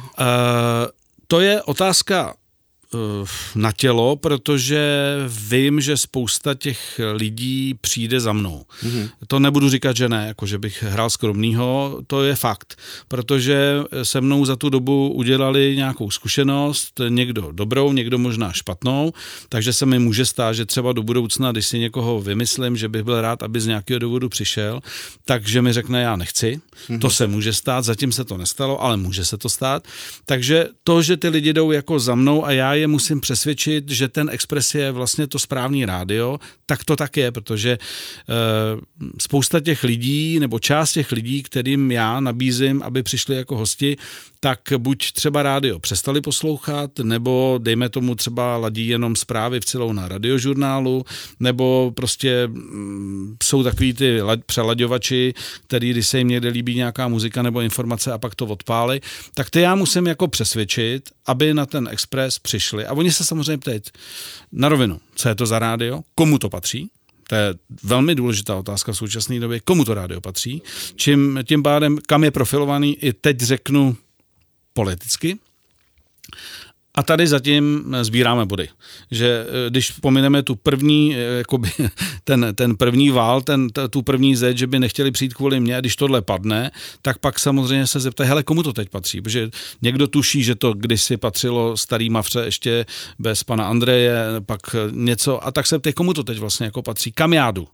to 1.26 1.40
je 1.40 1.62
otázka 1.62 2.34
na 3.54 3.72
tělo, 3.72 4.16
protože 4.16 5.14
vím, 5.48 5.80
že 5.80 5.96
spousta 5.96 6.54
těch 6.54 7.00
lidí 7.12 7.74
přijde 7.80 8.20
za 8.20 8.32
mnou. 8.32 8.64
Mm-hmm. 8.82 9.08
To 9.26 9.38
nebudu 9.38 9.68
říkat, 9.68 9.96
že 9.96 10.08
ne, 10.08 10.24
jako 10.26 10.46
že 10.46 10.58
bych 10.58 10.82
hrál 10.82 11.10
skromnýho, 11.10 12.00
to 12.06 12.24
je 12.24 12.36
fakt, 12.36 12.78
protože 13.08 13.82
se 14.02 14.20
mnou 14.20 14.44
za 14.44 14.56
tu 14.56 14.68
dobu 14.68 15.12
udělali 15.12 15.76
nějakou 15.76 16.10
zkušenost, 16.10 17.00
někdo 17.08 17.52
dobrou, 17.52 17.92
někdo 17.92 18.18
možná 18.18 18.52
špatnou, 18.52 19.12
takže 19.48 19.72
se 19.72 19.86
mi 19.86 19.98
může 19.98 20.26
stát, 20.26 20.52
že 20.52 20.66
třeba 20.66 20.92
do 20.92 21.02
budoucna, 21.02 21.52
když 21.52 21.66
si 21.66 21.78
někoho 21.78 22.20
vymyslím, 22.20 22.76
že 22.76 22.88
bych 22.88 23.02
byl 23.02 23.20
rád, 23.20 23.42
aby 23.42 23.60
z 23.60 23.66
nějakého 23.66 23.98
důvodu 23.98 24.28
přišel, 24.28 24.80
takže 25.24 25.62
mi 25.62 25.72
řekne, 25.72 26.02
já 26.02 26.16
nechci. 26.16 26.60
Mm-hmm. 26.88 26.98
To 26.98 27.10
se 27.10 27.26
může 27.26 27.52
stát, 27.52 27.84
zatím 27.84 28.12
se 28.12 28.24
to 28.24 28.36
nestalo, 28.36 28.82
ale 28.82 28.96
může 28.96 29.24
se 29.24 29.38
to 29.38 29.48
stát. 29.48 29.88
Takže 30.26 30.66
to, 30.84 31.02
že 31.02 31.16
ty 31.16 31.28
lidi 31.28 31.52
jdou 31.52 31.70
jako 31.70 31.98
za 31.98 32.14
mnou 32.14 32.46
a 32.46 32.52
já 32.52 32.74
je 32.74 32.83
je 32.84 32.88
musím 32.88 33.20
přesvědčit, 33.20 33.90
že 33.90 34.08
ten 34.08 34.30
Express 34.32 34.74
je 34.74 34.92
vlastně 34.92 35.26
to 35.26 35.38
správný 35.38 35.84
rádio, 35.84 36.38
tak 36.66 36.84
to 36.84 36.96
tak 36.96 37.16
je, 37.16 37.32
protože 37.32 37.70
e, 37.72 37.78
spousta 39.18 39.60
těch 39.60 39.84
lidí 39.84 40.40
nebo 40.40 40.58
část 40.58 40.92
těch 40.92 41.12
lidí, 41.12 41.42
kterým 41.42 41.90
já 41.90 42.20
nabízím, 42.20 42.82
aby 42.82 43.02
přišli 43.02 43.36
jako 43.36 43.56
hosti, 43.56 43.96
tak 44.44 44.60
buď 44.78 45.12
třeba 45.12 45.42
rádio 45.42 45.78
přestali 45.78 46.20
poslouchat, 46.20 46.98
nebo 46.98 47.58
dejme 47.62 47.88
tomu 47.88 48.14
třeba 48.14 48.56
ladí 48.56 48.88
jenom 48.88 49.16
zprávy 49.16 49.60
v 49.60 49.64
celou 49.64 49.92
na 49.92 50.08
radiožurnálu, 50.08 51.04
nebo 51.40 51.92
prostě 51.96 52.46
mm, 52.46 53.36
jsou 53.42 53.62
takový 53.62 53.94
ty 53.94 54.20
přelaďovači, 54.46 55.34
který, 55.66 55.90
když 55.90 56.06
se 56.06 56.18
jim 56.18 56.28
někde 56.28 56.48
líbí 56.48 56.74
nějaká 56.74 57.08
muzika 57.08 57.42
nebo 57.42 57.60
informace 57.60 58.12
a 58.12 58.18
pak 58.18 58.34
to 58.34 58.46
odpáli, 58.46 59.00
tak 59.34 59.50
ty 59.50 59.60
já 59.60 59.74
musím 59.74 60.06
jako 60.06 60.28
přesvědčit, 60.28 61.10
aby 61.26 61.54
na 61.54 61.66
ten 61.66 61.88
Express 61.92 62.38
přišli. 62.38 62.86
A 62.86 62.92
oni 62.92 63.12
se 63.12 63.24
samozřejmě 63.24 63.58
ptají 63.58 63.80
na 64.52 64.68
rovinu, 64.68 65.00
co 65.14 65.28
je 65.28 65.34
to 65.34 65.46
za 65.46 65.58
rádio, 65.58 66.00
komu 66.14 66.38
to 66.38 66.48
patří, 66.48 66.90
to 67.28 67.34
je 67.34 67.54
velmi 67.82 68.14
důležitá 68.14 68.56
otázka 68.56 68.92
v 68.92 68.96
současné 68.96 69.40
době, 69.40 69.60
komu 69.60 69.84
to 69.84 69.94
rádio 69.94 70.20
patří, 70.20 70.62
čím 70.96 71.40
tím 71.48 71.62
pádem, 71.62 71.98
kam 72.06 72.24
je 72.24 72.30
profilovaný, 72.30 72.96
i 73.04 73.12
teď 73.12 73.40
řeknu 73.40 73.96
politicky. 74.74 75.38
A 76.96 77.02
tady 77.02 77.26
zatím 77.26 77.94
sbíráme 78.02 78.46
body. 78.46 78.68
Že 79.10 79.46
eh, 79.46 79.70
když 79.70 79.90
pomineme 79.90 80.42
tu 80.42 80.56
první, 80.56 81.16
eh, 81.16 81.18
jakoby, 81.18 81.70
ten, 82.24 82.46
ten 82.54 82.76
první 82.76 83.10
vál, 83.10 83.42
ten, 83.42 83.68
tu 83.90 84.02
první 84.02 84.36
zeď, 84.36 84.58
že 84.58 84.66
by 84.66 84.78
nechtěli 84.78 85.10
přijít 85.10 85.34
kvůli 85.34 85.60
mně, 85.60 85.76
a 85.76 85.80
když 85.80 85.96
tohle 85.96 86.22
padne, 86.22 86.70
tak 87.02 87.18
pak 87.18 87.38
samozřejmě 87.38 87.86
se 87.86 88.00
zeptají, 88.00 88.28
hele, 88.28 88.42
komu 88.42 88.62
to 88.62 88.72
teď 88.72 88.88
patří? 88.88 89.20
Protože 89.20 89.50
někdo 89.82 90.06
tuší, 90.06 90.42
že 90.42 90.54
to 90.54 90.74
kdysi 90.74 91.16
patřilo 91.16 91.76
starý 91.76 92.10
mavře 92.10 92.40
ještě 92.40 92.86
bez 93.18 93.44
pana 93.44 93.68
Andreje, 93.68 94.16
pak 94.46 94.60
něco, 94.90 95.46
a 95.46 95.50
tak 95.50 95.66
se 95.66 95.78
ptají, 95.78 95.94
komu 95.94 96.14
to 96.14 96.24
teď 96.24 96.38
vlastně 96.38 96.66
jako 96.66 96.82
patří? 96.82 97.12
Kam 97.12 97.32
já 97.32 97.50
jdu? 97.50 97.68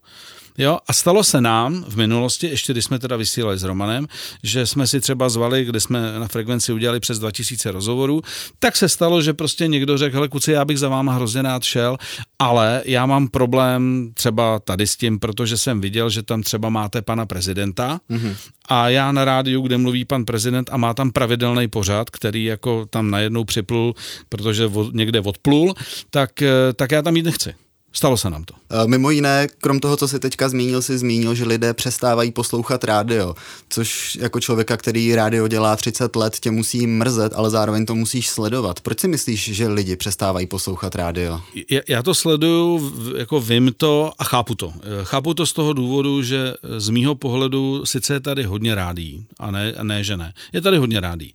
Jo, 0.57 0.79
a 0.87 0.93
stalo 0.93 1.23
se 1.23 1.41
nám 1.41 1.85
v 1.87 1.97
minulosti, 1.97 2.47
ještě 2.47 2.73
když 2.73 2.85
jsme 2.85 2.99
teda 2.99 3.15
vysílali 3.15 3.57
s 3.57 3.63
Romanem, 3.63 4.07
že 4.43 4.65
jsme 4.65 4.87
si 4.87 5.01
třeba 5.01 5.29
zvali, 5.29 5.65
kde 5.65 5.79
jsme 5.79 6.19
na 6.19 6.27
frekvenci 6.27 6.73
udělali 6.73 6.99
přes 6.99 7.19
2000 7.19 7.71
rozhovorů, 7.71 8.21
tak 8.59 8.75
se 8.75 8.89
stalo, 8.89 9.21
že 9.21 9.33
prostě 9.33 9.67
někdo 9.67 9.97
řekl, 9.97 10.15
hele 10.15 10.27
kuci, 10.27 10.51
já 10.51 10.65
bych 10.65 10.79
za 10.79 10.89
váma 10.89 11.13
hrozně 11.13 11.41
rád 11.41 11.63
šel, 11.63 11.97
ale 12.39 12.81
já 12.85 13.05
mám 13.05 13.27
problém 13.27 14.11
třeba 14.13 14.59
tady 14.59 14.87
s 14.87 14.97
tím, 14.97 15.19
protože 15.19 15.57
jsem 15.57 15.81
viděl, 15.81 16.09
že 16.09 16.23
tam 16.23 16.43
třeba 16.43 16.69
máte 16.69 17.01
pana 17.01 17.25
prezidenta 17.25 17.99
mm-hmm. 18.09 18.35
a 18.69 18.89
já 18.89 19.11
na 19.11 19.25
rádiu, 19.25 19.61
kde 19.61 19.77
mluví 19.77 20.05
pan 20.05 20.25
prezident 20.25 20.69
a 20.73 20.77
má 20.77 20.93
tam 20.93 21.11
pravidelný 21.11 21.67
pořad, 21.67 22.09
který 22.09 22.43
jako 22.43 22.85
tam 22.85 23.11
najednou 23.11 23.43
připlul, 23.43 23.95
protože 24.29 24.71
někde 24.91 25.21
odplul, 25.21 25.73
tak, 26.09 26.41
eh, 26.41 26.73
tak 26.75 26.91
já 26.91 27.01
tam 27.01 27.15
jít 27.15 27.25
nechci. 27.25 27.53
Stalo 27.93 28.17
se 28.17 28.29
nám 28.29 28.43
to. 28.43 28.53
Eh, 28.69 28.87
mimo 28.87 29.09
jiné, 29.09 29.47
krom 29.61 29.79
toho, 29.79 29.97
co 29.97 30.07
si 30.07 30.19
teďka 30.19 30.49
zmínil, 30.49 30.81
si 30.81 30.97
zmínil, 30.97 31.35
že 31.35 31.45
lidé 31.45 31.73
přestávají 31.73 32.31
poslouchat 32.31 32.83
rádio, 32.83 33.35
což 33.69 34.17
jako 34.21 34.39
člověka, 34.39 34.77
který 34.77 35.15
rádio 35.15 35.47
dělá 35.47 35.75
30 35.75 36.15
let, 36.15 36.39
tě 36.39 36.51
musí 36.51 36.87
mrzet, 36.87 37.33
ale 37.35 37.49
zároveň 37.49 37.85
to 37.85 37.95
musíš 37.95 38.29
sledovat. 38.29 38.79
Proč 38.79 38.99
si 38.99 39.07
myslíš, 39.07 39.43
že 39.53 39.67
lidi 39.67 39.95
přestávají 39.95 40.47
poslouchat 40.47 40.95
rádio? 40.95 41.41
Já 41.87 42.03
to 42.03 42.15
sleduju, 42.15 42.93
jako 43.17 43.41
vím 43.41 43.73
to 43.77 44.11
a 44.19 44.23
chápu 44.23 44.55
to. 44.55 44.73
Eh, 44.77 44.79
chápu 45.03 45.33
to 45.33 45.45
z 45.45 45.53
toho 45.53 45.73
důvodu, 45.73 46.23
že 46.23 46.53
z 46.77 46.89
mýho 46.89 47.15
pohledu 47.15 47.85
sice 47.85 48.13
je 48.13 48.19
tady 48.19 48.43
hodně 48.43 48.75
rádí, 48.75 49.25
a 49.39 49.51
ne, 49.51 49.73
a 49.73 49.83
ne 49.83 50.03
že 50.03 50.17
ne. 50.17 50.33
Je 50.53 50.61
tady 50.61 50.77
hodně 50.77 50.99
rádí. 50.99 51.33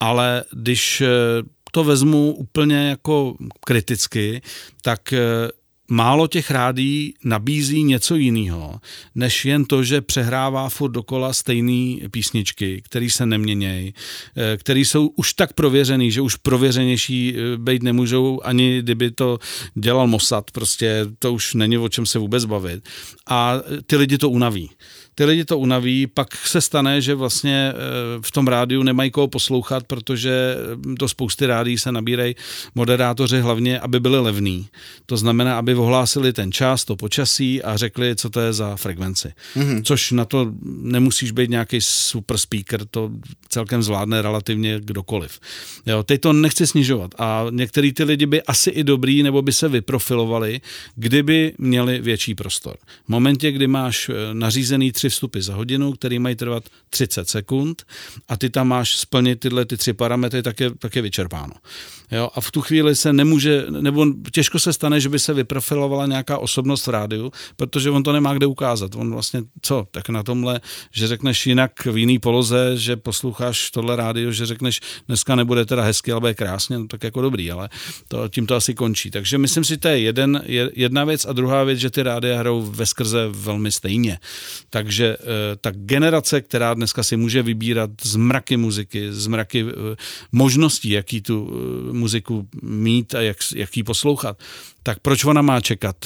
Ale 0.00 0.44
když 0.52 1.00
eh, 1.00 1.08
to 1.72 1.84
vezmu 1.84 2.32
úplně 2.32 2.88
jako 2.88 3.34
kriticky, 3.64 4.42
tak 4.82 5.14
málo 5.88 6.26
těch 6.26 6.50
rádí 6.50 7.14
nabízí 7.24 7.82
něco 7.82 8.14
jiného, 8.14 8.80
než 9.14 9.44
jen 9.44 9.64
to, 9.64 9.82
že 9.82 10.00
přehrává 10.00 10.68
furt 10.68 10.90
dokola 10.90 11.32
stejné 11.32 12.08
písničky, 12.10 12.82
které 12.84 13.10
se 13.10 13.26
neměnějí, 13.26 13.94
eh, 14.36 14.56
které 14.56 14.80
jsou 14.80 15.06
už 15.06 15.34
tak 15.34 15.52
prověřený, 15.52 16.10
že 16.10 16.20
už 16.20 16.36
prověřenější 16.36 17.34
eh, 17.36 17.56
být 17.56 17.82
nemůžou, 17.82 18.40
ani 18.44 18.78
kdyby 18.78 19.10
to 19.10 19.38
dělal 19.74 20.06
Mossad, 20.06 20.50
prostě 20.50 21.06
to 21.18 21.32
už 21.32 21.54
není 21.54 21.78
o 21.78 21.88
čem 21.88 22.06
se 22.06 22.18
vůbec 22.18 22.44
bavit. 22.44 22.84
A 23.26 23.60
ty 23.86 23.96
lidi 23.96 24.18
to 24.18 24.30
unaví 24.30 24.70
ty 25.18 25.24
lidi 25.24 25.44
to 25.44 25.58
unaví, 25.58 26.06
pak 26.06 26.46
se 26.46 26.60
stane, 26.60 27.00
že 27.00 27.14
vlastně 27.14 27.72
eh, 27.74 27.74
v 28.20 28.32
tom 28.32 28.48
rádiu 28.48 28.82
nemají 28.82 29.10
koho 29.10 29.28
poslouchat, 29.28 29.84
protože 29.86 30.56
do 30.94 31.08
spousty 31.08 31.46
rádií 31.46 31.78
se 31.78 31.92
nabírají 31.92 32.34
moderátoři 32.74 33.40
hlavně, 33.40 33.80
aby 33.80 34.00
byli 34.00 34.20
levní. 34.20 34.66
To 35.06 35.16
znamená, 35.16 35.58
aby 35.58 35.74
ohlásili 35.74 36.32
ten 36.32 36.52
čas, 36.52 36.84
to 36.84 36.96
počasí 36.96 37.62
a 37.62 37.76
řekli, 37.76 38.16
co 38.16 38.30
to 38.30 38.40
je 38.40 38.52
za 38.52 38.76
frekvenci. 38.76 39.32
Mm-hmm. 39.56 39.82
Což 39.82 40.12
na 40.12 40.24
to 40.24 40.52
nemusíš 40.82 41.30
být 41.30 41.50
nějaký 41.50 41.80
super 41.80 42.38
speaker, 42.38 42.84
to 42.90 43.10
celkem 43.48 43.82
zvládne 43.82 44.22
relativně 44.22 44.80
kdokoliv. 44.80 45.40
Jo, 45.86 46.02
teď 46.02 46.20
to 46.20 46.32
nechci 46.32 46.66
snižovat 46.66 47.14
a 47.18 47.46
některý 47.50 47.92
ty 47.92 48.04
lidi 48.04 48.26
by 48.26 48.42
asi 48.42 48.70
i 48.70 48.84
dobrý 48.84 49.22
nebo 49.22 49.42
by 49.42 49.52
se 49.52 49.68
vyprofilovali, 49.68 50.60
kdyby 50.96 51.52
měli 51.58 52.00
větší 52.00 52.34
prostor. 52.34 52.76
V 53.04 53.08
momentě, 53.08 53.52
kdy 53.52 53.66
máš 53.66 54.08
eh, 54.08 54.14
nařízený 54.32 54.92
tři 54.92 55.07
vstupy 55.08 55.40
za 55.40 55.54
hodinu, 55.54 55.92
který 55.92 56.18
mají 56.18 56.36
trvat 56.36 56.64
30 56.90 57.28
sekund 57.28 57.86
a 58.28 58.36
ty 58.36 58.50
tam 58.50 58.68
máš 58.68 58.96
splnit 58.96 59.40
tyhle 59.40 59.64
ty 59.64 59.76
tři 59.76 59.92
parametry, 59.92 60.42
tak 60.42 60.60
je, 60.60 60.70
tak 60.74 60.96
je 60.96 61.02
vyčerpáno. 61.02 61.54
Jo, 62.10 62.30
a 62.34 62.40
v 62.40 62.50
tu 62.50 62.60
chvíli 62.60 62.96
se 62.96 63.12
nemůže, 63.12 63.66
nebo 63.68 64.06
těžko 64.32 64.58
se 64.58 64.72
stane, 64.72 65.00
že 65.00 65.08
by 65.08 65.18
se 65.18 65.34
vyprofilovala 65.34 66.06
nějaká 66.06 66.38
osobnost 66.38 66.86
v 66.86 66.90
rádiu, 66.90 67.32
protože 67.56 67.90
on 67.90 68.02
to 68.02 68.12
nemá 68.12 68.34
kde 68.34 68.46
ukázat. 68.46 68.94
On 68.94 69.12
vlastně, 69.12 69.42
co, 69.62 69.86
tak 69.90 70.08
na 70.08 70.22
tomhle, 70.22 70.60
že 70.92 71.06
řekneš 71.06 71.46
jinak 71.46 71.84
v 71.84 71.96
jiný 71.96 72.18
poloze, 72.18 72.76
že 72.76 72.96
posloucháš 72.96 73.70
tohle 73.70 73.96
rádio, 73.96 74.32
že 74.32 74.46
řekneš, 74.46 74.80
dneska 75.08 75.34
nebude 75.34 75.64
teda 75.64 75.82
hezky, 75.82 76.12
ale 76.12 76.20
bude 76.20 76.34
krásně, 76.34 76.78
no 76.78 76.86
tak 76.86 77.04
jako 77.04 77.22
dobrý, 77.22 77.50
ale 77.50 77.68
to, 78.08 78.28
tím 78.28 78.46
to 78.46 78.54
asi 78.54 78.74
končí. 78.74 79.10
Takže 79.10 79.38
myslím 79.38 79.64
si, 79.64 79.76
to 79.76 79.88
je 79.88 80.00
jeden, 80.00 80.42
jedna 80.74 81.04
věc 81.04 81.26
a 81.26 81.32
druhá 81.32 81.64
věc, 81.64 81.78
že 81.78 81.90
ty 81.90 82.02
rádia 82.02 82.38
hrajou 82.38 82.62
ve 82.62 82.86
skrze 82.86 83.28
velmi 83.30 83.72
stejně. 83.72 84.18
Takže 84.70 85.16
eh, 85.20 85.24
ta 85.60 85.70
generace, 85.74 86.40
která 86.40 86.74
dneska 86.74 87.02
si 87.02 87.16
může 87.16 87.42
vybírat 87.42 87.90
z 88.02 88.16
mraky 88.16 88.56
muziky, 88.56 89.12
z 89.12 89.26
mraky 89.26 89.66
eh, 89.68 89.96
možností, 90.32 90.90
jaký 90.90 91.20
tu 91.20 91.50
eh, 91.50 91.97
muziku 91.98 92.48
mít 92.62 93.14
a 93.14 93.20
jak, 93.20 93.36
jak 93.56 93.76
ji 93.76 93.82
poslouchat, 93.82 94.38
tak 94.82 95.00
proč 95.00 95.24
ona 95.24 95.42
má 95.42 95.60
čekat 95.60 95.96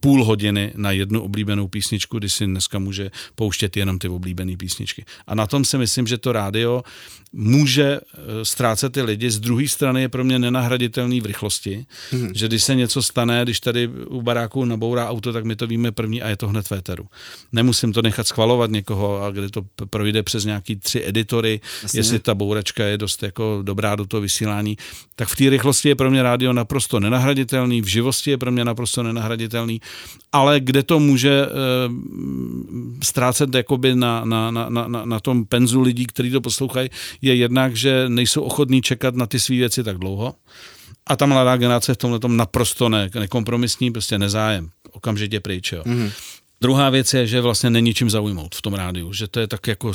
půl 0.00 0.24
hodiny 0.24 0.72
na 0.76 0.90
jednu 0.90 1.22
oblíbenou 1.22 1.68
písničku, 1.68 2.18
když 2.18 2.32
si 2.32 2.46
dneska 2.46 2.78
může 2.78 3.10
pouštět 3.34 3.76
jenom 3.76 3.98
ty 3.98 4.08
oblíbené 4.08 4.56
písničky. 4.56 5.04
A 5.26 5.34
na 5.34 5.46
tom 5.46 5.64
si 5.64 5.78
myslím, 5.78 6.06
že 6.06 6.18
to 6.18 6.32
rádio 6.32 6.82
může 7.36 7.84
eh, 7.84 8.44
ztrácet 8.44 8.92
ty 8.92 9.02
lidi. 9.02 9.30
Z 9.30 9.40
druhé 9.40 9.68
strany 9.68 10.00
je 10.00 10.08
pro 10.08 10.24
mě 10.24 10.38
nenahraditelný 10.38 11.20
v 11.20 11.26
rychlosti, 11.26 11.86
hmm. 12.10 12.30
že 12.34 12.48
když 12.48 12.64
se 12.64 12.74
něco 12.74 13.02
stane, 13.02 13.40
když 13.42 13.60
tady 13.60 13.88
u 13.88 14.22
baráku 14.22 14.64
nabourá 14.64 15.08
auto, 15.08 15.32
tak 15.32 15.44
my 15.44 15.56
to 15.56 15.66
víme 15.66 15.92
první 15.92 16.22
a 16.22 16.28
je 16.28 16.36
to 16.36 16.48
hned 16.48 16.66
v 16.68 16.72
éteru. 16.72 17.06
Nemusím 17.52 17.92
to 17.92 18.02
nechat 18.02 18.26
schvalovat 18.26 18.70
někoho, 18.70 19.22
a 19.22 19.30
kde 19.30 19.48
to 19.50 19.62
projde 19.90 20.22
přes 20.22 20.44
nějaký 20.44 20.76
tři 20.76 21.02
editory, 21.06 21.60
Jasně. 21.82 22.00
jestli 22.00 22.18
ta 22.18 22.34
bouračka 22.34 22.84
je 22.84 22.98
dost 22.98 23.22
jako 23.22 23.60
dobrá 23.62 23.96
do 23.96 24.06
toho 24.06 24.20
vysílání, 24.20 24.76
tak 25.16 25.28
v 25.28 25.36
té 25.36 25.50
rychlosti 25.50 25.88
je 25.88 25.94
pro 25.94 26.10
mě 26.10 26.22
rádio 26.22 26.52
naprosto 26.52 27.00
nenahraditelný, 27.00 27.82
v 27.82 27.86
živosti 27.86 28.30
je 28.30 28.38
pro 28.38 28.52
mě 28.52 28.64
naprosto 28.64 29.02
nenahraditelný, 29.02 29.80
ale 30.32 30.60
kde 30.60 30.82
to 30.82 31.00
může 31.00 31.30
e, 31.30 31.48
ztrácet 33.02 33.54
jakoby 33.54 33.94
na, 33.94 34.24
na, 34.24 34.50
na, 34.50 34.68
na, 34.68 35.04
na 35.04 35.20
tom 35.20 35.44
penzu 35.44 35.80
lidí, 35.80 36.06
kteří 36.06 36.30
to 36.30 36.40
poslouchají, 36.40 36.88
je 37.26 37.34
jednak, 37.34 37.76
že 37.76 38.08
nejsou 38.08 38.42
ochotní 38.42 38.82
čekat 38.82 39.14
na 39.14 39.26
ty 39.26 39.40
své 39.40 39.56
věci 39.56 39.84
tak 39.84 39.98
dlouho. 39.98 40.34
A 41.06 41.16
ta 41.16 41.26
mladá 41.26 41.56
generace 41.56 41.94
v 41.94 41.96
tomhle 41.96 42.20
naprosto 42.26 42.88
ne, 42.88 43.10
nekompromisní, 43.20 43.90
prostě 43.90 44.18
nezájem, 44.18 44.70
okamžitě 44.92 45.40
pryč. 45.40 45.72
Jo. 45.72 45.82
Mm-hmm. 45.82 46.10
Druhá 46.60 46.90
věc 46.90 47.14
je, 47.14 47.26
že 47.26 47.40
vlastně 47.40 47.70
není 47.70 47.94
čím 47.94 48.10
zaujmout 48.10 48.54
v 48.54 48.62
tom 48.62 48.74
rádiu, 48.74 49.12
že 49.12 49.28
to 49.28 49.40
je 49.40 49.46
tak 49.46 49.66
jako 49.66 49.92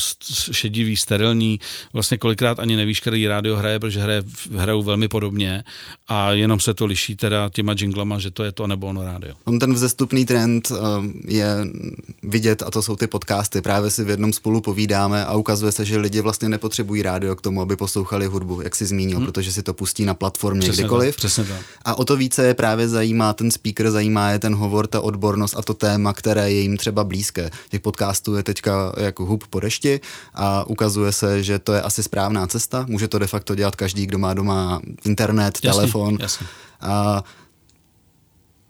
šedivý, 0.52 0.98
sterilní, 0.98 1.60
vlastně 1.94 2.18
kolikrát 2.18 2.60
ani 2.60 2.76
nevíš, 2.76 3.00
který 3.00 3.28
rádio 3.28 3.56
hraje, 3.56 3.80
protože 3.80 4.02
hraje, 4.02 4.24
hrajou 4.56 4.84
velmi 4.84 5.08
podobně 5.08 5.64
a 6.08 6.32
jenom 6.32 6.60
se 6.60 6.74
to 6.74 6.86
liší 6.86 7.16
teda 7.16 7.50
těma 7.50 7.76
jinglama, 7.80 8.20
že 8.20 8.32
to 8.32 8.44
je 8.44 8.52
to 8.52 8.68
nebo 8.68 8.88
ono 8.88 9.04
rádio. 9.04 9.34
On 9.44 9.60
ten 9.60 9.74
vzestupný 9.74 10.26
trend 10.26 10.72
um, 10.72 11.14
je 11.28 11.56
vidět 12.24 12.64
a 12.64 12.72
to 12.72 12.82
jsou 12.82 12.96
ty 12.96 13.08
podcasty. 13.08 13.62
Právě 13.62 13.92
si 13.92 14.04
v 14.04 14.10
jednom 14.10 14.34
spolu 14.34 14.62
povídáme 14.62 15.26
a 15.26 15.36
ukazuje 15.36 15.72
se, 15.72 15.86
že 15.86 15.98
lidi 15.98 16.22
vlastně 16.22 16.50
nepotřebují 16.50 17.02
rádio 17.02 17.36
k 17.36 17.42
tomu, 17.42 17.62
aby 17.62 17.76
poslouchali 17.76 18.26
hudbu, 18.26 18.62
jak 18.62 18.76
si 18.76 18.86
zmínil, 18.86 19.18
hmm. 19.18 19.26
protože 19.26 19.52
si 19.52 19.64
to 19.64 19.74
pustí 19.74 20.06
na 20.06 20.14
platformě 20.14 20.62
přesně 20.62 20.84
kdykoliv. 20.84 21.16
Tak, 21.16 21.18
přesně 21.18 21.44
tak. 21.44 21.62
A 21.86 21.96
o 21.96 22.06
to 22.06 22.18
více 22.18 22.46
je 22.46 22.54
právě 22.54 22.90
zajímá 22.90 23.34
ten 23.34 23.52
speaker, 23.52 23.92
zajímá 23.92 24.30
je 24.30 24.40
ten 24.40 24.56
hovor, 24.56 24.88
ta 24.88 25.02
odbornost 25.02 25.56
a 25.58 25.62
to 25.62 25.74
téma, 25.74 26.14
které 26.14 26.51
je 26.52 26.62
jim 26.62 26.78
třeba 26.78 27.04
blízké. 27.04 27.50
Těch 27.70 27.82
podcastů 27.82 28.36
je 28.36 28.44
teďka 28.44 28.94
jako 28.98 29.26
hub 29.26 29.48
po 29.48 29.60
dešti 29.60 30.00
a 30.34 30.68
ukazuje 30.68 31.12
se, 31.12 31.44
že 31.44 31.60
to 31.60 31.74
je 31.74 31.82
asi 31.82 32.04
správná 32.04 32.48
cesta. 32.48 32.86
Může 32.90 33.08
to 33.08 33.20
de 33.20 33.28
facto 33.28 33.56
dělat 33.56 33.76
každý, 33.76 34.06
kdo 34.06 34.18
má 34.18 34.34
doma 34.34 34.82
internet, 35.06 35.60
jasný, 35.64 35.80
telefon. 35.80 36.18
Jasný. 36.22 36.48
A 36.82 37.24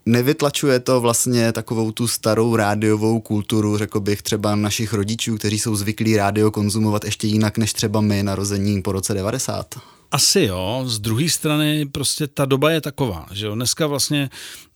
Nevytlačuje 0.06 0.80
to 0.80 1.00
vlastně 1.00 1.52
takovou 1.52 1.90
tu 1.92 2.08
starou 2.08 2.56
rádiovou 2.56 3.20
kulturu, 3.20 3.78
řekl 3.78 4.00
bych 4.00 4.22
třeba 4.22 4.54
našich 4.54 4.92
rodičů, 4.92 5.36
kteří 5.36 5.58
jsou 5.58 5.76
zvyklí 5.76 6.16
rádio 6.16 6.50
konzumovat 6.50 7.04
ještě 7.04 7.26
jinak 7.26 7.58
než 7.58 7.72
třeba 7.72 8.00
my 8.00 8.22
narození 8.22 8.82
po 8.82 8.92
roce 8.92 9.14
90? 9.14 9.74
Asi 10.12 10.40
jo, 10.40 10.82
z 10.86 10.98
druhé 10.98 11.28
strany 11.28 11.86
prostě 11.86 12.26
ta 12.26 12.44
doba 12.44 12.70
je 12.70 12.80
taková, 12.80 13.26
že 13.32 13.46
jo, 13.46 13.54
dneska 13.54 13.86
vlastně, 13.86 14.30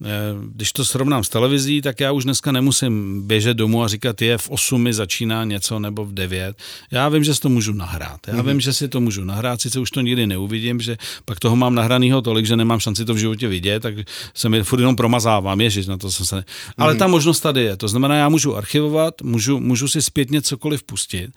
eh, 0.05 0.09
když 0.55 0.73
to 0.73 0.85
srovnám 0.85 1.25
s 1.25 1.29
televizí, 1.29 1.83
tak 1.83 2.01
já 2.01 2.13
už 2.13 2.25
dneska 2.25 2.53
nemusím 2.53 3.23
běžet 3.27 3.55
domů 3.55 3.83
a 3.83 3.89
říkat, 3.89 4.23
je 4.23 4.39
v 4.39 4.51
8 4.51 4.83
mi 4.83 4.93
začíná 4.95 5.45
něco 5.45 5.79
nebo 5.79 6.05
v 6.05 6.15
9. 6.15 6.57
Já 6.91 7.09
vím, 7.09 7.25
že 7.25 7.35
si 7.35 7.41
to 7.41 7.49
můžu 7.49 7.73
nahrát, 7.73 8.21
já 8.27 8.35
mm-hmm. 8.35 8.49
vím, 8.49 8.61
že 8.61 8.73
si 8.73 8.89
to 8.89 9.01
můžu 9.01 9.25
nahrát, 9.25 9.61
sice 9.61 9.81
už 9.81 9.91
to 9.91 10.01
nikdy 10.01 10.27
neuvidím, 10.27 10.81
že 10.81 10.97
pak 11.25 11.41
toho 11.41 11.57
mám 11.57 11.75
nahranýho 11.75 12.23
tolik, 12.23 12.47
že 12.47 12.57
nemám 12.57 12.81
šanci 12.81 13.05
to 13.05 13.15
v 13.15 13.19
životě 13.19 13.49
vidět, 13.49 13.81
tak 13.81 13.95
se 14.35 14.49
mi 14.49 14.63
furt 14.63 14.81
jenom 14.81 14.97
promazávám, 14.97 15.61
ježiš, 15.61 15.87
na 15.87 15.97
to 15.97 16.11
jsem 16.11 16.27
se... 16.27 16.45
Ale 16.79 16.95
mm-hmm. 16.95 16.99
ta 16.99 17.07
možnost 17.07 17.41
tady 17.41 17.63
je, 17.63 17.77
to 17.77 17.89
znamená, 17.89 18.17
já 18.17 18.29
můžu 18.29 18.57
archivovat, 18.57 19.23
můžu, 19.23 19.61
můžu 19.61 19.89
si 19.89 20.03
zpětně 20.03 20.43
cokoliv 20.43 20.83
pustit, 20.83 21.31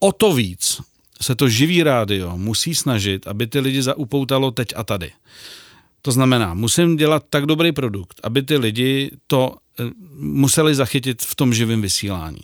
o 0.00 0.12
to 0.12 0.34
víc 0.34 0.80
se 1.20 1.34
to 1.34 1.48
živý 1.48 1.82
rádio 1.82 2.36
musí 2.36 2.74
snažit, 2.74 3.26
aby 3.26 3.46
ty 3.46 3.60
lidi 3.60 3.82
zaupoutalo 3.82 4.50
teď 4.50 4.68
a 4.76 4.84
tady. 4.84 5.12
To 6.02 6.12
znamená, 6.12 6.54
musím 6.54 6.96
dělat 6.96 7.24
tak 7.30 7.46
dobrý 7.46 7.72
produkt, 7.72 8.20
aby 8.22 8.42
ty 8.42 8.56
lidi 8.56 9.10
to 9.26 9.56
eh, 9.80 9.84
museli 10.18 10.74
zachytit 10.74 11.22
v 11.22 11.34
tom 11.34 11.54
živém 11.54 11.82
vysílání. 11.82 12.40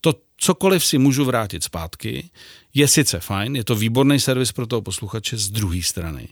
To 0.00 0.14
cokoliv 0.36 0.84
si 0.84 0.98
můžu 0.98 1.24
vrátit 1.24 1.64
zpátky, 1.64 2.30
je 2.74 2.88
sice 2.88 3.20
fajn, 3.20 3.56
je 3.56 3.64
to 3.64 3.74
výborný 3.74 4.20
servis 4.20 4.52
pro 4.52 4.66
toho 4.66 4.82
posluchače 4.82 5.36
z 5.36 5.50
druhé 5.50 5.82
strany 5.82 6.28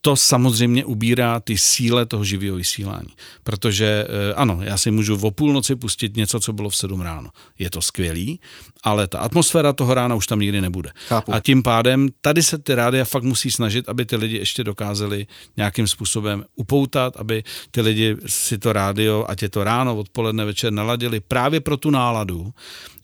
to 0.00 0.16
samozřejmě 0.16 0.84
ubírá 0.84 1.40
ty 1.40 1.58
síle 1.58 2.06
toho 2.06 2.24
živého 2.24 2.56
vysílání. 2.56 3.08
Protože 3.42 4.06
eh, 4.08 4.34
ano, 4.34 4.58
já 4.62 4.76
si 4.76 4.90
můžu 4.90 5.18
o 5.20 5.30
půlnoci 5.30 5.76
pustit 5.76 6.16
něco, 6.16 6.40
co 6.40 6.52
bylo 6.52 6.70
v 6.70 6.76
7 6.76 7.00
ráno. 7.00 7.30
Je 7.58 7.70
to 7.70 7.82
skvělý, 7.82 8.40
ale 8.82 9.06
ta 9.06 9.18
atmosféra 9.18 9.72
toho 9.72 9.94
rána 9.94 10.14
už 10.14 10.26
tam 10.26 10.40
nikdy 10.40 10.60
nebude. 10.60 10.90
Chápu. 11.08 11.34
A 11.34 11.40
tím 11.40 11.62
pádem 11.62 12.08
tady 12.20 12.42
se 12.42 12.58
ty 12.58 12.74
rádia 12.74 13.04
fakt 13.04 13.22
musí 13.22 13.50
snažit, 13.50 13.88
aby 13.88 14.04
ty 14.04 14.16
lidi 14.16 14.36
ještě 14.36 14.64
dokázali 14.64 15.26
nějakým 15.56 15.86
způsobem 15.86 16.44
upoutat, 16.56 17.16
aby 17.16 17.44
ty 17.70 17.80
lidi 17.80 18.16
si 18.26 18.58
to 18.58 18.72
rádio, 18.72 19.24
ať 19.28 19.42
je 19.42 19.48
to 19.48 19.64
ráno, 19.64 19.96
odpoledne, 19.96 20.44
večer, 20.44 20.72
naladili 20.72 21.20
právě 21.20 21.60
pro 21.60 21.76
tu 21.76 21.90
náladu, 21.90 22.52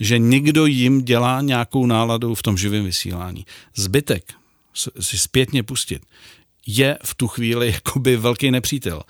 že 0.00 0.18
někdo 0.18 0.66
jim 0.66 1.02
dělá 1.02 1.40
nějakou 1.40 1.86
náladu 1.86 2.34
v 2.34 2.42
tom 2.42 2.56
živém 2.56 2.84
vysílání. 2.84 3.46
Zbytek 3.74 4.32
si 5.00 5.18
zpětně 5.18 5.62
pustit 5.62 6.02
je 6.66 6.98
v 7.04 7.14
tu 7.14 7.28
chvíli 7.28 7.66
jakoby 7.84 8.16
velký 8.16 8.50
nepřítel 8.50 9.02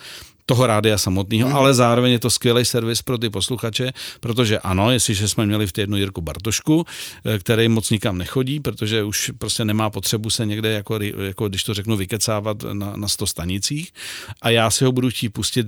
toho 0.46 0.66
rádia 0.66 0.98
samotného, 0.98 1.48
hmm. 1.48 1.56
ale 1.58 1.74
zároveň 1.74 2.12
je 2.12 2.18
to 2.18 2.30
skvělý 2.30 2.64
servis 2.64 3.02
pro 3.02 3.18
ty 3.18 3.30
posluchače, 3.30 3.92
protože 4.20 4.58
ano, 4.58 4.90
jestliže 4.90 5.28
jsme 5.28 5.46
měli 5.46 5.66
v 5.66 5.72
té 5.72 5.80
jednu 5.80 5.96
Jirku 5.96 6.20
Bartošku, 6.20 6.86
eh, 7.24 7.38
který 7.38 7.68
moc 7.68 7.90
nikam 7.90 8.18
nechodí, 8.18 8.60
protože 8.60 9.02
už 9.02 9.30
prostě 9.38 9.64
nemá 9.64 9.90
potřebu 9.90 10.30
se 10.30 10.46
někde, 10.46 10.72
jako, 10.72 10.98
jako 11.02 11.48
když 11.48 11.64
to 11.64 11.74
řeknu, 11.74 11.96
vykecávat 11.96 12.62
na, 12.72 12.92
na 12.96 13.08
100 13.08 13.26
stanicích 13.26 13.92
a 14.42 14.50
já 14.50 14.70
si 14.70 14.84
ho 14.84 14.92
budu 14.92 15.10
chtít 15.10 15.28
pustit 15.28 15.66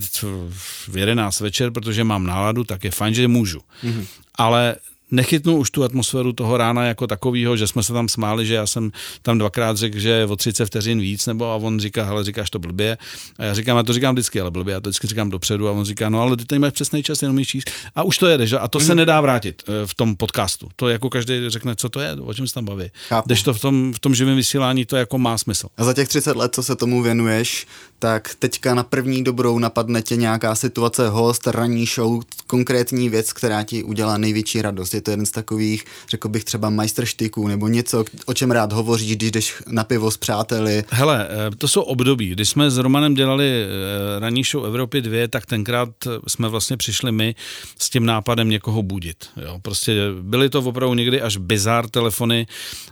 v 0.51 0.97
11 0.97 1.41
večer, 1.41 1.71
protože 1.71 2.05
mám 2.05 2.27
náladu, 2.27 2.65
tak 2.65 2.85
je 2.85 2.91
fajn, 2.91 3.15
že 3.15 3.29
můžu. 3.29 3.61
Hmm. 3.83 4.07
Ale 4.35 4.77
nechytnu 5.11 5.57
už 5.57 5.71
tu 5.71 5.85
atmosféru 5.85 6.33
toho 6.33 6.57
rána 6.57 6.85
jako 6.85 7.07
takového, 7.07 7.57
že 7.57 7.67
jsme 7.67 7.83
se 7.83 7.93
tam 7.93 8.09
smáli, 8.09 8.47
že 8.47 8.55
já 8.55 8.67
jsem 8.67 8.91
tam 9.23 9.39
dvakrát 9.39 9.77
řekl, 9.77 9.99
že 9.99 10.09
je 10.09 10.27
o 10.27 10.37
30 10.37 10.67
vteřin 10.67 11.01
víc, 11.01 11.27
nebo 11.27 11.53
a 11.53 11.57
on 11.57 11.81
říká, 11.81 12.05
hele, 12.05 12.25
říkáš 12.25 12.51
to 12.51 12.59
blbě. 12.59 12.99
A 13.39 13.45
já 13.45 13.55
říkám, 13.55 13.77
já 13.77 13.83
to 13.83 13.93
říkám 13.93 14.15
vždycky, 14.15 14.41
ale 14.41 14.51
blbě, 14.51 14.73
já 14.73 14.81
to 14.81 14.89
vždycky 14.89 15.07
říkám 15.07 15.31
dopředu 15.31 15.69
a 15.69 15.73
on 15.73 15.85
říká, 15.85 16.09
no 16.09 16.21
ale 16.21 16.37
ty 16.37 16.45
tady 16.45 16.59
máš 16.59 16.73
přesný 16.73 17.03
čas, 17.03 17.23
jenom 17.23 17.45
číst. 17.45 17.71
A 17.95 18.03
už 18.03 18.19
to 18.19 18.27
jede, 18.27 18.47
že? 18.47 18.59
A 18.59 18.69
to 18.69 18.81
se 18.81 18.87
mhm. 18.87 18.97
nedá 18.97 19.21
vrátit 19.21 19.63
eh, 19.69 19.87
v 19.87 19.95
tom 19.95 20.17
podcastu. 20.17 20.69
To 20.77 20.89
jako 20.89 21.11
každý 21.11 21.51
řekne, 21.51 21.77
co 21.77 21.89
to 21.89 22.01
je, 22.01 22.13
o 22.13 22.35
čem 22.35 22.49
se 22.49 22.55
tam 22.55 22.65
baví. 22.65 22.91
Když 23.27 23.43
to 23.43 23.55
v 23.55 23.61
tom, 23.61 23.93
v 23.93 23.99
tom 23.99 24.15
živém 24.15 24.37
vysílání 24.37 24.85
to 24.85 24.97
jako 24.97 25.19
má 25.19 25.39
smysl. 25.39 25.69
A 25.77 25.85
za 25.85 25.95
těch 25.95 26.09
30 26.09 26.37
let, 26.37 26.55
co 26.55 26.63
se 26.63 26.77
tomu 26.77 27.03
věnuješ, 27.03 27.67
tak 27.99 28.35
teďka 28.39 28.75
na 28.75 28.83
první 28.83 29.25
dobrou 29.25 29.59
napadne 29.59 30.03
tě 30.03 30.17
nějaká 30.17 30.55
situace, 30.55 31.09
host, 31.09 31.47
ranní 31.47 31.87
show, 31.87 32.23
konkrétní 32.47 33.09
věc, 33.09 33.33
která 33.33 33.63
ti 33.63 33.83
udělá 33.83 34.19
největší 34.19 34.63
radost. 34.63 34.95
Je 34.99 35.03
to 35.03 35.11
jeden 35.11 35.27
z 35.27 35.31
takových, 35.31 35.85
řekl 36.11 36.29
bych 36.29 36.45
třeba 36.45 36.71
majstrštiků 36.71 37.49
nebo 37.49 37.69
něco, 37.69 38.05
o 38.27 38.35
čem 38.35 38.51
rád 38.51 38.73
hovoříš, 38.73 39.17
když 39.17 39.31
jdeš 39.31 39.55
na 39.67 39.85
pivo 39.85 40.11
s 40.11 40.17
přáteli. 40.17 40.85
Hele, 40.91 41.29
eh, 41.31 41.57
to 41.57 41.69
jsou 41.69 41.83
období. 41.83 42.31
Když 42.31 42.49
jsme 42.49 42.71
s 42.71 42.79
Romanem 42.79 43.15
dělali 43.15 43.47
eh, 43.47 44.21
ranní 44.21 44.43
show 44.45 44.67
Evropy 44.67 45.01
2, 45.01 45.29
tak 45.29 45.47
tenkrát 45.47 45.89
jsme 46.27 46.49
vlastně 46.49 46.77
přišli 46.77 47.13
my 47.13 47.35
s 47.79 47.91
tím 47.91 48.07
nápadem 48.07 48.49
někoho 48.49 48.83
budit. 48.83 49.27
Jo, 49.43 49.59
prostě 49.63 49.95
byly 50.21 50.51
to 50.51 50.59
opravdu 50.59 50.95
někdy 50.95 51.23
až 51.23 51.37
bizár 51.37 51.89
telefony. 51.89 52.47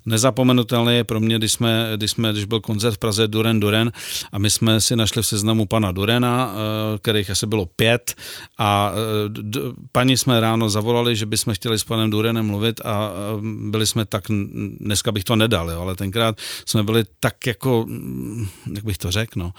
Nezapomenutelné 0.06 0.94
je 0.94 1.04
pro 1.04 1.20
mě, 1.20 1.38
když 1.38 1.52
jsme, 1.52 1.92
když 1.96 2.10
jsme, 2.10 2.32
když 2.32 2.44
byl 2.44 2.60
koncert 2.60 2.94
v 2.94 2.98
Praze 2.98 3.28
Duren 3.28 3.60
Duren 3.60 3.92
a 4.32 4.38
my 4.38 4.50
jsme 4.50 4.80
si 4.80 4.96
našli 4.96 5.22
v 5.22 5.26
seznamu 5.26 5.66
pana 5.66 5.92
Durena, 5.92 6.54
eh, 6.54 6.98
kterých 6.98 7.30
asi 7.30 7.46
bylo 7.46 7.66
pět 7.66 8.14
a 8.58 8.92
paní 9.92 10.16
jsme 10.16 10.40
ráno 10.40 10.70
zavolali, 10.70 11.16
že 11.16 11.26
bychom 11.26 11.54
chtěli 11.54 11.78
s 11.78 11.84
panem 11.96 12.10
Durenem 12.10 12.46
mluvit 12.46 12.80
a 12.84 13.12
byli 13.40 13.86
jsme 13.86 14.04
tak, 14.04 14.24
dneska 14.80 15.12
bych 15.12 15.24
to 15.24 15.36
nedal, 15.36 15.70
jo, 15.70 15.80
ale 15.80 15.96
tenkrát 15.96 16.38
jsme 16.66 16.82
byli 16.82 17.04
tak 17.20 17.46
jako, 17.46 17.86
jak 18.74 18.84
bych 18.84 18.98
to 18.98 19.10
řekl, 19.10 19.32
no, 19.36 19.52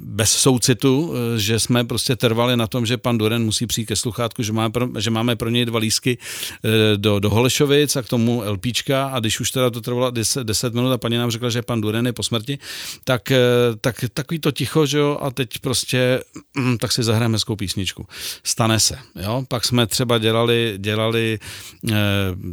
bez 0.00 0.32
soucitu, 0.32 1.14
že 1.36 1.60
jsme 1.60 1.84
prostě 1.84 2.16
trvali 2.16 2.56
na 2.56 2.66
tom, 2.66 2.86
že 2.86 2.96
pan 2.96 3.18
Duren 3.18 3.44
musí 3.44 3.66
přijít 3.66 3.86
ke 3.86 3.96
sluchátku, 3.96 4.42
že 4.42 4.52
máme 4.52 4.70
pro, 4.70 4.88
že 4.98 5.10
máme 5.10 5.36
pro 5.36 5.48
něj 5.50 5.64
dva 5.64 5.78
lísky 5.78 6.18
eh, 6.18 6.96
do, 6.96 7.18
do 7.18 7.30
Holešovic 7.30 7.96
a 7.96 8.02
k 8.02 8.08
tomu 8.08 8.42
LPčka 8.46 9.06
a 9.06 9.20
když 9.20 9.40
už 9.40 9.50
teda 9.50 9.70
to 9.70 9.80
trvalo 9.80 10.10
10, 10.10 10.44
10 10.44 10.74
minut 10.74 10.92
a 10.92 10.98
paní 10.98 11.16
nám 11.16 11.30
řekla, 11.30 11.50
že 11.50 11.62
pan 11.62 11.80
Duren 11.80 12.06
je 12.06 12.12
po 12.12 12.22
smrti, 12.22 12.58
tak, 13.04 13.32
tak 13.80 14.04
takový 14.14 14.38
to 14.38 14.50
ticho, 14.50 14.86
že 14.86 14.98
jo, 14.98 15.18
a 15.20 15.30
teď 15.30 15.58
prostě, 15.58 16.22
mm, 16.56 16.78
tak 16.78 16.92
si 16.92 17.02
zahrajeme 17.02 17.34
hezkou 17.34 17.56
písničku. 17.56 18.06
Stane 18.42 18.80
se, 18.80 18.98
jo, 19.22 19.44
pak 19.48 19.64
jsme 19.64 19.86
třeba 19.86 20.18
dělali, 20.18 20.74
dělali 20.78 21.38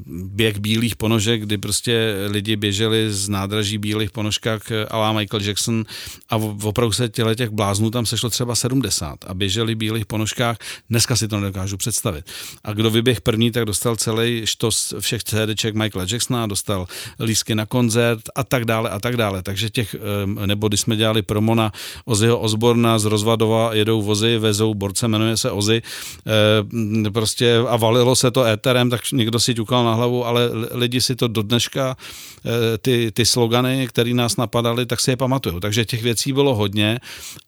běh 0.08 0.60
bílých 0.60 0.96
ponožek, 0.96 1.42
kdy 1.42 1.58
prostě 1.58 2.16
lidi 2.28 2.56
běželi 2.56 3.14
z 3.14 3.30
nádraží 3.30 3.78
bílých 3.78 4.12
ponožkách 4.12 4.62
ala 4.90 5.14
Michael 5.14 5.44
Jackson 5.44 5.86
a 6.30 6.36
opravdu 6.64 6.92
se 6.92 7.10
těle 7.10 7.36
těch 7.36 7.50
bláznů 7.50 7.92
tam 7.92 8.06
sešlo 8.06 8.30
třeba 8.30 8.56
70 8.56 9.18
a 9.28 9.34
běželi 9.34 9.76
v 9.76 9.78
bílých 9.78 10.06
ponožkách, 10.06 10.58
dneska 10.90 11.16
si 11.16 11.28
to 11.28 11.40
nedokážu 11.40 11.78
představit. 11.78 12.26
A 12.64 12.74
kdo 12.74 12.90
vyběh 12.90 13.22
první, 13.22 13.52
tak 13.52 13.66
dostal 13.66 13.96
celý 13.96 14.42
štos 14.46 14.94
všech 15.00 15.24
CDček 15.24 15.76
Michaela 15.76 16.08
Jacksona, 16.12 16.48
dostal 16.48 16.88
lísky 17.20 17.56
na 17.56 17.66
koncert 17.66 18.22
a 18.36 18.44
tak 18.44 18.66
dále 18.66 18.90
a 18.90 19.00
tak 19.00 19.18
dále. 19.18 19.44
Takže 19.44 19.70
těch, 19.70 19.96
nebo 20.46 20.68
když 20.68 20.82
jsme 20.82 20.96
dělali 20.96 21.22
promo 21.22 21.56
na 21.56 21.72
Ozzyho 22.06 22.40
Osborna 22.40 23.00
z 23.00 23.06
Rozvadova, 23.06 23.74
jedou 23.74 24.02
vozy, 24.02 24.38
vezou 24.38 24.74
borce, 24.74 25.08
jmenuje 25.08 25.38
se 25.38 25.52
Ozzy, 25.52 25.82
prostě 27.14 27.58
a 27.68 27.76
valilo 27.76 28.16
se 28.16 28.32
to 28.32 28.44
éterem, 28.44 28.90
tak 28.90 28.97
někdo 29.14 29.40
si 29.40 29.54
ťukal 29.54 29.86
na 29.86 29.94
hlavu, 29.94 30.26
ale 30.26 30.50
lidi 30.72 31.02
si 31.02 31.16
to 31.16 31.28
do 31.28 31.42
dneška, 31.42 31.98
eh, 31.98 32.78
ty, 32.78 33.12
ty 33.12 33.26
slogany, 33.26 33.88
které 33.88 34.14
nás 34.14 34.38
napadaly, 34.38 34.86
tak 34.86 35.00
si 35.00 35.12
je 35.12 35.18
pamatují. 35.18 35.60
Takže 35.60 35.86
těch 35.86 36.04
věcí 36.04 36.34
bylo 36.34 36.56
hodně, 36.56 37.00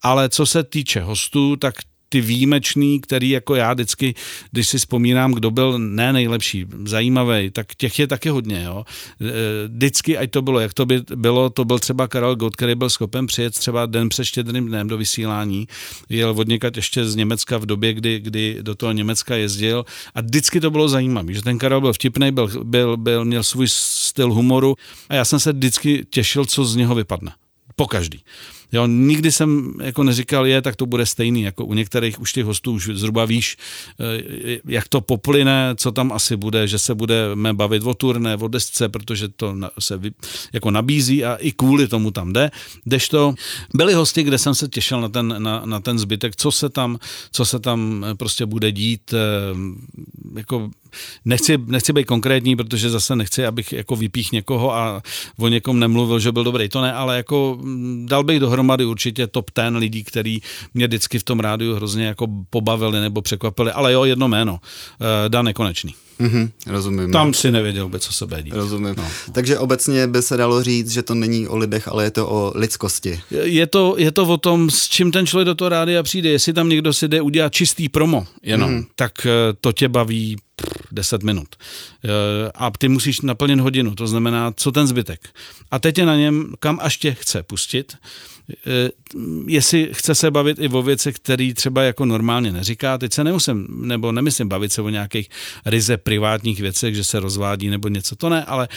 ale 0.02 0.30
co 0.30 0.46
se 0.46 0.64
týče 0.64 1.02
hostů, 1.02 1.56
tak 1.56 1.76
ty 2.10 2.22
výjimečný, 2.22 3.02
který 3.02 3.30
jako 3.30 3.56
já 3.56 3.74
vždycky, 3.74 4.16
když 4.52 4.70
si 4.70 4.78
vzpomínám, 4.78 5.32
kdo 5.32 5.52
byl 5.52 5.80
ne 5.80 6.14
nejlepší, 6.14 6.66
zajímavý, 6.86 7.52
tak 7.52 7.76
těch 7.76 8.00
je 8.00 8.08
taky 8.08 8.30
hodně. 8.30 8.64
Jo. 8.64 8.84
E, 9.22 9.68
vždycky, 9.68 10.18
ať 10.18 10.32
to 10.32 10.42
bylo, 10.42 10.60
jak 10.60 10.74
to 10.74 10.86
by 10.86 11.02
bylo, 11.16 11.50
to 11.50 11.66
byl 11.66 11.80
třeba 11.80 12.08
Karel 12.08 12.36
Gott, 12.36 12.56
který 12.56 12.76
byl 12.76 12.90
schopen 12.90 13.28
přijet 13.28 13.54
třeba 13.54 13.86
den 13.86 14.10
před 14.10 14.26
štědrým 14.26 14.68
dnem 14.68 14.88
do 14.88 14.98
vysílání, 14.98 15.68
jel 16.10 16.34
odněkat 16.38 16.76
ještě 16.76 17.06
z 17.06 17.16
Německa 17.16 17.58
v 17.58 17.66
době, 17.66 17.94
kdy, 17.94 18.20
kdy 18.20 18.58
do 18.62 18.76
toho 18.76 18.92
Německa 18.92 19.36
jezdil 19.36 19.86
a 20.16 20.22
vždycky 20.22 20.60
to 20.60 20.72
bylo 20.72 20.90
zajímavé, 20.90 21.34
že 21.34 21.42
ten 21.42 21.58
Karel 21.58 21.82
byl 21.82 21.94
vtipný, 21.94 22.32
byl, 22.32 22.50
byl, 22.64 22.98
byl, 22.98 23.26
měl 23.26 23.44
svůj 23.44 23.68
styl 23.70 24.34
humoru 24.34 24.76
a 25.10 25.16
já 25.16 25.26
jsem 25.26 25.40
se 25.40 25.54
vždycky 25.54 26.06
těšil, 26.10 26.46
co 26.46 26.66
z 26.66 26.76
něho 26.76 26.96
vypadne. 26.96 27.32
Po 27.76 27.88
každý. 27.88 28.24
Jo, 28.72 28.88
nikdy 28.88 29.32
jsem 29.32 29.74
jako 29.82 30.04
neříkal, 30.04 30.48
je, 30.48 30.62
tak 30.62 30.76
to 30.76 30.86
bude 30.86 31.06
stejný, 31.06 31.42
jako 31.42 31.66
u 31.66 31.74
některých 31.74 32.20
už 32.20 32.34
těch 32.34 32.46
hostů 32.46 32.72
už 32.72 32.90
zhruba 32.94 33.26
víš, 33.26 33.58
eh, 34.00 34.60
jak 34.66 34.88
to 34.88 35.02
poplyne, 35.02 35.74
co 35.76 35.92
tam 35.92 36.12
asi 36.12 36.38
bude, 36.38 36.68
že 36.68 36.80
se 36.80 36.96
budeme 36.96 37.54
bavit 37.54 37.84
o 37.84 37.94
turné, 37.94 38.36
o 38.36 38.48
desce, 38.48 38.90
protože 38.90 39.28
to 39.28 39.56
se 39.80 40.00
jako 40.54 40.72
nabízí 40.72 41.26
a 41.26 41.36
i 41.36 41.52
kvůli 41.52 41.88
tomu 41.88 42.12
tam 42.12 42.34
jde. 42.34 42.52
to 43.10 43.34
byli 43.74 43.94
hosti, 43.94 44.24
kde 44.24 44.38
jsem 44.38 44.56
se 44.56 44.68
těšil 44.68 45.02
na 45.02 45.10
ten, 45.10 45.36
na, 45.38 45.62
na 45.66 45.80
ten 45.80 46.00
zbytek, 46.00 46.36
co 46.36 46.52
se 46.52 46.70
tam, 46.70 47.00
co 47.32 47.46
se 47.46 47.60
tam 47.60 48.06
prostě 48.18 48.46
bude 48.46 48.72
dít, 48.72 49.14
jako 50.36 50.70
nechci, 51.26 51.58
nechci 51.66 51.94
být 51.94 52.06
konkrétní, 52.06 52.56
protože 52.56 52.90
zase 52.90 53.16
nechci, 53.16 53.46
abych 53.46 53.74
jako 53.74 53.96
vypích 53.96 54.32
někoho 54.32 54.76
a 54.76 55.02
o 55.40 55.48
někom 55.48 55.80
nemluvil, 55.80 56.20
že 56.20 56.32
byl 56.32 56.44
dobrý. 56.44 56.70
To 56.70 56.82
ne, 56.82 56.94
ale 56.94 57.18
jako 57.18 57.58
mm, 57.62 58.06
dal 58.10 58.24
bych 58.24 58.40
dohromady 58.40 58.86
určitě 58.86 59.28
top 59.28 59.52
ten 59.52 59.78
lidí, 59.78 60.04
který 60.04 60.40
mě 60.74 60.88
vždycky 60.88 61.20
v 61.20 61.24
tom 61.24 61.40
rádiu 61.40 61.76
hrozně 61.76 62.06
jako 62.06 62.28
pobavili 62.50 63.00
nebo 63.00 63.22
překvapili. 63.22 63.72
Ale 63.72 63.94
jo, 63.94 64.04
jedno 64.04 64.28
jméno. 64.28 64.60
Eh, 65.02 65.30
Dan 65.30 65.46
Nekonečný. 65.46 65.96
Mm-hmm, 66.20 66.50
rozumím. 66.68 67.12
Tam 67.12 67.34
si 67.34 67.52
nevěděl 67.52 67.84
vůbec, 67.84 68.04
co 68.04 68.14
se 68.14 68.26
bude 68.26 68.44
dít. 68.44 68.54
Rozumím. 68.54 68.96
No. 68.98 69.08
Takže 69.32 69.58
obecně 69.58 70.08
by 70.08 70.22
se 70.22 70.38
dalo 70.38 70.64
říct, 70.64 70.92
že 70.92 71.04
to 71.04 71.16
není 71.16 71.48
o 71.48 71.58
lidech, 71.58 71.88
ale 71.88 72.04
je 72.04 72.12
to 72.12 72.30
o 72.30 72.52
lidskosti. 72.56 73.22
Je 73.32 73.68
to, 73.68 73.96
je 73.98 74.12
to 74.12 74.24
o 74.26 74.38
tom, 74.38 74.70
s 74.70 74.88
čím 74.88 75.12
ten 75.12 75.28
člověk 75.28 75.46
do 75.46 75.56
toho 75.56 75.70
rádia 75.70 76.04
přijde. 76.04 76.30
Jestli 76.30 76.54
tam 76.54 76.70
někdo 76.70 76.94
si 76.94 77.08
jde 77.08 77.22
udělat 77.22 77.54
čistý 77.54 77.90
promo 77.90 78.28
jenom, 78.44 78.72
mm-hmm. 78.72 78.86
tak 78.96 79.26
eh, 79.26 79.30
to 79.62 79.72
tě 79.72 79.90
baví 79.90 80.36
10 80.92 81.24
minut. 81.24 81.56
Eh, 81.56 82.10
a 82.56 82.72
ty 82.78 82.90
musíš 82.90 83.22
naplnit 83.22 83.60
hodinu, 83.60 83.96
to 83.96 84.08
znamená, 84.08 84.52
co 84.56 84.72
ten 84.72 84.88
zbytek. 84.88 85.30
A 85.72 85.80
teď 85.80 85.98
je 85.98 86.06
na 86.06 86.16
něm, 86.16 86.54
kam 86.60 86.80
až 86.82 86.98
tě 86.98 87.14
chce 87.14 87.44
pustit, 87.44 87.98
eh, 88.52 88.90
jestli 89.48 89.90
chce 89.94 90.16
se 90.16 90.32
bavit 90.32 90.58
i 90.60 90.70
o 90.70 90.82
věcech, 90.82 91.16
které 91.16 91.54
třeba 91.54 91.84
jako 91.84 92.06
normálně 92.06 92.52
neříká. 92.52 92.98
Teď 92.98 93.14
se 93.14 93.24
nemusím, 93.24 93.68
nebo 93.70 94.12
nemyslím 94.12 94.50
bavit 94.50 94.74
se 94.74 94.82
o 94.82 94.90
nějakých 94.90 95.30
ryze 95.66 95.98
privátních 95.98 96.60
věcech, 96.60 96.96
že 96.96 97.04
se 97.04 97.20
rozvádí 97.20 97.70
nebo 97.70 97.88
něco, 97.88 98.16
to 98.16 98.30
ne, 98.30 98.46
ale 98.46 98.68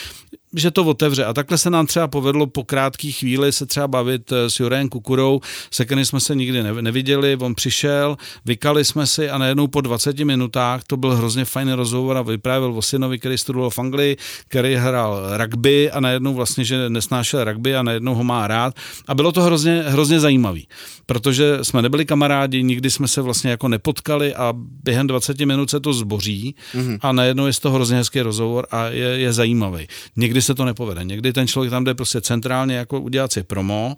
že 0.56 0.70
to 0.70 0.84
otevře. 0.84 1.24
A 1.24 1.32
takhle 1.32 1.58
se 1.58 1.70
nám 1.70 1.86
třeba 1.86 2.08
povedlo 2.08 2.46
po 2.46 2.64
krátké 2.64 3.10
chvíli 3.10 3.52
se 3.52 3.66
třeba 3.66 3.88
bavit 3.88 4.32
eh, 4.32 4.50
s 4.50 4.60
Jurem 4.60 4.88
Kukurou, 4.88 5.40
se 5.70 5.84
kterým 5.84 6.04
jsme 6.04 6.20
se 6.20 6.34
nikdy 6.34 6.62
neviděli, 6.62 7.36
on 7.40 7.54
přišel, 7.54 8.16
vykali 8.44 8.84
jsme 8.84 9.06
si 9.06 9.30
a 9.30 9.38
najednou 9.38 9.66
po 9.66 9.80
20 9.80 10.18
minutách 10.18 10.84
to 10.86 10.96
byl 10.96 11.16
hrozně 11.16 11.44
fajný 11.44 11.72
rozhovor 11.72 12.16
a 12.16 12.22
vyprávěl 12.22 12.78
o 12.78 12.82
synovi, 12.82 13.18
který 13.18 13.38
studoval 13.38 13.70
v 13.70 13.78
Anglii, 13.78 14.16
který 14.48 14.74
hrál 14.74 15.36
rugby 15.36 15.90
a 15.90 16.00
najednou 16.00 16.34
vlastně, 16.34 16.64
že 16.64 16.88
nesnášel 16.90 17.44
rugby 17.44 17.76
a 17.76 17.82
najednou 17.82 18.14
ho 18.14 18.24
má 18.24 18.48
rád. 18.48 18.74
A 19.08 19.14
bylo 19.14 19.32
to 19.32 19.42
hrozně, 19.42 19.82
hrozně 19.86 20.20
zajímavý, 20.20 20.68
protože 21.06 21.58
jsme 21.62 21.82
nebyli 21.82 22.04
kamarádi, 22.04 22.62
nikdy 22.62 22.90
jsme 22.90 23.08
se 23.08 23.22
vlastně 23.22 23.50
jako 23.50 23.68
nepotkali 23.68 24.34
a 24.34 24.52
během 24.56 25.06
20 25.06 25.40
minut 25.40 25.70
se 25.70 25.80
to 25.80 25.92
zboří 25.92 26.54
mm-hmm. 26.74 26.98
a 27.00 27.12
najednou 27.12 27.46
je 27.46 27.52
to 27.60 27.70
hrozně 27.70 27.96
hezký 27.96 28.20
rozhovor 28.20 28.66
a 28.70 28.86
je, 28.86 29.06
je 29.06 29.32
zajímavý. 29.32 29.86
Někdy 30.16 30.41
se 30.42 30.54
to 30.54 30.64
nepovede. 30.64 31.04
Někdy 31.04 31.32
ten 31.32 31.46
člověk 31.46 31.70
tam 31.70 31.84
jde 31.84 31.94
prostě 31.94 32.20
centrálně 32.20 32.74
jako 32.76 33.00
udělat 33.00 33.32
si 33.32 33.42
promo 33.42 33.96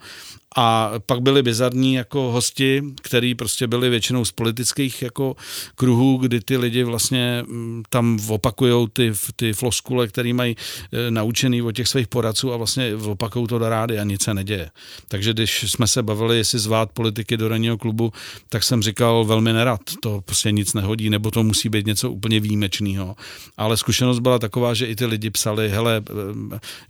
a 0.56 0.92
pak 1.06 1.20
byli 1.20 1.42
bizarní 1.42 1.94
jako 1.94 2.20
hosti, 2.20 2.82
který 3.02 3.34
prostě 3.34 3.66
byli 3.66 3.90
většinou 3.90 4.24
z 4.24 4.32
politických 4.32 5.02
jako 5.02 5.36
kruhů, 5.74 6.16
kdy 6.16 6.40
ty 6.40 6.56
lidi 6.56 6.82
vlastně 6.82 7.44
mm, 7.46 7.82
tam 7.88 8.18
opakujou 8.28 8.86
ty, 8.86 9.12
ty 9.36 9.52
floskule, 9.52 10.08
který 10.08 10.32
mají 10.32 10.56
e, 10.92 11.10
naučený 11.10 11.62
od 11.62 11.72
těch 11.72 11.88
svých 11.88 12.08
poradců 12.08 12.52
a 12.52 12.56
vlastně 12.56 12.94
opakují 12.94 13.46
to 13.46 13.58
do 13.58 13.68
rády 13.68 13.98
a 13.98 14.04
nic 14.04 14.22
se 14.22 14.34
neděje. 14.34 14.70
Takže 15.08 15.32
když 15.32 15.64
jsme 15.68 15.86
se 15.86 16.02
bavili, 16.02 16.36
jestli 16.36 16.58
zvát 16.58 16.92
politiky 16.92 17.36
do 17.36 17.48
ranního 17.48 17.78
klubu, 17.78 18.12
tak 18.48 18.64
jsem 18.64 18.82
říkal 18.82 19.24
velmi 19.24 19.52
nerad, 19.52 19.80
to 20.00 20.20
prostě 20.24 20.52
nic 20.52 20.74
nehodí, 20.74 21.10
nebo 21.10 21.30
to 21.30 21.42
musí 21.42 21.68
být 21.68 21.86
něco 21.86 22.10
úplně 22.10 22.40
výjimečného. 22.40 23.16
Ale 23.56 23.76
zkušenost 23.76 24.18
byla 24.18 24.38
taková, 24.38 24.74
že 24.74 24.86
i 24.86 24.96
ty 24.96 25.06
lidi 25.06 25.30
psali, 25.30 25.68
hele, 25.68 25.96
e, 25.96 26.12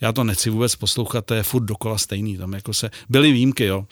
já 0.01 0.13
to 0.13 0.25
nechci 0.25 0.51
vůbec 0.51 0.77
poslouchat, 0.77 1.25
to 1.27 1.35
je 1.35 1.43
furt 1.43 1.65
dokola 1.65 1.99
stejný. 1.99 2.37
Tam 2.37 2.53
jako 2.53 2.75
se, 2.75 2.91
byly 3.09 3.33
výjimky, 3.33 3.65
jo. 3.65 3.87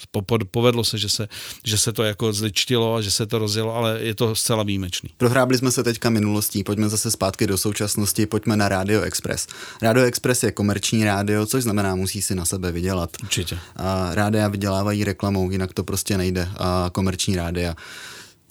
Povedlo 0.51 0.85
se, 0.85 0.99
že 0.99 1.09
se, 1.09 1.29
že 1.65 1.79
se 1.79 1.93
to 1.93 2.03
jako 2.03 2.33
zličtilo 2.33 2.95
a 2.95 3.01
že 3.01 3.11
se 3.11 3.27
to 3.27 3.39
rozjelo, 3.39 3.75
ale 3.75 3.99
je 4.01 4.15
to 4.15 4.35
zcela 4.35 4.63
výjimečný. 4.63 5.11
Prohrábli 5.17 5.59
jsme 5.59 5.71
se 5.71 5.85
teďka 5.85 6.11
minulostí, 6.11 6.65
pojďme 6.65 6.89
zase 6.89 7.11
zpátky 7.11 7.47
do 7.47 7.59
současnosti, 7.59 8.27
pojďme 8.27 8.57
na 8.57 8.69
Radio 8.69 9.03
Express. 9.03 9.47
Radio 9.83 10.05
Express 10.05 10.43
je 10.43 10.53
komerční 10.53 11.05
rádio, 11.05 11.47
což 11.47 11.63
znamená, 11.63 11.95
musí 11.95 12.23
si 12.23 12.35
na 12.35 12.45
sebe 12.45 12.73
vydělat. 12.73 13.11
Určitě. 13.23 13.59
A 13.77 14.15
rádia 14.15 14.49
vydělávají 14.49 15.05
reklamou, 15.05 15.51
jinak 15.51 15.73
to 15.73 15.85
prostě 15.85 16.19
nejde. 16.19 16.49
A 16.59 16.91
komerční 16.93 17.37
rádia. 17.37 17.75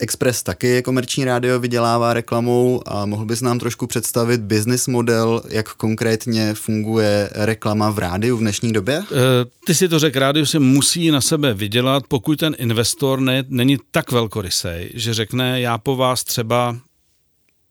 Express 0.02 0.44
taky 0.44 0.68
je 0.68 0.82
komerční 0.82 1.26
rádio, 1.26 1.60
vydělává 1.60 2.14
reklamou 2.14 2.82
a 2.86 3.06
mohl 3.06 3.26
bys 3.26 3.42
nám 3.42 3.60
trošku 3.60 3.88
představit 3.88 4.42
business 4.42 4.88
model, 4.88 5.42
jak 5.50 5.74
konkrétně 5.74 6.54
funguje 6.54 7.30
reklama 7.34 7.90
v 7.90 8.00
rádiu 8.00 8.38
v 8.38 8.40
dnešní 8.40 8.74
době? 8.74 8.96
E, 8.96 9.04
ty 9.66 9.76
si 9.76 9.90
to 9.90 10.00
řekl, 10.00 10.20
rádio 10.20 10.46
si 10.46 10.60
musí 10.60 11.12
na 11.12 11.22
sebe 11.22 11.54
vydělat, 11.54 12.04
pokud 12.08 12.40
ten 12.40 12.56
investor 12.58 13.20
ne, 13.20 13.44
není 13.48 13.78
tak 13.92 14.12
velkorysej, 14.12 14.92
že 14.94 15.14
řekne, 15.14 15.62
já 15.62 15.78
po 15.78 15.96
vás 15.96 16.24
třeba 16.24 16.78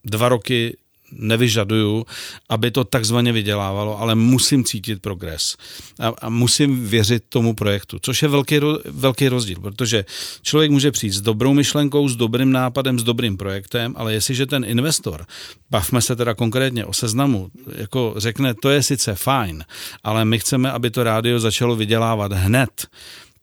dva 0.04 0.28
roky 0.28 0.76
nevyžaduju, 1.12 2.06
aby 2.48 2.70
to 2.70 2.84
takzvaně 2.84 3.32
vydělávalo, 3.32 4.00
ale 4.00 4.14
musím 4.14 4.64
cítit 4.64 5.02
progres. 5.02 5.56
A, 6.00 6.12
a 6.22 6.28
musím 6.28 6.88
věřit 6.88 7.24
tomu 7.28 7.54
projektu, 7.54 7.98
což 8.02 8.22
je 8.22 8.28
velký, 8.28 8.60
velký 8.84 9.28
rozdíl, 9.28 9.60
protože 9.60 10.04
člověk 10.42 10.70
může 10.70 10.90
přijít 10.90 11.12
s 11.12 11.20
dobrou 11.20 11.54
myšlenkou, 11.54 12.08
s 12.08 12.16
dobrým 12.16 12.52
nápadem, 12.52 12.98
s 12.98 13.02
dobrým 13.02 13.36
projektem, 13.36 13.94
ale 13.96 14.12
jestliže 14.12 14.46
ten 14.46 14.64
investor, 14.64 15.26
bavme 15.70 16.00
se 16.00 16.16
teda 16.16 16.34
konkrétně 16.34 16.84
o 16.84 16.92
seznamu, 16.92 17.50
jako 17.76 18.14
řekne, 18.16 18.54
to 18.54 18.70
je 18.70 18.82
sice 18.82 19.14
fajn, 19.14 19.64
ale 20.04 20.24
my 20.24 20.38
chceme, 20.38 20.72
aby 20.72 20.90
to 20.90 21.04
rádio 21.04 21.40
začalo 21.40 21.76
vydělávat 21.76 22.32
hned, 22.32 22.86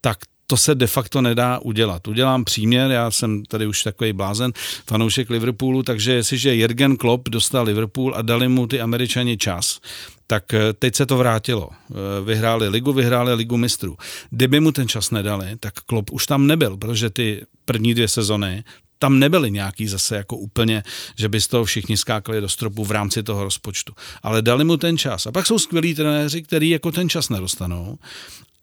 tak 0.02 0.18
to 0.48 0.58
se 0.58 0.76
de 0.76 0.88
facto 0.88 1.22
nedá 1.22 1.60
udělat. 1.60 2.08
Udělám 2.08 2.44
příměr, 2.44 2.92
já 2.92 3.12
jsem 3.12 3.46
tady 3.46 3.68
už 3.68 3.84
takový 3.84 4.14
blázen, 4.14 4.54
fanoušek 4.88 5.30
Liverpoolu, 5.30 5.84
takže 5.84 6.12
jestliže 6.14 6.56
Jürgen 6.56 6.98
Klopp 6.98 7.30
dostal 7.30 7.66
Liverpool 7.66 8.16
a 8.16 8.22
dali 8.22 8.48
mu 8.48 8.68
ty 8.68 8.82
američani 8.82 9.38
čas, 9.38 9.80
tak 10.28 10.54
eh, 10.54 10.74
teď 10.74 10.96
se 10.96 11.06
to 11.06 11.18
vrátilo. 11.18 11.70
Eh, 11.72 11.94
vyhráli 12.26 12.68
ligu, 12.68 12.94
vyhráli 12.94 13.34
ligu 13.34 13.58
mistrů. 13.58 13.98
Kdyby 14.30 14.60
mu 14.60 14.72
ten 14.72 14.88
čas 14.88 15.12
nedali, 15.12 15.58
tak 15.60 15.74
Klopp 15.74 16.12
už 16.12 16.26
tam 16.26 16.48
nebyl, 16.48 16.78
protože 16.78 17.10
ty 17.10 17.46
první 17.66 17.94
dvě 17.94 18.08
sezony 18.08 18.64
tam 19.00 19.20
nebyly 19.20 19.52
nějaký 19.52 19.88
zase 19.88 20.16
jako 20.16 20.38
úplně, 20.38 20.84
že 21.16 21.30
by 21.30 21.42
z 21.42 21.48
toho 21.48 21.66
všichni 21.66 21.98
skákali 21.98 22.42
do 22.42 22.50
stropu 22.50 22.86
v 22.86 22.92
rámci 22.92 23.24
toho 23.24 23.44
rozpočtu. 23.44 23.94
Ale 24.24 24.42
dali 24.42 24.64
mu 24.64 24.78
ten 24.78 24.98
čas. 24.98 25.28
A 25.28 25.32
pak 25.32 25.46
jsou 25.46 25.60
skvělí 25.60 25.96
trenéři, 25.96 26.42
kteří 26.42 26.70
jako 26.70 26.92
ten 26.92 27.10
čas 27.10 27.30
nedostanou 27.30 27.98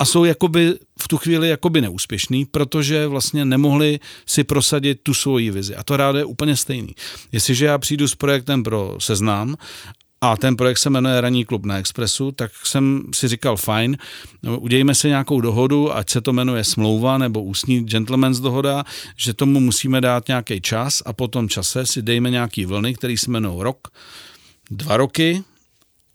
a 0.05 0.07
jsou 0.07 0.25
jakoby 0.25 0.75
v 0.99 1.09
tu 1.09 1.17
chvíli 1.17 1.49
jakoby 1.49 1.81
neúspěšný, 1.81 2.45
protože 2.45 3.07
vlastně 3.07 3.45
nemohli 3.45 4.01
si 4.27 4.45
prosadit 4.45 5.01
tu 5.03 5.15
svoji 5.15 5.51
vizi. 5.51 5.77
A 5.77 5.83
to 5.83 5.97
rád 5.97 6.17
je 6.17 6.25
úplně 6.25 6.57
stejný. 6.57 6.95
Jestliže 7.33 7.67
já 7.67 7.79
přijdu 7.79 8.09
s 8.09 8.15
projektem 8.15 8.63
pro 8.63 8.97
seznám 8.99 9.57
a 10.21 10.37
ten 10.37 10.57
projekt 10.57 10.79
se 10.79 10.91
jmenuje 10.91 11.21
Ranní 11.21 11.45
klub 11.45 11.67
na 11.67 11.79
Expressu, 11.79 12.33
tak 12.33 12.53
jsem 12.65 13.03
si 13.15 13.29
říkal, 13.29 13.57
fajn, 13.57 13.97
udějme 14.59 14.95
si 14.95 15.09
nějakou 15.09 15.41
dohodu, 15.41 15.97
ať 15.97 16.11
se 16.11 16.21
to 16.21 16.33
jmenuje 16.33 16.65
smlouva 16.65 17.19
nebo 17.19 17.43
ústní 17.43 17.85
gentleman's 17.85 18.41
dohoda, 18.41 18.85
že 19.17 19.35
tomu 19.35 19.61
musíme 19.61 20.01
dát 20.01 20.29
nějaký 20.29 20.61
čas 20.61 21.03
a 21.07 21.13
po 21.13 21.29
tom 21.29 21.49
čase 21.49 21.87
si 21.87 22.03
dejme 22.03 22.31
nějaký 22.31 22.67
vlny, 22.67 22.95
který 22.95 23.19
se 23.19 23.31
jmenují 23.31 23.63
rok, 23.63 23.89
dva 24.71 24.97
roky, 24.97 25.45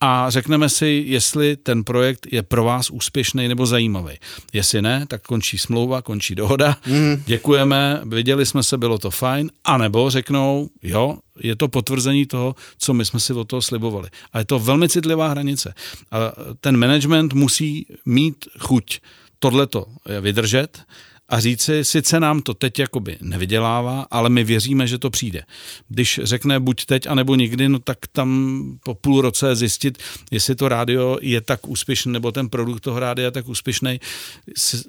a 0.01 0.29
řekneme 0.29 0.69
si, 0.69 1.03
jestli 1.05 1.55
ten 1.57 1.83
projekt 1.83 2.27
je 2.31 2.43
pro 2.43 2.63
vás 2.63 2.89
úspěšný 2.89 3.47
nebo 3.47 3.65
zajímavý. 3.65 4.13
Jestli 4.53 4.81
ne, 4.81 5.05
tak 5.07 5.21
končí 5.23 5.57
smlouva, 5.57 6.01
končí 6.01 6.35
dohoda, 6.35 6.77
mm. 6.87 7.23
děkujeme, 7.25 8.01
viděli 8.05 8.45
jsme 8.45 8.63
se, 8.63 8.77
bylo 8.77 8.97
to 8.97 9.11
fajn, 9.11 9.51
anebo 9.65 10.09
řeknou, 10.09 10.69
jo, 10.83 11.17
je 11.39 11.55
to 11.55 11.67
potvrzení 11.67 12.25
toho, 12.25 12.55
co 12.77 12.93
my 12.93 13.05
jsme 13.05 13.19
si 13.19 13.33
od 13.33 13.47
toho 13.47 13.61
slibovali. 13.61 14.09
A 14.33 14.39
je 14.39 14.45
to 14.45 14.59
velmi 14.59 14.89
citlivá 14.89 15.27
hranice. 15.27 15.73
A 16.11 16.17
ten 16.61 16.77
management 16.77 17.33
musí 17.33 17.85
mít 18.05 18.45
chuť 18.59 18.99
tohleto 19.39 19.85
vydržet 20.21 20.81
a 21.29 21.39
říci, 21.39 21.83
sice 21.83 22.19
nám 22.19 22.41
to 22.41 22.53
teď 22.53 22.79
jakoby 22.79 23.17
nevydělává, 23.21 24.07
ale 24.11 24.29
my 24.29 24.43
věříme, 24.43 24.87
že 24.87 24.97
to 24.97 25.09
přijde. 25.09 25.43
Když 25.89 26.19
řekne 26.23 26.59
buď 26.59 26.85
teď, 26.85 27.07
anebo 27.07 27.35
nikdy, 27.35 27.69
no 27.69 27.79
tak 27.79 27.97
tam 28.11 28.79
po 28.83 28.95
půl 28.95 29.21
roce 29.21 29.55
zjistit, 29.55 29.97
jestli 30.31 30.55
to 30.55 30.69
rádio 30.69 31.17
je 31.21 31.41
tak 31.41 31.67
úspěšný, 31.67 32.11
nebo 32.11 32.31
ten 32.31 32.49
produkt 32.49 32.79
toho 32.79 32.99
rádia 32.99 33.25
je 33.25 33.31
tak 33.31 33.47
úspěšný, 33.47 33.99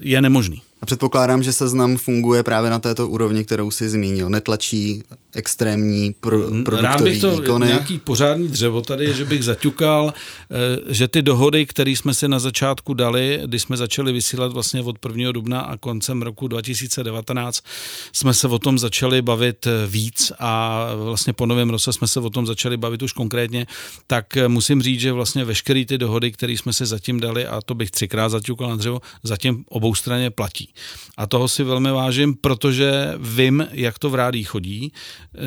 je 0.00 0.22
nemožný. 0.22 0.62
A 0.82 0.86
předpokládám, 0.86 1.42
že 1.42 1.52
seznam 1.52 1.96
funguje 1.96 2.42
právě 2.42 2.70
na 2.70 2.78
této 2.78 3.08
úrovni, 3.08 3.44
kterou 3.44 3.70
si 3.70 3.88
zmínil. 3.88 4.30
Netlačí 4.30 5.02
extrémní 5.34 6.14
pro, 6.20 6.38
produktový 6.64 6.82
Rád 6.82 7.02
bych 7.02 7.20
to 7.20 7.36
výkony. 7.36 7.66
nějaký 7.66 7.98
pořádný 7.98 8.48
dřevo 8.48 8.82
tady, 8.82 9.14
že 9.14 9.24
bych 9.24 9.44
zaťukal, 9.44 10.14
eh, 10.50 10.94
že 10.94 11.08
ty 11.08 11.22
dohody, 11.22 11.66
které 11.66 11.90
jsme 11.90 12.14
si 12.14 12.28
na 12.28 12.38
začátku 12.38 12.94
dali, 12.94 13.40
když 13.46 13.62
jsme 13.62 13.76
začali 13.76 14.12
vysílat 14.12 14.52
vlastně 14.52 14.82
od 14.82 14.98
1. 14.98 15.32
dubna 15.32 15.60
a 15.60 15.76
koncem 15.76 16.22
roku 16.22 16.48
2019, 16.48 17.64
jsme 18.12 18.34
se 18.34 18.48
o 18.48 18.58
tom 18.58 18.78
začali 18.78 19.22
bavit 19.22 19.66
eh, 19.66 19.86
víc 19.86 20.32
a 20.38 20.86
vlastně 20.94 21.32
po 21.32 21.46
novém 21.46 21.70
roce 21.70 21.92
jsme 21.92 22.08
se 22.08 22.20
o 22.20 22.30
tom 22.30 22.46
začali 22.46 22.76
bavit 22.76 23.02
už 23.02 23.12
konkrétně, 23.12 23.66
tak 24.06 24.36
eh, 24.36 24.48
musím 24.48 24.82
říct, 24.82 25.00
že 25.00 25.12
vlastně 25.12 25.44
veškeré 25.44 25.84
ty 25.84 25.98
dohody, 25.98 26.32
které 26.32 26.52
jsme 26.52 26.72
si 26.72 26.86
zatím 26.86 27.20
dali, 27.20 27.46
a 27.46 27.60
to 27.60 27.74
bych 27.74 27.90
třikrát 27.90 28.28
zaťukal 28.28 28.68
na 28.68 28.76
dřevo, 28.76 29.00
zatím 29.22 29.64
obou 29.68 29.94
straně 29.94 30.30
platí. 30.30 30.69
A 31.16 31.26
toho 31.26 31.48
si 31.48 31.64
velmi 31.64 31.90
vážím, 31.90 32.34
protože 32.34 33.14
vím, 33.18 33.66
jak 33.72 33.98
to 33.98 34.10
v 34.10 34.14
rádích 34.14 34.48
chodí, 34.48 34.92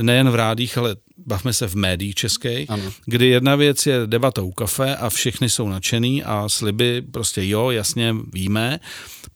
nejen 0.01 0.29
v 0.29 0.35
rádích, 0.35 0.77
ale 0.77 0.95
bavme 1.17 1.53
se 1.53 1.67
v 1.67 1.75
médiích 1.75 2.15
české, 2.15 2.65
kdy 3.05 3.27
jedna 3.27 3.55
věc 3.55 3.85
je 3.85 4.01
debata 4.05 4.41
u 4.41 4.51
kafe 4.51 4.95
a 4.95 5.09
všichni 5.09 5.49
jsou 5.49 5.69
nadšený 5.69 6.23
a 6.23 6.49
sliby 6.49 7.01
prostě 7.01 7.45
jo, 7.45 7.69
jasně 7.69 8.15
víme. 8.33 8.79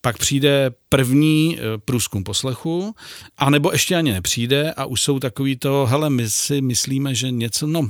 Pak 0.02 0.18
přijde 0.18 0.72
první 0.90 1.58
eh, 1.58 1.78
průzkum 1.78 2.24
poslechu, 2.24 2.96
anebo 3.38 3.72
ještě 3.72 3.96
ani 3.96 4.12
nepřijde 4.12 4.74
a 4.74 4.86
už 4.86 5.02
jsou 5.02 5.20
takový 5.20 5.56
to, 5.56 5.86
hele, 5.90 6.10
my 6.10 6.30
si 6.30 6.62
myslíme, 6.62 7.16
že 7.16 7.32
něco, 7.32 7.68
no, 7.68 7.90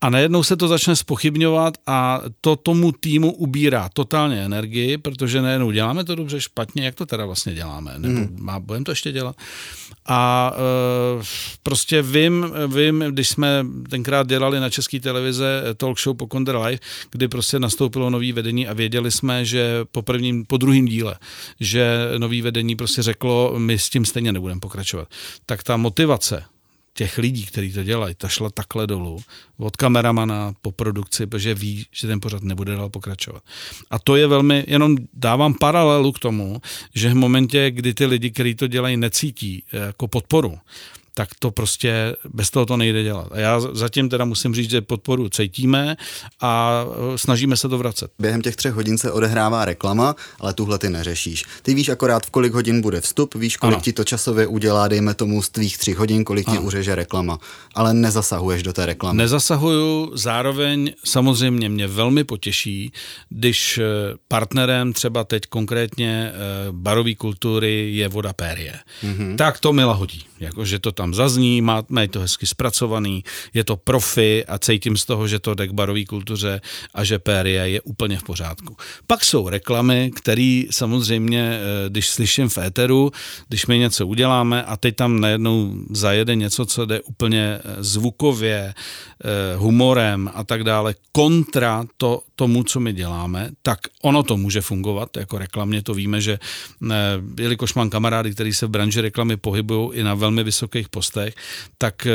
a 0.00 0.10
najednou 0.10 0.42
se 0.42 0.56
to 0.56 0.68
začne 0.68 0.96
spochybňovat 0.96 1.74
a 1.86 2.20
to 2.40 2.56
tomu 2.56 2.92
týmu 2.92 3.32
ubírá 3.32 3.88
totálně 3.92 4.44
energii, 4.44 4.98
protože 4.98 5.42
najednou 5.42 5.70
děláme 5.70 6.04
to 6.04 6.14
dobře, 6.14 6.40
špatně, 6.40 6.84
jak 6.84 6.94
to 6.94 7.06
teda 7.06 7.26
vlastně 7.26 7.54
děláme, 7.54 7.94
nebo 7.98 8.14
hmm. 8.14 8.36
má, 8.40 8.60
budeme 8.60 8.84
to 8.84 8.92
ještě 8.92 9.12
dělat. 9.12 9.36
A 10.06 10.52
e, 11.20 11.24
prostě 11.62 12.02
vím, 12.02 12.52
vím, 12.74 13.04
když 13.10 13.28
jsme 13.28 13.66
tenkrát 13.90 14.26
dělali 14.26 14.60
na 14.60 14.70
české 14.70 15.00
televize 15.00 15.62
talk 15.76 16.00
show 16.00 16.16
po 16.16 16.26
Konder 16.26 16.56
Live, 16.56 16.78
kdy 17.10 17.28
prostě 17.28 17.58
nastoupilo 17.58 18.10
nový 18.10 18.32
vedení 18.32 18.68
a 18.68 18.72
věděli 18.72 19.10
jsme, 19.10 19.44
že 19.44 19.84
po 19.92 20.02
prvním, 20.02 20.44
po 20.44 20.56
druhém 20.56 20.84
díle, 20.84 21.16
že 21.60 22.08
nový 22.18 22.42
vedení 22.42 22.76
prostě 22.76 23.02
řeklo, 23.02 23.54
my 23.58 23.78
s 23.78 23.90
tím 23.90 24.04
stejně 24.04 24.32
nebudeme 24.32 24.60
pokračovat. 24.60 25.08
Tak 25.46 25.62
ta 25.62 25.76
motivace 25.76 26.44
těch 26.96 27.18
lidí, 27.18 27.46
kteří 27.46 27.72
to 27.72 27.82
dělají, 27.82 28.14
ta 28.14 28.28
šla 28.28 28.50
takhle 28.50 28.86
dolů, 28.86 29.22
od 29.56 29.76
kameramana 29.76 30.54
po 30.62 30.72
produkci, 30.72 31.26
protože 31.26 31.54
ví, 31.54 31.86
že 31.92 32.06
ten 32.06 32.20
pořad 32.20 32.42
nebude 32.42 32.76
dál 32.76 32.88
pokračovat. 32.88 33.42
A 33.90 33.98
to 33.98 34.16
je 34.16 34.26
velmi, 34.26 34.64
jenom 34.68 34.96
dávám 35.14 35.54
paralelu 35.54 36.12
k 36.12 36.18
tomu, 36.18 36.60
že 36.94 37.10
v 37.10 37.14
momentě, 37.14 37.70
kdy 37.70 37.94
ty 37.94 38.06
lidi, 38.06 38.30
kteří 38.30 38.54
to 38.54 38.66
dělají, 38.66 38.96
necítí 38.96 39.62
jako 39.72 40.08
podporu, 40.08 40.58
tak 41.16 41.28
to 41.38 41.50
prostě 41.50 42.16
bez 42.34 42.50
toho 42.50 42.66
to 42.66 42.76
nejde 42.76 43.02
dělat. 43.02 43.28
A 43.30 43.38
já 43.38 43.60
zatím 43.60 44.08
teda 44.08 44.24
musím 44.24 44.54
říct, 44.54 44.70
že 44.70 44.80
podporu 44.80 45.28
cítíme 45.28 45.96
a 46.40 46.84
e, 47.14 47.18
snažíme 47.18 47.56
se 47.56 47.68
to 47.68 47.78
vracet. 47.78 48.10
Během 48.18 48.42
těch 48.42 48.56
třech 48.56 48.72
hodin 48.72 48.98
se 48.98 49.12
odehrává 49.12 49.64
reklama, 49.64 50.14
ale 50.40 50.54
tuhle 50.54 50.78
ty 50.78 50.90
neřešíš. 50.90 51.44
Ty 51.62 51.74
víš 51.74 51.88
akorát, 51.88 52.26
v 52.26 52.30
kolik 52.30 52.52
hodin 52.52 52.80
bude 52.80 53.00
vstup, 53.00 53.34
víš, 53.34 53.56
kolik 53.56 53.74
ano. 53.74 53.82
ti 53.82 53.92
to 53.92 54.04
časově 54.04 54.46
udělá, 54.46 54.88
dejme 54.88 55.14
tomu 55.14 55.42
z 55.42 55.48
tvých 55.48 55.78
tři 55.78 55.92
hodin, 55.92 56.24
kolik 56.24 56.48
ano. 56.48 56.56
ti 56.56 56.62
uřeže 56.62 56.94
reklama, 56.94 57.38
ale 57.74 57.94
nezasahuješ 57.94 58.62
do 58.62 58.72
té 58.72 58.86
reklamy. 58.86 59.18
Nezasahuju, 59.18 60.10
zároveň 60.14 60.92
samozřejmě 61.04 61.68
mě 61.68 61.86
velmi 61.86 62.24
potěší, 62.24 62.92
když 63.28 63.78
e, 63.78 63.82
partnerem 64.28 64.92
třeba 64.92 65.24
teď 65.24 65.42
konkrétně 65.48 66.32
e, 66.32 66.32
barové 66.70 67.14
kultury 67.14 67.90
je 67.94 68.08
voda 68.08 68.32
périe. 68.32 68.74
Mm-hmm. 69.04 69.36
Tak 69.36 69.60
to 69.60 69.72
mi 69.72 69.84
lahodí, 69.84 70.24
jakože 70.40 70.78
to 70.78 70.92
tam 70.92 71.14
zazní, 71.14 71.60
má, 71.60 71.82
má 71.88 72.06
to 72.06 72.20
hezky 72.20 72.46
zpracovaný, 72.46 73.24
je 73.54 73.64
to 73.64 73.76
profi 73.76 74.44
a 74.44 74.58
cítím 74.58 74.96
z 74.96 75.04
toho, 75.04 75.28
že 75.28 75.38
to 75.38 75.54
jde 75.54 75.68
k 75.68 75.72
barové 75.72 76.04
kultuře 76.04 76.60
a 76.94 77.04
že 77.04 77.18
périe 77.18 77.68
je 77.68 77.80
úplně 77.80 78.18
v 78.18 78.22
pořádku. 78.22 78.76
Pak 79.06 79.24
jsou 79.24 79.48
reklamy, 79.48 80.10
které 80.16 80.62
samozřejmě, 80.70 81.60
eh, 81.60 81.88
když 81.88 82.08
slyším 82.08 82.48
v 82.48 82.58
éteru, 82.58 83.12
když 83.48 83.66
my 83.66 83.78
něco 83.78 84.06
uděláme 84.06 84.64
a 84.64 84.76
teď 84.76 84.96
tam 84.96 85.20
najednou 85.20 85.74
zajede 85.90 86.34
něco, 86.34 86.66
co 86.66 86.86
jde 86.86 87.00
úplně 87.00 87.58
eh, 87.58 87.82
zvukově, 87.84 88.74
eh, 88.74 89.56
humorem 89.56 90.30
a 90.34 90.44
tak 90.44 90.64
dále, 90.64 90.94
kontra 91.12 91.84
to, 91.96 92.22
tomu, 92.36 92.64
co 92.64 92.80
my 92.80 92.92
děláme, 92.92 93.50
tak 93.62 93.78
ono 94.02 94.22
to 94.22 94.36
může 94.36 94.60
fungovat, 94.60 95.16
jako 95.16 95.38
reklamně 95.38 95.82
to 95.82 95.94
víme, 95.94 96.20
že 96.20 96.38
jelikož 97.38 97.74
mám 97.74 97.90
kamarády, 97.90 98.32
kteří 98.32 98.54
se 98.54 98.66
v 98.66 98.70
branži 98.70 99.00
reklamy 99.00 99.36
pohybují 99.36 99.98
i 99.98 100.02
na 100.02 100.14
velmi 100.26 100.44
vysokých 100.44 100.88
postech, 100.88 101.34
tak 101.78 102.06
eh, 102.06 102.10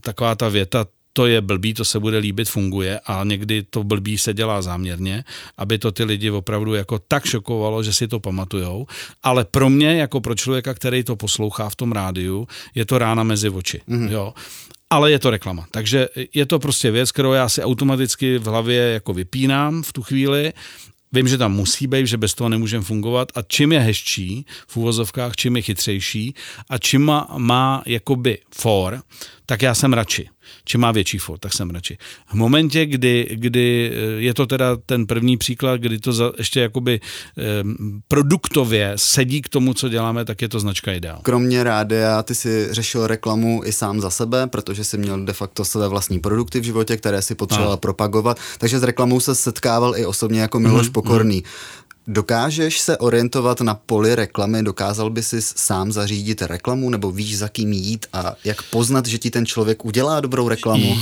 taková 0.00 0.34
ta 0.34 0.48
věta, 0.48 0.86
to 1.14 1.26
je 1.26 1.40
blbý, 1.40 1.74
to 1.74 1.84
se 1.84 2.00
bude 2.00 2.18
líbit, 2.18 2.48
funguje 2.48 3.00
a 3.06 3.24
někdy 3.24 3.62
to 3.62 3.84
blbý 3.84 4.18
se 4.18 4.34
dělá 4.34 4.62
záměrně, 4.62 5.24
aby 5.58 5.78
to 5.78 5.92
ty 5.92 6.04
lidi 6.04 6.30
opravdu 6.30 6.74
jako 6.74 6.98
tak 6.98 7.24
šokovalo, 7.24 7.82
že 7.82 7.92
si 7.92 8.08
to 8.08 8.20
pamatujou. 8.20 8.86
Ale 9.22 9.44
pro 9.44 9.70
mě, 9.70 9.96
jako 9.96 10.20
pro 10.20 10.34
člověka, 10.34 10.74
který 10.74 11.04
to 11.04 11.16
poslouchá 11.16 11.70
v 11.70 11.76
tom 11.76 11.92
rádiu, 11.92 12.48
je 12.74 12.84
to 12.84 12.98
rána 12.98 13.22
mezi 13.22 13.48
oči. 13.48 13.80
Mm-hmm. 13.88 14.10
Jo 14.10 14.34
ale 14.90 15.10
je 15.10 15.18
to 15.18 15.30
reklama. 15.30 15.66
Takže 15.70 16.08
je 16.34 16.46
to 16.46 16.58
prostě 16.58 16.90
věc, 16.90 17.12
kterou 17.12 17.32
já 17.32 17.48
si 17.48 17.62
automaticky 17.62 18.38
v 18.38 18.46
hlavě 18.46 18.82
jako 19.02 19.14
vypínám 19.14 19.82
v 19.82 19.92
tu 19.92 20.02
chvíli 20.02 20.52
Vím, 21.14 21.28
že 21.28 21.38
tam 21.38 21.52
musí 21.52 21.86
být, 21.86 22.06
že 22.06 22.16
bez 22.16 22.34
toho 22.34 22.48
nemůžeme 22.48 22.84
fungovat. 22.84 23.32
A 23.34 23.42
čím 23.42 23.72
je 23.72 23.80
hezčí 23.80 24.46
v 24.66 24.76
úvozovkách, 24.76 25.36
čím 25.36 25.56
je 25.56 25.62
chytřejší 25.62 26.34
a 26.68 26.78
čím 26.78 27.04
má, 27.04 27.28
má 27.38 27.82
jakoby 27.86 28.38
for, 28.54 29.02
tak 29.46 29.62
já 29.62 29.74
jsem 29.74 29.92
radši. 29.92 30.28
Čím 30.64 30.80
má 30.80 30.92
větší 30.92 31.18
for, 31.18 31.38
tak 31.38 31.52
jsem 31.52 31.70
radši. 31.70 31.98
V 32.30 32.34
momentě, 32.34 32.86
kdy, 32.86 33.28
kdy 33.32 33.92
eh, 33.94 34.20
je 34.22 34.34
to 34.34 34.46
teda 34.46 34.76
ten 34.86 35.06
první 35.06 35.36
příklad, 35.36 35.80
kdy 35.80 35.98
to 35.98 36.12
za, 36.12 36.32
ještě 36.38 36.60
jakoby 36.60 37.00
eh, 37.38 37.42
produktově 38.08 38.92
sedí 38.96 39.42
k 39.42 39.48
tomu, 39.48 39.74
co 39.74 39.88
děláme, 39.88 40.24
tak 40.24 40.42
je 40.42 40.48
to 40.48 40.60
značka 40.60 40.92
ideál. 40.92 41.18
Kromě 41.22 41.64
rádia, 41.64 42.22
ty 42.22 42.34
si 42.34 42.68
řešil 42.70 43.06
reklamu 43.06 43.62
i 43.64 43.72
sám 43.72 44.00
za 44.00 44.10
sebe, 44.10 44.46
protože 44.46 44.84
si 44.84 44.98
měl 44.98 45.24
de 45.24 45.32
facto 45.32 45.64
své 45.64 45.88
vlastní 45.88 46.18
produkty 46.18 46.60
v 46.60 46.64
životě, 46.64 46.96
které 46.96 47.22
si 47.22 47.34
potřeboval 47.34 47.76
propagovat, 47.76 48.40
takže 48.58 48.78
s 48.78 48.82
reklamou 48.82 49.20
se 49.20 49.34
setkával 49.34 49.96
i 49.96 50.06
osobně 50.06 50.40
jako 50.40 50.60
Miloš 50.60 50.86
mm-hmm. 50.86 50.92
Pokorný. 50.92 51.42
Dokážeš 52.06 52.80
se 52.80 52.98
orientovat 52.98 53.60
na 53.60 53.74
poli 53.74 54.14
reklamy? 54.14 54.62
Dokázal 54.62 55.10
by 55.10 55.22
si 55.22 55.42
sám 55.42 55.92
zařídit 55.92 56.42
reklamu 56.42 56.90
nebo 56.90 57.10
víš, 57.10 57.38
za 57.38 57.48
kým 57.48 57.72
jít 57.72 58.06
a 58.12 58.34
jak 58.44 58.62
poznat, 58.62 59.06
že 59.06 59.18
ti 59.18 59.30
ten 59.30 59.46
člověk 59.46 59.84
udělá 59.84 60.20
dobrou 60.20 60.48
reklamu? 60.48 60.96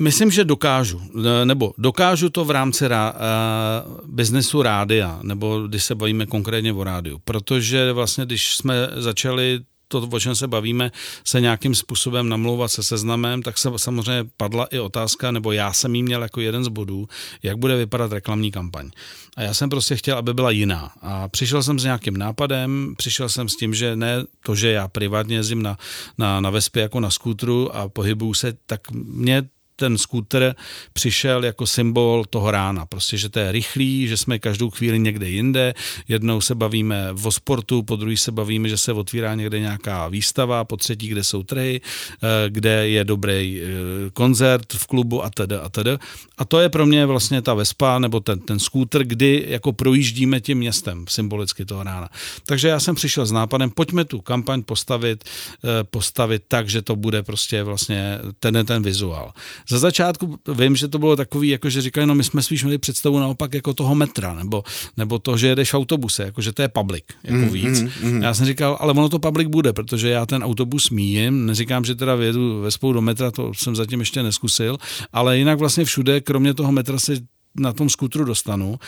Myslím, 0.00 0.30
že 0.30 0.44
dokážu, 0.44 1.00
nebo 1.44 1.72
dokážu 1.78 2.30
to 2.30 2.44
v 2.44 2.50
rámci 2.50 2.88
rá, 2.88 3.12
uh, 3.12 3.98
biznesu 4.06 4.62
rádia, 4.62 5.18
nebo 5.22 5.60
když 5.66 5.84
se 5.84 5.94
bavíme 5.94 6.26
konkrétně 6.26 6.72
o 6.72 6.84
rádiu, 6.84 7.20
protože 7.24 7.92
vlastně, 7.92 8.24
když 8.24 8.56
jsme 8.56 8.74
začali 8.96 9.60
to, 9.88 10.08
o 10.12 10.20
čem 10.20 10.34
se 10.34 10.48
bavíme, 10.48 10.90
se 11.24 11.40
nějakým 11.40 11.74
způsobem 11.74 12.28
namlouvat 12.28 12.70
se 12.70 12.82
seznamem, 12.82 13.42
tak 13.42 13.58
se 13.58 13.70
samozřejmě 13.76 14.30
padla 14.36 14.66
i 14.66 14.78
otázka, 14.78 15.30
nebo 15.30 15.52
já 15.52 15.72
jsem 15.72 15.94
jí 15.94 16.02
měl 16.02 16.22
jako 16.22 16.40
jeden 16.40 16.64
z 16.64 16.68
bodů, 16.68 17.08
jak 17.42 17.56
bude 17.56 17.76
vypadat 17.76 18.12
reklamní 18.12 18.52
kampaň. 18.52 18.90
A 19.36 19.42
já 19.42 19.54
jsem 19.54 19.70
prostě 19.70 19.96
chtěl, 19.96 20.18
aby 20.18 20.34
byla 20.34 20.50
jiná. 20.50 20.92
A 21.02 21.28
přišel 21.28 21.62
jsem 21.62 21.78
s 21.78 21.84
nějakým 21.84 22.16
nápadem, 22.16 22.94
přišel 22.96 23.28
jsem 23.28 23.48
s 23.48 23.56
tím, 23.56 23.74
že 23.74 23.96
ne 23.96 24.24
to, 24.44 24.54
že 24.54 24.70
já 24.70 24.88
privátně 24.88 25.36
jezdím 25.36 25.62
na, 25.62 25.78
na, 26.18 26.40
na 26.40 26.50
Vespě 26.50 26.82
jako 26.82 27.00
na 27.00 27.10
skútru 27.10 27.76
a 27.76 27.88
pohybuju 27.88 28.34
se, 28.34 28.52
tak 28.66 28.90
mě 28.90 29.42
ten 29.76 29.98
skúter 29.98 30.54
přišel 30.92 31.44
jako 31.44 31.66
symbol 31.66 32.24
toho 32.30 32.50
rána. 32.50 32.86
Prostě, 32.86 33.16
že 33.16 33.28
to 33.28 33.38
je 33.38 33.52
rychlý, 33.52 34.08
že 34.08 34.16
jsme 34.16 34.38
každou 34.38 34.70
chvíli 34.70 34.98
někde 34.98 35.28
jinde. 35.28 35.74
Jednou 36.08 36.40
se 36.40 36.54
bavíme 36.54 37.08
o 37.22 37.32
sportu, 37.32 37.82
po 37.82 37.96
druhý 37.96 38.16
se 38.16 38.32
bavíme, 38.32 38.68
že 38.68 38.76
se 38.76 38.92
otvírá 38.92 39.34
někde 39.34 39.60
nějaká 39.60 40.08
výstava, 40.08 40.64
po 40.64 40.76
třetí, 40.76 41.08
kde 41.08 41.24
jsou 41.24 41.42
trhy, 41.42 41.80
eh, 41.80 42.50
kde 42.50 42.88
je 42.88 43.04
dobrý 43.04 43.60
eh, 43.62 43.66
koncert 44.12 44.72
v 44.72 44.86
klubu 44.86 45.24
a 45.24 45.30
tedy 45.30 45.56
a 45.56 45.68
tedy. 45.68 45.90
A 46.38 46.44
to 46.44 46.60
je 46.60 46.68
pro 46.68 46.86
mě 46.86 47.06
vlastně 47.06 47.42
ta 47.42 47.54
Vespa 47.54 47.98
nebo 47.98 48.20
ten, 48.20 48.38
ten 48.40 48.58
skúter, 48.58 49.04
kdy 49.04 49.44
jako 49.48 49.72
projíždíme 49.72 50.40
tím 50.40 50.58
městem 50.58 51.04
symbolicky 51.08 51.64
toho 51.64 51.82
rána. 51.82 52.08
Takže 52.46 52.68
já 52.68 52.80
jsem 52.80 52.94
přišel 52.94 53.26
s 53.26 53.32
nápadem, 53.32 53.70
pojďme 53.70 54.04
tu 54.04 54.20
kampaň 54.20 54.62
postavit, 54.62 55.24
eh, 55.24 55.84
postavit 55.84 56.42
tak, 56.48 56.68
že 56.68 56.82
to 56.82 56.96
bude 56.96 57.22
prostě 57.22 57.62
vlastně 57.62 58.18
ten, 58.40 58.66
ten 58.66 58.82
vizuál. 58.82 59.32
Za 59.68 59.78
začátku 59.78 60.38
vím, 60.54 60.76
že 60.76 60.88
to 60.88 60.98
bylo 60.98 61.16
takový, 61.16 61.48
jako 61.48 61.70
že 61.70 61.82
říkali, 61.82 62.06
no 62.06 62.14
my 62.14 62.24
jsme 62.24 62.42
spíš 62.42 62.62
měli 62.62 62.78
představu 62.78 63.18
naopak 63.18 63.54
jako 63.54 63.74
toho 63.74 63.94
metra, 63.94 64.34
nebo, 64.34 64.64
nebo 64.96 65.18
to, 65.18 65.36
že 65.36 65.46
jedeš 65.46 65.72
v 65.72 65.76
autobuse, 65.76 66.22
jako 66.22 66.42
že 66.42 66.52
to 66.52 66.62
je 66.62 66.68
public, 66.68 67.04
jako 67.24 67.38
mm, 67.38 67.48
víc. 67.48 67.80
Mm, 67.80 67.90
mm. 68.02 68.22
Já 68.22 68.34
jsem 68.34 68.46
říkal, 68.46 68.76
ale 68.80 68.92
ono 68.92 69.08
to 69.08 69.18
public 69.18 69.48
bude, 69.48 69.72
protože 69.72 70.08
já 70.08 70.26
ten 70.26 70.44
autobus 70.44 70.90
míjím, 70.90 71.46
neříkám, 71.46 71.84
že 71.84 71.94
teda 71.94 72.14
vědu 72.14 72.60
ve 72.60 72.70
spolu 72.70 72.92
do 72.92 73.00
metra, 73.00 73.30
to 73.30 73.54
jsem 73.54 73.76
zatím 73.76 74.00
ještě 74.00 74.22
neskusil, 74.22 74.78
ale 75.12 75.38
jinak 75.38 75.58
vlastně 75.58 75.84
všude, 75.84 76.20
kromě 76.20 76.54
toho 76.54 76.72
metra 76.72 76.98
si 76.98 77.20
na 77.58 77.72
tom 77.72 77.90
skutru 77.90 78.24
dostanu. 78.24 78.78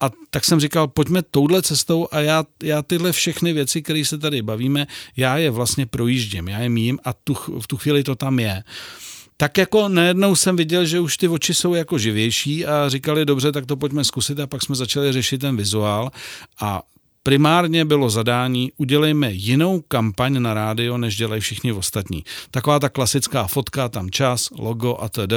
A 0.00 0.10
tak 0.30 0.44
jsem 0.44 0.60
říkal, 0.60 0.88
pojďme 0.88 1.22
touhle 1.22 1.62
cestou 1.62 2.08
a 2.10 2.20
já, 2.20 2.44
já 2.62 2.82
tyhle 2.82 3.12
všechny 3.12 3.52
věci, 3.52 3.82
které 3.82 4.04
se 4.04 4.18
tady 4.18 4.42
bavíme, 4.42 4.86
já 5.16 5.36
je 5.36 5.50
vlastně 5.50 5.86
projíždím, 5.86 6.48
já 6.48 6.58
je 6.58 6.68
mím 6.68 6.98
a 7.04 7.12
tu, 7.12 7.34
v 7.34 7.66
tu 7.66 7.76
chvíli 7.76 8.04
to 8.04 8.14
tam 8.14 8.38
je 8.38 8.62
tak 9.40 9.58
jako 9.58 9.88
najednou 9.88 10.36
jsem 10.36 10.56
viděl, 10.56 10.86
že 10.86 11.00
už 11.00 11.16
ty 11.16 11.28
oči 11.28 11.54
jsou 11.54 11.74
jako 11.74 11.98
živější 11.98 12.66
a 12.66 12.88
říkali, 12.88 13.24
dobře, 13.24 13.52
tak 13.52 13.66
to 13.66 13.76
pojďme 13.76 14.04
zkusit. 14.04 14.40
A 14.40 14.46
pak 14.46 14.62
jsme 14.62 14.74
začali 14.74 15.12
řešit 15.12 15.38
ten 15.38 15.56
vizuál 15.56 16.10
a 16.60 16.82
primárně 17.22 17.84
bylo 17.84 18.10
zadání, 18.10 18.72
udělejme 18.76 19.32
jinou 19.32 19.82
kampaň 19.88 20.42
na 20.42 20.54
rádio, 20.54 20.98
než 20.98 21.16
dělají 21.16 21.40
všichni 21.40 21.72
ostatní. 21.72 22.24
Taková 22.50 22.78
ta 22.78 22.88
klasická 22.88 23.46
fotka, 23.46 23.88
tam 23.88 24.10
čas, 24.10 24.48
logo 24.58 24.96
a 25.00 25.08
td. 25.08 25.32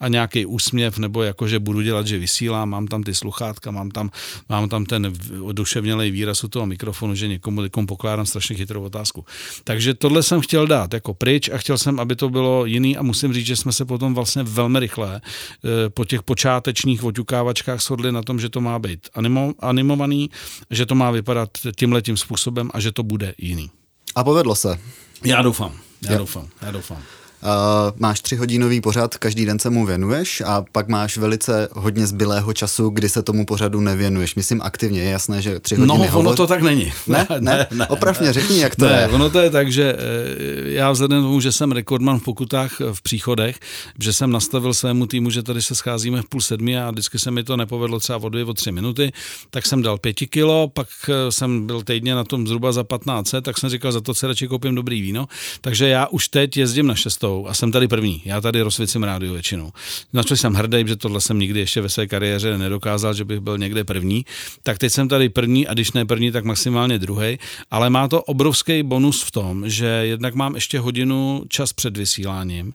a 0.00 0.08
nějaký 0.08 0.46
úsměv, 0.46 0.98
nebo 0.98 1.22
jako, 1.22 1.48
že 1.48 1.58
budu 1.58 1.82
dělat, 1.82 2.06
že 2.06 2.18
vysílám, 2.18 2.70
mám 2.70 2.86
tam 2.86 3.02
ty 3.02 3.14
sluchátka, 3.14 3.70
mám 3.70 3.90
tam, 3.90 4.10
mám 4.48 4.68
tam 4.68 4.84
ten 4.84 5.12
oduševnělej 5.40 6.10
výraz 6.10 6.44
u 6.44 6.48
toho 6.48 6.66
mikrofonu, 6.66 7.14
že 7.14 7.28
někomu, 7.28 7.62
někomu 7.62 7.86
pokládám 7.86 8.26
strašně 8.26 8.56
chytrou 8.56 8.82
otázku. 8.82 9.24
Takže 9.64 9.94
tohle 9.94 10.22
jsem 10.22 10.40
chtěl 10.40 10.66
dát 10.66 10.94
jako 10.94 11.14
pryč 11.14 11.48
a 11.48 11.58
chtěl 11.58 11.78
jsem, 11.78 12.00
aby 12.00 12.16
to 12.16 12.28
bylo 12.28 12.66
jiný 12.66 12.96
a 12.96 13.02
musím 13.02 13.32
říct, 13.32 13.46
že 13.46 13.56
jsme 13.56 13.72
se 13.72 13.84
potom 13.84 14.14
vlastně 14.14 14.42
velmi 14.42 14.80
rychle 14.80 15.20
eh, 15.20 15.90
po 15.90 16.04
těch 16.04 16.22
počátečních 16.22 17.04
oťukávačkách 17.04 17.80
shodli 17.80 18.12
na 18.12 18.22
tom, 18.22 18.40
že 18.40 18.48
to 18.48 18.60
má 18.60 18.78
být 18.78 19.08
animo, 19.14 19.52
animovaný, 19.60 20.30
že 20.70 20.86
to 20.86 20.94
má 20.94 21.10
vypadat 21.10 21.35
vypadat 21.36 21.76
tímhle 21.76 22.02
tím 22.02 22.16
způsobem 22.16 22.70
a 22.74 22.80
že 22.80 22.92
to 22.92 23.02
bude 23.02 23.34
jiný. 23.38 23.70
A 24.14 24.24
povedlo 24.24 24.54
se. 24.54 24.78
Já 25.24 25.42
doufám, 25.42 25.78
já 26.02 26.12
jo. 26.12 26.18
doufám, 26.18 26.48
já 26.62 26.70
doufám. 26.70 27.02
Uh, 27.46 27.92
máš 27.98 28.20
třihodinový 28.20 28.80
pořad, 28.80 29.16
každý 29.16 29.46
den 29.46 29.58
se 29.58 29.70
mu 29.70 29.86
věnuješ 29.86 30.42
a 30.46 30.64
pak 30.72 30.88
máš 30.88 31.16
velice 31.16 31.68
hodně 31.72 32.06
zbylého 32.06 32.52
času, 32.52 32.88
kdy 32.88 33.08
se 33.08 33.22
tomu 33.22 33.46
pořadu 33.46 33.80
nevěnuješ. 33.80 34.34
Myslím 34.34 34.62
aktivně, 34.62 35.02
je 35.02 35.10
jasné, 35.10 35.42
že 35.42 35.60
tři 35.60 35.74
hodiny 35.74 35.88
No, 35.88 35.94
ono 36.04 36.12
hovor... 36.12 36.36
to 36.36 36.46
tak 36.46 36.62
není. 36.62 36.92
Ne, 37.06 37.26
ne, 37.40 37.40
ne, 37.40 37.66
ne 37.74 37.86
opravně, 37.86 38.32
řekni, 38.32 38.58
jak 38.60 38.76
to 38.76 38.84
ne, 38.86 39.00
je. 39.00 39.08
ono 39.08 39.30
to 39.30 39.40
je 39.40 39.50
tak, 39.50 39.72
že 39.72 39.96
eh, 39.98 40.70
já 40.70 40.90
vzhledem 40.90 41.22
tomu, 41.22 41.40
že 41.40 41.52
jsem 41.52 41.72
rekordman 41.72 42.18
v 42.18 42.24
pokutách 42.24 42.80
v 42.92 43.02
příchodech, 43.02 43.58
že 44.00 44.12
jsem 44.12 44.30
nastavil 44.30 44.74
svému 44.74 45.06
týmu, 45.06 45.30
že 45.30 45.42
tady 45.42 45.62
se 45.62 45.74
scházíme 45.74 46.22
v 46.22 46.28
půl 46.28 46.40
sedmi 46.40 46.78
a 46.78 46.90
vždycky 46.90 47.18
se 47.18 47.30
mi 47.30 47.44
to 47.44 47.56
nepovedlo 47.56 47.98
třeba 48.00 48.18
o 48.22 48.28
dvě, 48.28 48.44
o 48.44 48.54
tři 48.54 48.72
minuty, 48.72 49.12
tak 49.50 49.66
jsem 49.66 49.82
dal 49.82 49.98
pěti 49.98 50.26
kilo, 50.26 50.68
pak 50.68 50.88
eh, 51.08 51.32
jsem 51.32 51.66
byl 51.66 51.82
týdně 51.82 52.14
na 52.14 52.24
tom 52.24 52.46
zhruba 52.46 52.72
za 52.72 52.84
15, 52.84 53.34
tak 53.42 53.58
jsem 53.58 53.70
říkal, 53.70 53.92
za 53.92 54.00
to 54.00 54.14
se 54.14 54.26
radši 54.26 54.48
koupím 54.48 54.74
dobrý 54.74 55.02
víno. 55.02 55.26
Takže 55.60 55.88
já 55.88 56.06
už 56.06 56.28
teď 56.28 56.56
jezdím 56.56 56.86
na 56.86 56.94
šestou 56.94 57.35
a 57.44 57.54
jsem 57.54 57.72
tady 57.72 57.88
první. 57.88 58.22
Já 58.24 58.40
tady 58.40 58.62
rozsvěcím 58.62 59.02
rádio 59.02 59.32
většinou. 59.32 59.72
Na 60.12 60.22
co 60.22 60.36
jsem 60.36 60.54
hrdý, 60.54 60.84
že 60.86 60.96
tohle 60.96 61.20
jsem 61.20 61.38
nikdy 61.38 61.60
ještě 61.60 61.80
ve 61.80 61.88
své 61.88 62.06
kariéře 62.06 62.58
nedokázal, 62.58 63.14
že 63.14 63.24
bych 63.24 63.40
byl 63.40 63.58
někde 63.58 63.84
první. 63.84 64.24
Tak 64.62 64.78
teď 64.78 64.92
jsem 64.92 65.08
tady 65.08 65.28
první 65.28 65.66
a 65.66 65.74
když 65.74 65.92
ne 65.92 66.04
první, 66.04 66.32
tak 66.32 66.44
maximálně 66.44 66.98
druhý. 66.98 67.38
Ale 67.70 67.90
má 67.90 68.08
to 68.08 68.22
obrovský 68.22 68.82
bonus 68.82 69.22
v 69.22 69.30
tom, 69.30 69.68
že 69.68 69.86
jednak 69.86 70.34
mám 70.34 70.54
ještě 70.54 70.78
hodinu 70.78 71.42
čas 71.48 71.72
před 71.72 71.96
vysíláním 71.96 72.72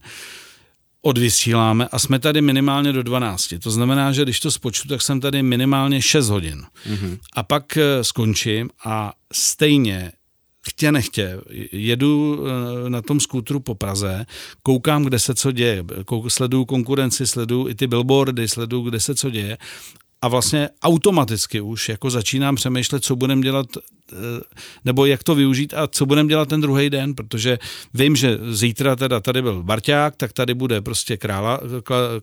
odvysíláme 1.01 1.87
a 1.91 1.99
jsme 1.99 2.19
tady 2.19 2.41
minimálně 2.41 2.93
do 2.93 3.03
12. 3.03 3.53
To 3.63 3.71
znamená, 3.71 4.11
že 4.11 4.23
když 4.23 4.39
to 4.39 4.51
spočtu, 4.51 4.87
tak 4.87 5.01
jsem 5.01 5.21
tady 5.21 5.43
minimálně 5.43 6.01
6 6.01 6.29
hodin. 6.29 6.63
Mm-hmm. 6.89 7.17
A 7.35 7.43
pak 7.43 7.77
eh, 7.77 8.03
skončím 8.03 8.69
a 8.85 9.13
stejně 9.33 10.11
chtě 10.61 10.91
nechtě, 10.91 11.37
jedu 11.71 12.43
eh, 12.45 12.89
na 12.89 13.01
tom 13.01 13.19
skútru 13.19 13.59
po 13.59 13.75
Praze, 13.75 14.25
koukám, 14.63 15.03
kde 15.03 15.19
se 15.19 15.35
co 15.35 15.51
děje, 15.51 15.85
sleduju 16.27 16.65
konkurenci, 16.65 17.27
sleduju 17.27 17.69
i 17.69 17.75
ty 17.75 17.87
billboardy, 17.87 18.47
sleduju, 18.47 18.83
kde 18.83 18.99
se 18.99 19.15
co 19.15 19.29
děje 19.29 19.57
a 20.21 20.27
vlastně 20.27 20.69
automaticky 20.83 21.61
už 21.61 21.89
jako 21.89 22.09
začínám 22.09 22.55
přemýšlet, 22.55 23.03
co 23.03 23.15
budeme 23.15 23.41
dělat 23.41 23.67
Eh, 24.13 24.41
nebo 24.85 25.05
jak 25.05 25.23
to 25.23 25.35
využít 25.35 25.73
a 25.73 25.87
co 25.87 26.05
budeme 26.05 26.29
dělat 26.29 26.49
ten 26.49 26.61
druhý 26.61 26.89
den, 26.89 27.15
protože 27.15 27.59
vím, 27.93 28.15
že 28.15 28.39
zítra 28.49 28.95
teda 28.95 29.19
tady 29.19 29.41
byl 29.41 29.63
Barťák, 29.63 30.15
tak 30.15 30.33
tady 30.33 30.53
bude 30.53 30.81
prostě 30.81 31.17
krála, 31.17 31.59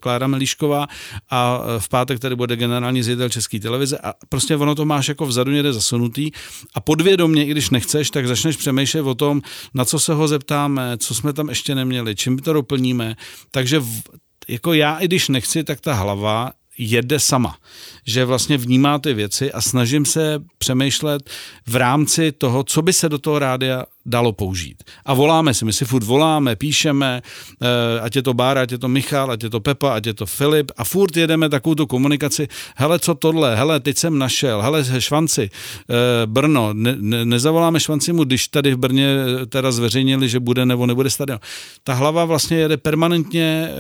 Klára 0.01 0.27
Melíšková 0.27 0.87
a 1.31 1.61
eh, 1.63 1.81
v 1.81 1.89
pátek 1.89 2.21
tady 2.21 2.37
bude 2.37 2.57
generální 2.57 3.03
ředitel 3.03 3.29
České 3.29 3.61
televize 3.61 3.99
a 3.99 4.15
prostě 4.29 4.57
ono 4.57 4.75
to 4.75 4.85
máš 4.85 5.09
jako 5.09 5.27
vzadu 5.27 5.51
někde 5.51 5.73
zasunutý 5.73 6.31
a 6.75 6.81
podvědomě, 6.81 7.47
i 7.47 7.51
když 7.51 7.71
nechceš, 7.71 8.11
tak 8.11 8.29
začneš 8.29 8.57
přemýšlet 8.57 9.03
o 9.03 9.15
tom, 9.15 9.43
na 9.75 9.85
co 9.85 9.99
se 9.99 10.15
ho 10.15 10.29
zeptáme, 10.29 10.99
co 10.99 11.15
jsme 11.15 11.33
tam 11.33 11.49
ještě 11.49 11.75
neměli, 11.75 12.17
čím 12.17 12.39
to 12.39 12.53
doplníme, 12.53 13.17
takže 13.51 13.79
v, 13.79 14.03
jako 14.49 14.73
já, 14.73 14.99
i 14.99 15.05
když 15.05 15.29
nechci, 15.29 15.65
tak 15.65 15.81
ta 15.81 15.95
hlava 15.95 16.53
jede 16.79 17.21
sama. 17.21 17.59
Že 18.07 18.25
vlastně 18.25 18.57
vnímá 18.57 18.99
ty 18.99 19.15
věci 19.15 19.53
a 19.53 19.61
snažím 19.61 20.05
se 20.05 20.43
přemýšlet 20.59 21.31
v 21.67 21.77
rámci 21.77 22.33
toho, 22.33 22.65
co 22.65 22.83
by 22.83 22.93
se 22.93 23.09
do 23.09 23.19
toho 23.19 23.39
rádia 23.39 23.85
dalo 24.09 24.33
použít. 24.33 24.83
A 25.05 25.15
voláme 25.15 25.55
si, 25.55 25.65
my 25.65 25.73
si 25.73 25.85
furt 25.85 26.05
voláme, 26.05 26.57
píšeme, 26.57 27.23
eh, 27.23 28.01
ať 28.01 28.17
je 28.17 28.23
to 28.23 28.35
Bára, 28.35 28.65
ať 28.65 28.73
je 28.73 28.79
to 28.79 28.89
Michal, 28.89 29.31
ať 29.31 29.43
je 29.43 29.51
to 29.51 29.61
Pepa, 29.61 29.95
ať 29.95 30.07
je 30.07 30.15
to 30.15 30.27
Filip 30.27 30.73
a 30.77 30.85
furt 30.85 31.17
jedeme 31.17 31.49
takovou 31.49 31.75
tu 31.75 31.87
komunikaci, 31.87 32.49
hele, 32.77 32.99
co 32.99 33.15
tohle, 33.15 33.57
hele, 33.57 33.81
teď 33.81 33.99
jsem 33.99 34.19
našel, 34.19 34.63
hele, 34.63 34.85
švanci, 34.99 35.51
eh, 35.51 36.27
Brno, 36.27 36.73
ne, 36.73 36.97
ne, 36.99 37.25
nezavoláme 37.25 37.81
švanci 37.81 38.13
mu, 38.13 38.25
když 38.25 38.49
tady 38.49 38.75
v 38.75 38.79
Brně 38.79 39.09
eh, 39.09 39.47
teda 39.47 39.73
zveřejnili, 39.73 40.29
že 40.29 40.41
bude 40.41 40.67
nebo 40.67 40.87
nebude 40.87 41.11
stadion. 41.11 41.39
Ta 41.85 41.95
hlava 41.95 42.25
vlastně 42.25 42.57
jede 42.57 42.77
permanentně 42.77 43.71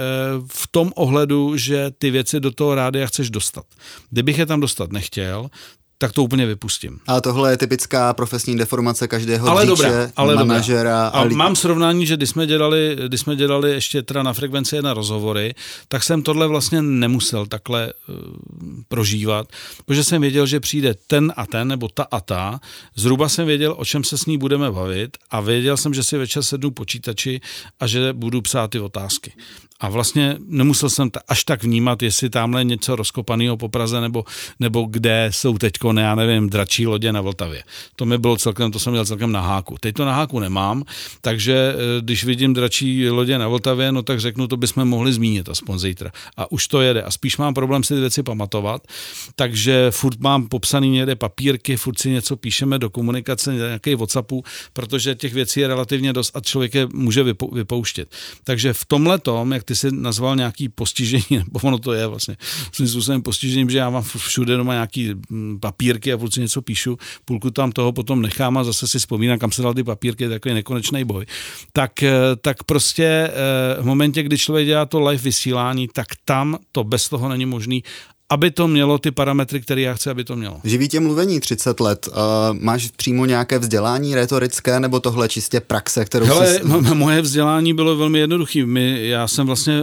v 0.47 0.67
tom 0.71 0.93
ohledu, 0.97 1.57
že 1.57 1.91
ty 1.99 2.11
věci 2.11 2.41
do 2.41 2.51
toho 2.51 2.75
rádia 2.75 3.07
chceš 3.07 3.31
dostat. 3.31 3.65
Kdybych 4.11 4.39
je 4.39 4.47
tam 4.47 4.61
dostat 4.61 4.93
nechtěl, 4.93 5.49
tak 5.99 6.13
to 6.13 6.23
úplně 6.23 6.47
vypustím. 6.47 7.01
A 7.07 7.21
tohle 7.21 7.51
je 7.51 7.57
typická 7.57 8.15
profesní 8.15 8.59
deformace 8.59 9.09
každého 9.09 9.49
ale 9.49 9.67
dříče, 9.67 9.83
dobrá, 9.83 10.11
ale 10.17 10.35
manažera. 10.35 11.05
Dobrá. 11.05 11.09
A, 11.09 11.23
a 11.23 11.25
mám 11.25 11.57
srovnání, 11.57 12.07
že 12.07 12.17
když 12.17 12.31
jsme, 12.31 12.47
dělali, 12.47 12.97
když 13.07 13.21
jsme 13.21 13.37
dělali 13.37 13.71
ještě 13.71 14.03
teda 14.03 14.23
na 14.23 14.33
frekvenci 14.33 14.77
jedna 14.77 14.95
rozhovory, 14.95 15.55
tak 15.89 16.03
jsem 16.03 16.23
tohle 16.23 16.47
vlastně 16.47 16.83
nemusel 16.83 17.47
takhle 17.47 17.93
uh, 18.09 18.15
prožívat, 18.89 19.49
protože 19.87 20.05
jsem 20.05 20.21
věděl, 20.21 20.47
že 20.47 20.61
přijde 20.61 20.95
ten 21.07 21.33
a 21.37 21.47
ten, 21.47 21.69
nebo 21.69 21.89
ta 21.89 22.07
a 22.11 22.21
ta. 22.21 22.61
Zhruba 22.95 23.29
jsem 23.29 23.47
věděl, 23.47 23.75
o 23.79 23.85
čem 23.85 24.05
se 24.05 24.19
s 24.19 24.27
ní 24.27 24.39
budeme 24.39 24.71
bavit 24.71 25.17
a 25.31 25.41
věděl 25.41 25.77
jsem, 25.77 25.95
že 25.95 26.03
si 26.03 26.19
večer 26.19 26.43
sednu 26.43 26.71
počítači 26.71 27.41
a 27.81 27.87
že 27.87 28.13
budu 28.13 28.41
psát 28.43 28.71
ty 28.71 28.81
otázky. 28.81 29.33
A 29.81 29.89
vlastně 29.89 30.37
nemusel 30.47 30.91
jsem 30.91 31.11
ta, 31.11 31.21
až 31.29 31.45
tak 31.45 31.63
vnímat, 31.63 32.03
jestli 32.03 32.31
tamhle 32.31 32.65
něco 32.65 32.97
rozkopaného 32.97 33.57
po 33.57 33.69
Praze, 33.69 34.01
nebo, 34.01 34.25
nebo 34.61 34.87
kde 34.91 35.29
jsou 35.31 35.59
teď, 35.59 35.73
já 36.01 36.15
nevím, 36.15 36.51
dračí 36.51 36.87
lodě 36.87 37.13
na 37.13 37.21
Vltavě. 37.21 37.63
To 37.97 38.07
mi 38.07 38.19
bylo 38.19 38.37
celkem, 38.37 38.71
to 38.71 38.79
jsem 38.79 38.93
měl 38.93 39.05
celkem 39.05 39.33
na 39.33 39.41
háku. 39.41 39.77
Teď 39.81 39.95
to 39.95 40.05
na 40.05 40.15
háku 40.15 40.41
nemám, 40.41 40.83
takže 41.21 41.75
eh, 41.75 42.01
když 42.01 42.25
vidím 42.25 42.55
dračí 42.55 43.11
lodě 43.11 43.39
na 43.39 43.49
Vltavě, 43.49 43.93
no 43.93 44.03
tak 44.03 44.21
řeknu, 44.21 44.49
to 44.49 44.57
bychom 44.57 44.85
mohli 44.85 45.13
zmínit 45.13 45.49
aspoň 45.49 45.79
zítra. 45.79 46.11
A 46.37 46.53
už 46.53 46.67
to 46.67 46.81
jede. 46.81 47.03
A 47.03 47.11
spíš 47.11 47.37
mám 47.37 47.55
problém 47.55 47.83
si 47.83 47.95
ty 47.95 48.01
věci 48.01 48.23
pamatovat, 48.23 48.87
takže 49.37 49.91
furt 49.91 50.21
mám 50.21 50.49
popsaný 50.49 50.91
někde 50.91 51.17
papírky, 51.17 51.77
furt 51.77 51.99
si 51.99 52.11
něco 52.11 52.37
píšeme 52.37 52.79
do 52.79 52.91
komunikace, 52.91 53.55
nějaký 53.55 53.95
WhatsAppu, 53.95 54.45
protože 54.73 55.15
těch 55.15 55.35
věcí 55.35 55.61
je 55.61 55.69
relativně 55.69 56.13
dost 56.13 56.37
a 56.37 56.41
člověk 56.41 56.75
je 56.75 56.89
může 56.93 57.25
vypouštět. 57.53 58.09
Takže 58.45 58.73
v 58.73 58.85
tomhle 58.85 59.19
tom, 59.19 59.53
jak 59.53 59.68
ty 59.69 59.77
jsi 59.77 59.89
nazval 59.93 60.37
nějaký 60.37 60.69
postižení, 60.69 61.25
nebo 61.31 61.61
ono 61.63 61.79
to 61.79 61.93
je 61.93 62.07
vlastně 62.07 62.37
svým 62.73 62.89
způsobem 62.89 63.23
postižením, 63.23 63.71
že 63.71 63.79
já 63.79 63.91
mám 63.91 64.03
všude 64.03 64.57
doma 64.57 64.73
nějaký 64.73 65.15
mm, 65.31 65.61
papírky 65.61 66.13
a 66.13 66.19
prostě 66.19 66.41
něco 66.41 66.63
píšu, 66.63 66.99
půlku 67.25 67.51
tam 67.51 67.73
toho 67.73 67.93
potom 67.93 68.23
nechám 68.23 68.59
a 68.59 68.65
zase 68.65 68.89
si 68.89 68.99
vzpomínám, 68.99 69.39
kam 69.39 69.53
se 69.53 69.63
dal 69.63 69.75
ty 69.75 69.85
papírky, 69.85 70.29
takový 70.29 70.55
nekonečný 70.55 71.05
boj. 71.05 71.27
Tak, 71.73 72.03
eh, 72.03 72.13
tak 72.41 72.65
prostě 72.65 73.05
eh, 73.05 73.83
v 73.83 73.85
momentě, 73.85 74.23
kdy 74.23 74.39
člověk 74.39 74.67
dělá 74.67 74.87
to 74.87 75.01
live 75.01 75.23
vysílání, 75.23 75.89
tak 75.93 76.07
tam 76.25 76.59
to 76.73 76.85
bez 76.85 77.09
toho 77.09 77.29
není 77.29 77.47
možný 77.47 77.85
aby 78.31 78.51
to 78.51 78.69
mělo 78.69 78.99
ty 78.99 79.11
parametry, 79.11 79.61
které 79.61 79.81
já 79.81 79.95
chci, 79.95 80.11
aby 80.11 80.25
to 80.25 80.37
mělo. 80.37 80.61
Živí 80.65 80.89
tě 80.89 81.01
mluvení 81.01 81.41
30 81.41 81.81
let. 81.81 82.09
Uh, 82.09 82.15
máš 82.61 82.91
přímo 82.97 83.27
nějaké 83.27 83.59
vzdělání 83.59 84.15
retorické 84.15 84.81
nebo 84.81 85.01
tohle 85.01 85.29
čistě 85.29 85.61
praxe, 85.61 86.05
kterou 86.05 86.27
Hele, 86.27 86.55
jsi... 86.55 86.61
moje 86.95 87.23
vzdělání 87.23 87.75
bylo 87.75 87.97
velmi 87.97 88.19
jednoduché. 88.19 88.61
já 89.01 89.29
jsem 89.29 89.47
vlastně, 89.47 89.81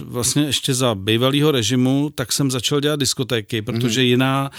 vlastně 0.00 0.42
ještě 0.42 0.74
za 0.74 0.94
bývalého 0.94 1.50
režimu, 1.50 2.10
tak 2.14 2.32
jsem 2.32 2.50
začal 2.50 2.80
dělat 2.80 3.00
diskotéky, 3.00 3.62
protože 3.62 4.00
mm-hmm. 4.00 4.04
jiná 4.04 4.50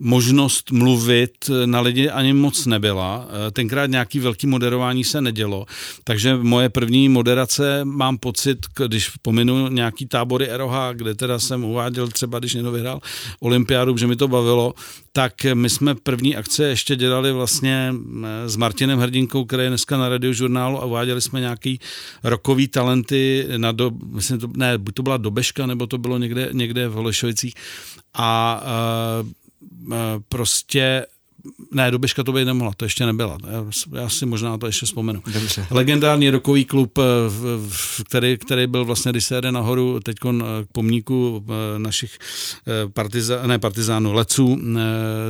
možnost 0.00 0.70
mluvit 0.70 1.50
na 1.64 1.80
lidi 1.80 2.10
ani 2.10 2.32
moc 2.32 2.66
nebyla. 2.66 3.28
Eh, 3.28 3.50
tenkrát 3.50 3.86
nějaký 3.86 4.18
velký 4.18 4.46
moderování 4.46 5.04
se 5.04 5.20
nedělo, 5.20 5.66
takže 6.04 6.36
moje 6.36 6.68
první 6.68 7.08
moderace, 7.08 7.84
mám 7.84 8.18
pocit, 8.18 8.58
když 8.86 9.10
pominu 9.22 9.68
nějaký 9.68 10.06
tábory 10.06 10.48
ROH, 10.52 10.74
kde 10.92 11.14
teda 11.14 11.38
jsem 11.38 11.64
uváděl 11.64 12.08
třeba, 12.08 12.38
když 12.38 12.54
někdo 12.54 12.72
vyhrál 12.72 13.00
olympiádu, 13.40 13.96
že 13.96 14.06
mi 14.06 14.16
to 14.16 14.28
bavilo, 14.28 14.74
tak 15.12 15.32
my 15.54 15.70
jsme 15.70 15.94
první 15.94 16.36
akce 16.36 16.64
ještě 16.64 16.96
dělali 16.96 17.32
vlastně 17.32 17.94
eh, 17.94 18.48
s 18.48 18.56
Martinem 18.56 18.98
Hrdinkou, 18.98 19.44
který 19.44 19.62
je 19.62 19.68
dneska 19.68 19.98
na 19.98 20.08
radiožurnálu 20.08 20.82
a 20.82 20.84
uváděli 20.84 21.20
jsme 21.20 21.40
nějaký 21.40 21.80
rokový 22.24 22.68
talenty 22.68 23.46
na 23.56 23.72
do, 23.72 23.90
myslím, 24.06 24.38
to, 24.38 24.48
ne, 24.56 24.78
buď 24.78 24.94
to 24.94 25.02
byla 25.02 25.16
Dobeška, 25.16 25.66
nebo 25.66 25.86
to 25.86 25.98
bylo 25.98 26.18
někde, 26.18 26.48
někde 26.52 26.88
v 26.88 26.92
Holešovicích 26.92 27.54
a 28.14 28.62
uh, 29.22 29.28
prostě 30.28 31.06
ne, 31.74 31.90
Dobeška 31.90 32.24
to 32.24 32.32
by 32.32 32.44
nemohla, 32.44 32.72
to 32.76 32.84
ještě 32.84 33.06
nebyla. 33.06 33.38
Já, 33.50 33.64
já 34.00 34.08
si 34.08 34.26
možná 34.26 34.58
to 34.58 34.66
ještě 34.66 34.86
vzpomenu. 34.86 35.22
Dobře. 35.32 35.66
Legendární 35.70 36.30
rokový 36.30 36.64
klub, 36.64 36.98
eh, 36.98 37.02
který, 38.08 38.38
který 38.38 38.66
byl 38.66 38.84
vlastně, 38.84 39.12
když 39.12 39.24
se 39.24 39.34
jede 39.34 39.52
nahoru 39.52 40.00
teď 40.00 40.16
k 40.18 40.72
pomníku 40.72 41.44
eh, 41.48 41.78
našich 41.78 42.18
partiza, 42.92 43.46
ne, 43.46 43.58
partizánů, 43.58 44.12
leců 44.12 44.58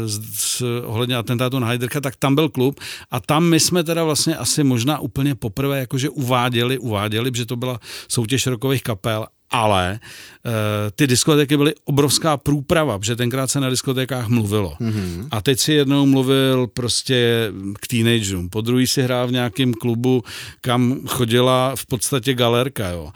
z, 0.05 0.21
z, 0.35 0.63
ohledně 0.85 1.17
atentátu 1.17 1.59
na 1.59 1.67
Heidrcha, 1.67 2.01
tak 2.01 2.17
tam 2.17 2.35
byl 2.35 2.49
klub 2.49 2.81
a 3.11 3.21
tam 3.21 3.45
my 3.45 3.61
jsme 3.61 3.85
teda 3.85 4.05
vlastně 4.05 4.37
asi 4.37 4.65
možná 4.65 4.99
úplně 4.99 5.35
poprvé 5.35 5.79
jakože 5.79 6.09
uváděli, 6.09 6.79
uváděli, 6.79 7.31
že 7.35 7.47
to 7.47 7.57
byla 7.57 7.81
soutěž 8.09 8.47
rokových 8.47 8.83
kapel 8.83 9.27
ale 9.51 10.01
uh, 10.45 10.53
ty 10.95 11.07
diskotéky 11.07 11.57
byly 11.57 11.75
obrovská 11.85 12.37
průprava, 12.37 12.99
protože 12.99 13.17
tenkrát 13.17 13.51
se 13.51 13.61
na 13.61 13.71
diskotékách 13.71 14.29
mluvilo. 14.29 14.77
Mm-hmm. 14.81 15.29
A 15.31 15.43
teď 15.43 15.59
si 15.59 15.73
jednou 15.73 16.07
mluvil 16.07 16.67
prostě 16.67 17.53
k 17.81 17.87
teenagerům, 17.87 18.49
po 18.49 18.61
druhý 18.61 18.87
si 18.87 19.03
hrál 19.03 19.29
v 19.29 19.33
nějakém 19.33 19.75
klubu, 19.75 20.23
kam 20.61 21.01
chodila 21.07 21.77
v 21.77 21.87
podstatě 21.87 22.35
galerka, 22.35 22.89
jo. 22.89 23.11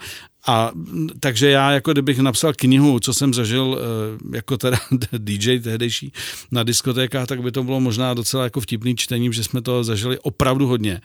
A 0.47 0.71
takže 1.19 1.49
já, 1.49 1.71
jako 1.71 1.91
kdybych 1.91 2.19
napsal 2.19 2.53
knihu, 2.53 2.99
co 2.99 3.13
jsem 3.13 3.33
zažil 3.33 3.79
eh, 3.79 4.37
jako 4.37 4.57
teda 4.57 4.77
DJ 5.17 5.59
tehdejší 5.59 6.11
na 6.51 6.63
diskotékách, 6.63 7.27
tak 7.27 7.41
by 7.41 7.51
to 7.51 7.63
bylo 7.63 7.79
možná 7.79 8.13
docela 8.13 8.43
jako 8.43 8.61
vtipný 8.61 8.95
čtením, 8.95 9.33
že 9.33 9.43
jsme 9.43 9.61
to 9.61 9.83
zažili 9.83 10.19
opravdu 10.19 10.67
hodně. 10.67 11.01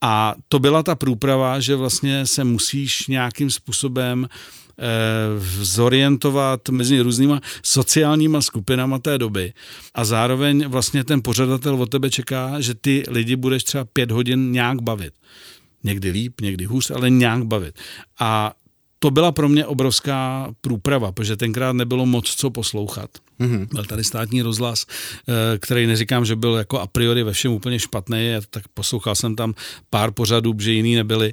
A 0.00 0.34
to 0.48 0.58
byla 0.58 0.82
ta 0.82 0.94
průprava, 0.94 1.60
že 1.60 1.76
vlastně 1.76 2.26
se 2.26 2.44
musíš 2.44 3.06
nějakým 3.06 3.50
způsobem 3.50 4.26
Eh, 4.69 4.69
zorientovat 5.62 6.68
mezi 6.68 7.00
různýma 7.00 7.40
sociálníma 7.62 8.42
skupinama 8.42 8.98
té 8.98 9.18
doby 9.18 9.52
a 9.94 10.04
zároveň 10.04 10.68
vlastně 10.68 11.04
ten 11.04 11.22
pořadatel 11.22 11.82
od 11.82 11.90
tebe 11.90 12.10
čeká, 12.10 12.60
že 12.60 12.74
ty 12.74 13.04
lidi 13.08 13.36
budeš 13.36 13.64
třeba 13.64 13.84
pět 13.84 14.10
hodin 14.10 14.52
nějak 14.52 14.82
bavit. 14.82 15.14
Někdy 15.84 16.10
líp, 16.10 16.40
někdy 16.40 16.64
hůř, 16.64 16.90
ale 16.90 17.10
nějak 17.10 17.44
bavit. 17.44 17.78
A 18.20 18.52
to 19.02 19.10
byla 19.10 19.32
pro 19.32 19.48
mě 19.48 19.66
obrovská 19.66 20.48
průprava, 20.60 21.12
protože 21.12 21.36
tenkrát 21.36 21.72
nebylo 21.72 22.06
moc 22.06 22.34
co 22.34 22.50
poslouchat. 22.50 23.10
Mm-hmm. 23.40 23.66
Byl 23.74 23.84
tady 23.84 24.04
státní 24.04 24.42
rozhlas, 24.42 24.86
eh, 25.28 25.58
který 25.58 25.86
neříkám, 25.86 26.24
že 26.24 26.36
byl 26.36 26.54
jako 26.54 26.80
a 26.80 26.86
priori 26.86 27.22
ve 27.22 27.32
všem 27.32 27.52
úplně 27.52 27.78
špatný, 27.78 28.32
tak 28.50 28.68
poslouchal 28.68 29.14
jsem 29.14 29.36
tam 29.36 29.54
pár 29.90 30.10
pořadů, 30.10 30.54
že 30.58 30.72
jiný 30.72 30.94
nebyli 30.94 31.32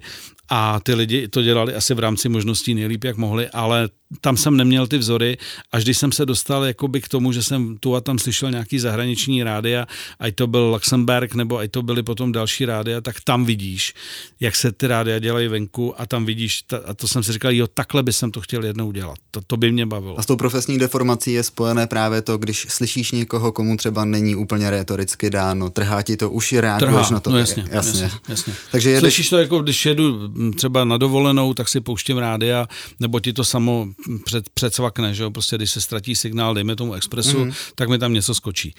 a 0.50 0.80
ty 0.80 0.94
lidi 0.94 1.28
to 1.28 1.42
dělali 1.42 1.76
asi 1.76 1.94
v 1.94 2.00
rámci 2.00 2.30
možností 2.30 2.74
nejlíp, 2.74 3.04
jak 3.04 3.18
mohli, 3.18 3.50
ale 3.50 3.90
tam 4.22 4.38
jsem 4.38 4.58
neměl 4.58 4.88
ty 4.88 4.98
vzory, 4.98 5.38
až 5.72 5.84
když 5.84 5.98
jsem 5.98 6.12
se 6.12 6.26
dostal 6.26 6.66
jakoby 6.66 7.02
k 7.02 7.08
tomu, 7.08 7.32
že 7.32 7.44
jsem 7.44 7.78
tu 7.78 7.96
a 7.96 8.02
tam 8.02 8.20
slyšel 8.20 8.52
nějaký 8.52 8.80
zahraniční 8.80 9.44
rádia, 9.44 9.88
ať 10.20 10.36
to 10.36 10.48
byl 10.48 10.62
Luxemburg, 10.74 11.36
nebo 11.36 11.58
ať 11.58 11.72
to 11.72 11.82
byly 11.82 12.04
potom 12.04 12.32
další 12.32 12.66
rádia, 12.66 13.02
tak 13.02 13.16
tam 13.24 13.46
vidíš, 13.46 13.94
jak 14.40 14.56
se 14.56 14.72
ty 14.72 14.88
rádia 14.88 15.20
dělají 15.20 15.48
venku 15.48 16.02
a 16.02 16.06
tam 16.06 16.26
vidíš, 16.26 16.64
a 16.86 16.94
to 16.94 17.08
jsem 17.08 17.24
si 17.24 17.32
říkal, 17.32 17.52
jo, 17.52 17.68
takhle 17.68 18.04
by 18.04 18.14
jsem 18.14 18.32
to 18.32 18.42
chtěl 18.42 18.66
jednou 18.66 18.92
dělat. 18.92 19.18
To, 19.32 19.42
to 19.48 19.58
by 19.58 19.72
mě 19.72 19.86
bavilo. 19.86 20.20
A 20.20 20.22
s 20.22 20.26
tou 20.26 20.36
profesní 20.36 20.80
deformací 20.80 21.32
je 21.32 21.44
spojené 21.44 21.88
právě 21.88 22.22
to, 22.22 22.38
když 22.38 22.68
slyšíš 22.70 23.12
někoho, 23.12 23.52
komu 23.52 23.78
třeba 23.78 24.06
není 24.06 24.36
úplně 24.36 24.70
retoricky 24.70 25.30
dáno, 25.30 25.70
trhá 25.70 26.02
ti 26.02 26.18
to 26.18 26.30
uši, 26.30 26.62
reaguješ 26.62 27.10
na 27.10 27.20
to. 27.20 27.30
No 27.30 27.38
jasně, 27.38 27.66
jasně. 27.72 28.02
jasně, 28.02 28.20
jasně. 28.30 28.54
Takže 28.72 28.90
jedeš... 28.90 29.14
Slyšíš 29.14 29.30
to 29.30 29.38
jako, 29.38 29.60
když 29.60 29.86
jedu 29.86 30.34
třeba 30.52 30.86
na 30.86 30.98
dovolenou, 30.98 31.54
tak 31.54 31.68
si 31.70 31.82
pouštím 31.82 32.18
rádia, 32.18 32.68
nebo 33.00 33.20
ti 33.20 33.34
to 33.34 33.44
samo 33.44 33.88
před, 34.24 34.50
předsvakne, 34.50 35.14
že 35.14 35.24
jo, 35.24 35.32
prostě 35.32 35.56
když 35.56 35.72
se 35.72 35.82
ztratí 35.82 36.16
signál, 36.16 36.54
dejme 36.54 36.76
tomu 36.76 36.94
expresu, 36.94 37.46
mm. 37.46 37.52
tak 37.76 37.90
mi 37.90 37.98
tam 37.98 38.14
něco 38.14 38.36
skočí. 38.36 38.74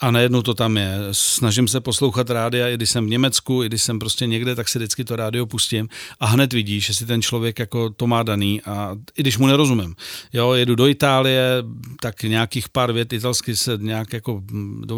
A 0.00 0.10
najednou 0.10 0.42
to 0.42 0.54
tam 0.54 0.76
je. 0.76 0.98
Snažím 1.12 1.68
se 1.68 1.80
poslouchat 1.80 2.30
rádia, 2.30 2.68
i 2.68 2.74
když 2.74 2.90
jsem 2.90 3.06
v 3.06 3.10
Německu, 3.10 3.62
i 3.62 3.66
když 3.66 3.82
jsem 3.82 3.98
prostě 3.98 4.26
někde, 4.26 4.54
tak 4.54 4.68
si 4.68 4.78
vždycky 4.78 5.04
to 5.04 5.16
rádio 5.16 5.46
pustím 5.46 5.88
a 6.20 6.26
hned 6.26 6.52
vidíš, 6.52 6.86
že 6.86 6.94
si 6.94 7.06
ten 7.06 7.22
člověk 7.22 7.58
jako 7.58 7.90
to 7.90 8.06
má 8.06 8.22
daný 8.22 8.62
a 8.62 8.96
i 9.16 9.22
když 9.22 9.38
mu 9.38 9.46
nerozumím. 9.46 9.94
Jo, 10.32 10.52
jedu 10.52 10.74
do 10.74 10.86
Itálie, 10.86 11.64
tak 12.00 12.22
nějakých 12.22 12.68
pár 12.68 12.92
vět 12.92 13.12
italsky 13.12 13.56
se 13.56 13.78
nějak 13.80 14.12
jako 14.12 14.42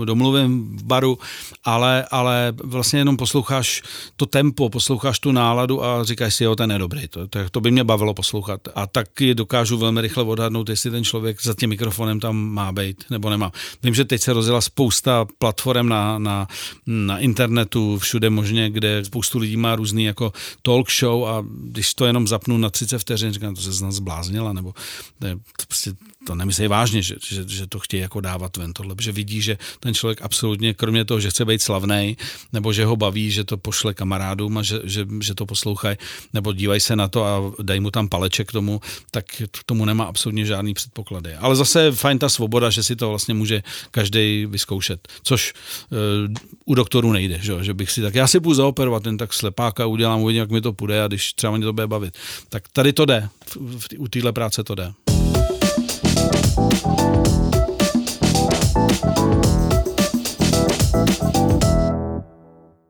domluvím 0.05 0.77
v 0.77 0.85
baru, 0.85 1.19
ale, 1.65 2.05
ale 2.11 2.53
vlastně 2.65 2.99
jenom 2.99 3.17
posloucháš 3.17 3.83
to 4.17 4.27
tempo, 4.27 4.71
posloucháš 4.71 5.19
tu 5.19 5.33
náladu 5.33 5.85
a 5.85 6.05
říkáš 6.05 6.35
si, 6.35 6.45
jo, 6.45 6.57
ten 6.57 6.73
je 6.73 6.79
dobrý, 6.79 7.09
to, 7.09 7.29
to, 7.29 7.39
to 7.51 7.61
by 7.61 7.71
mě 7.71 7.85
bavilo 7.85 8.15
poslouchat. 8.15 8.61
A 8.75 8.87
taky 8.87 9.35
dokážu 9.35 9.64
velmi 9.71 10.01
rychle 10.01 10.25
odhadnout, 10.25 10.69
jestli 10.69 10.91
ten 10.91 11.05
člověk 11.05 11.43
za 11.43 11.55
tím 11.55 11.71
mikrofonem 11.71 12.21
tam 12.21 12.37
má 12.37 12.73
být 12.73 13.05
nebo 13.11 13.31
nemá. 13.31 13.53
Vím, 13.83 13.95
že 13.95 14.05
teď 14.05 14.23
se 14.23 14.33
rozjela 14.33 14.61
spousta 14.61 15.27
platform 15.39 15.89
na, 15.89 16.19
na, 16.19 16.49
na 16.87 17.19
internetu, 17.19 17.99
všude 17.99 18.31
možně, 18.31 18.71
kde 18.71 19.05
spoustu 19.05 19.39
lidí 19.39 19.57
má 19.57 19.77
různý 19.77 20.05
jako 20.05 20.33
talk 20.63 20.91
show 20.93 21.25
a 21.25 21.45
když 21.65 21.95
to 21.95 22.07
jenom 22.07 22.29
zapnu 22.29 22.59
na 22.59 22.71
30 22.71 22.99
vteřin, 22.99 23.33
říkám, 23.33 23.55
to 23.55 23.61
se 23.61 23.73
z 23.73 23.83
nás 23.83 23.95
zbláznila, 23.95 24.53
nebo 24.53 24.75
to, 25.19 25.27
je, 25.27 25.35
to 25.35 25.67
prostě 25.69 25.93
to 26.27 26.35
nemyslí 26.35 26.69
vážně, 26.69 27.03
že, 27.03 27.15
že, 27.29 27.45
že 27.49 27.67
to 27.67 27.79
chtějí 27.79 28.01
jako 28.01 28.21
dávat 28.21 28.57
ven 28.57 28.73
tohle, 28.73 28.95
protože 28.95 29.13
vidí, 29.13 29.43
že 29.43 29.59
ten 29.81 29.95
člověk 29.95 30.23
absolutně, 30.23 30.75
kromě 30.75 31.05
toho, 31.05 31.21
že 31.21 31.31
chce 31.31 31.45
být 31.45 31.63
slavný, 31.63 32.17
nebo 32.53 32.73
že 32.73 32.85
ho 32.85 32.97
baví, 32.97 33.31
že 33.31 33.45
to 33.45 33.57
pošle 33.57 33.95
kamarádům 33.95 34.59
a 34.59 34.63
že, 34.63 34.81
že, 34.85 35.07
že 35.21 35.35
to 35.35 35.47
poslouchají, 35.47 35.97
nebo 36.33 36.53
dívají 36.53 36.81
se 36.81 36.97
na 36.97 37.09
to 37.09 37.25
a 37.25 37.53
dají 37.63 37.81
mu 37.81 37.91
tam 37.91 38.09
paleček 38.09 38.49
k 38.49 38.53
tomu, 38.53 38.81
tak 39.11 39.25
k 39.61 39.65
tomu 39.65 39.85
nemá 39.85 40.05
absolutně 40.05 40.47
žádný 40.47 40.75
předpoklady. 40.75 41.35
Ale 41.35 41.57
zase 41.57 41.83
je 41.83 41.93
fajn 41.93 42.19
ta 42.19 42.29
svoboda, 42.29 42.71
že 42.71 42.83
si 42.83 42.97
to 42.97 43.09
vlastně 43.09 43.35
může 43.35 43.63
každý 43.91 44.47
vyzkoušet, 44.47 45.09
což 45.23 45.53
uh, 45.91 45.99
u 46.65 46.75
doktorů 46.75 47.13
nejde, 47.13 47.39
že, 47.43 47.65
že 47.65 47.75
bych 47.75 47.91
si 47.91 48.03
tak, 48.03 48.15
já 48.15 48.27
si 48.27 48.41
půjdu 48.41 48.55
zaoperovat 48.55 49.03
ten 49.03 49.17
tak 49.17 49.33
slepáka, 49.33 49.87
udělám, 49.87 50.21
uvidím, 50.21 50.41
jak 50.41 50.51
mi 50.51 50.61
to 50.61 50.73
půjde 50.73 51.03
a 51.03 51.07
když 51.07 51.33
třeba 51.33 51.57
mě 51.57 51.67
to 51.67 51.73
bude 51.73 51.87
bavit. 51.87 52.15
Tak 52.49 52.69
tady 52.73 52.93
to 52.93 53.05
jde, 53.05 53.29
u 53.99 54.09
téhle 54.09 54.33
práce 54.33 54.65
to 54.65 54.75
jde. 54.75 54.93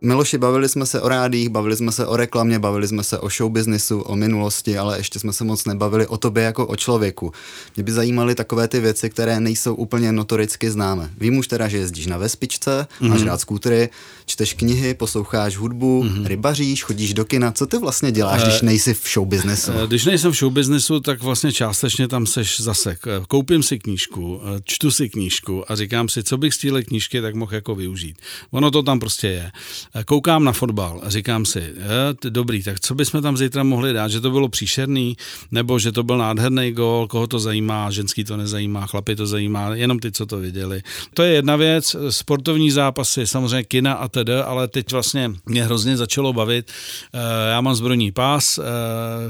Miloši, 0.04 0.38
bavili 0.38 0.68
jsme 0.68 0.86
se 0.86 1.00
o 1.00 1.08
rádích, 1.08 1.48
bavili 1.48 1.76
jsme 1.76 1.92
se 1.92 2.06
o 2.06 2.16
reklamě, 2.16 2.58
bavili 2.58 2.88
jsme 2.88 3.02
se 3.02 3.18
o 3.18 3.28
showbiznisu, 3.28 4.00
o 4.00 4.16
minulosti, 4.16 4.78
ale 4.78 4.98
ještě 4.98 5.18
jsme 5.18 5.32
se 5.32 5.44
moc 5.44 5.64
nebavili 5.64 6.06
o 6.06 6.16
tobě 6.16 6.44
jako 6.44 6.66
o 6.66 6.76
člověku. 6.76 7.32
Mě 7.76 7.84
by 7.84 7.92
zajímaly 7.92 8.34
takové 8.34 8.68
ty 8.68 8.80
věci, 8.80 9.10
které 9.10 9.40
nejsou 9.40 9.74
úplně 9.74 10.12
notoricky 10.12 10.70
známé. 10.70 11.10
Vím 11.18 11.38
už 11.38 11.48
teda, 11.48 11.68
že 11.68 11.78
jezdíš 11.78 12.06
na 12.06 12.18
vespičce, 12.18 12.86
mm-hmm. 13.00 13.08
máš 13.08 13.22
rád 13.22 13.40
skútry, 13.40 13.88
čteš 14.26 14.54
knihy, 14.54 14.94
posloucháš 14.94 15.56
hudbu, 15.56 16.04
mm-hmm. 16.04 16.26
rybaříš, 16.26 16.84
chodíš 16.84 17.14
do 17.14 17.24
kina. 17.24 17.52
Co 17.52 17.66
ty 17.66 17.78
vlastně 17.78 18.12
děláš, 18.12 18.42
když 18.42 18.62
eh, 18.62 18.66
nejsi 18.66 18.94
v 18.94 19.08
showbiznesu? 19.08 19.72
Eh, 19.84 19.86
když 19.86 20.04
nejsem 20.04 20.32
v 20.32 20.36
showbiznesu, 20.36 21.00
tak 21.00 21.22
vlastně 21.22 21.52
částečně 21.52 22.08
tam 22.08 22.26
seš 22.26 22.60
zase. 22.60 22.96
Koupím 23.28 23.62
si 23.62 23.78
knížku, 23.78 24.40
eh, 24.44 24.60
čtu 24.64 24.90
si 24.90 25.08
knížku 25.08 25.72
a 25.72 25.76
říkám 25.76 26.08
si, 26.08 26.22
co 26.22 26.36
bych 26.38 26.54
z 26.54 26.58
téhle 26.58 26.82
knížky 26.82 27.20
tak 27.20 27.34
mohl 27.34 27.54
jako 27.54 27.74
využít. 27.74 28.16
Ono 28.50 28.70
to 28.70 28.82
tam 28.82 29.00
prostě 29.00 29.28
je 29.28 29.50
koukám 30.02 30.44
na 30.44 30.52
fotbal 30.52 31.00
a 31.04 31.10
říkám 31.10 31.44
si, 31.44 31.58
je, 31.58 32.30
dobrý, 32.30 32.62
tak 32.62 32.80
co 32.80 32.94
bychom 32.94 33.22
tam 33.22 33.36
zítra 33.36 33.62
mohli 33.62 33.92
dát, 33.92 34.08
že 34.08 34.20
to 34.20 34.30
bylo 34.30 34.48
příšerný, 34.48 35.16
nebo 35.50 35.78
že 35.78 35.92
to 35.92 36.02
byl 36.02 36.18
nádherný 36.18 36.72
gol, 36.72 37.06
koho 37.06 37.26
to 37.26 37.38
zajímá, 37.38 37.90
ženský 37.90 38.24
to 38.24 38.36
nezajímá, 38.36 38.86
chlapi 38.86 39.16
to 39.16 39.26
zajímá, 39.26 39.74
jenom 39.74 39.98
ty, 39.98 40.12
co 40.12 40.26
to 40.26 40.38
viděli. 40.38 40.82
To 41.14 41.22
je 41.22 41.32
jedna 41.32 41.56
věc, 41.56 41.96
sportovní 42.10 42.70
zápasy, 42.70 43.26
samozřejmě 43.26 43.64
kina 43.64 43.92
a 43.92 44.08
tedy, 44.08 44.34
ale 44.34 44.68
teď 44.68 44.92
vlastně 44.92 45.32
mě 45.46 45.64
hrozně 45.64 45.96
začalo 45.96 46.32
bavit. 46.32 46.72
Eh, 47.14 47.50
já 47.50 47.60
mám 47.60 47.74
zbrojní 47.74 48.12
pás, 48.12 48.58
eh, 48.58 48.62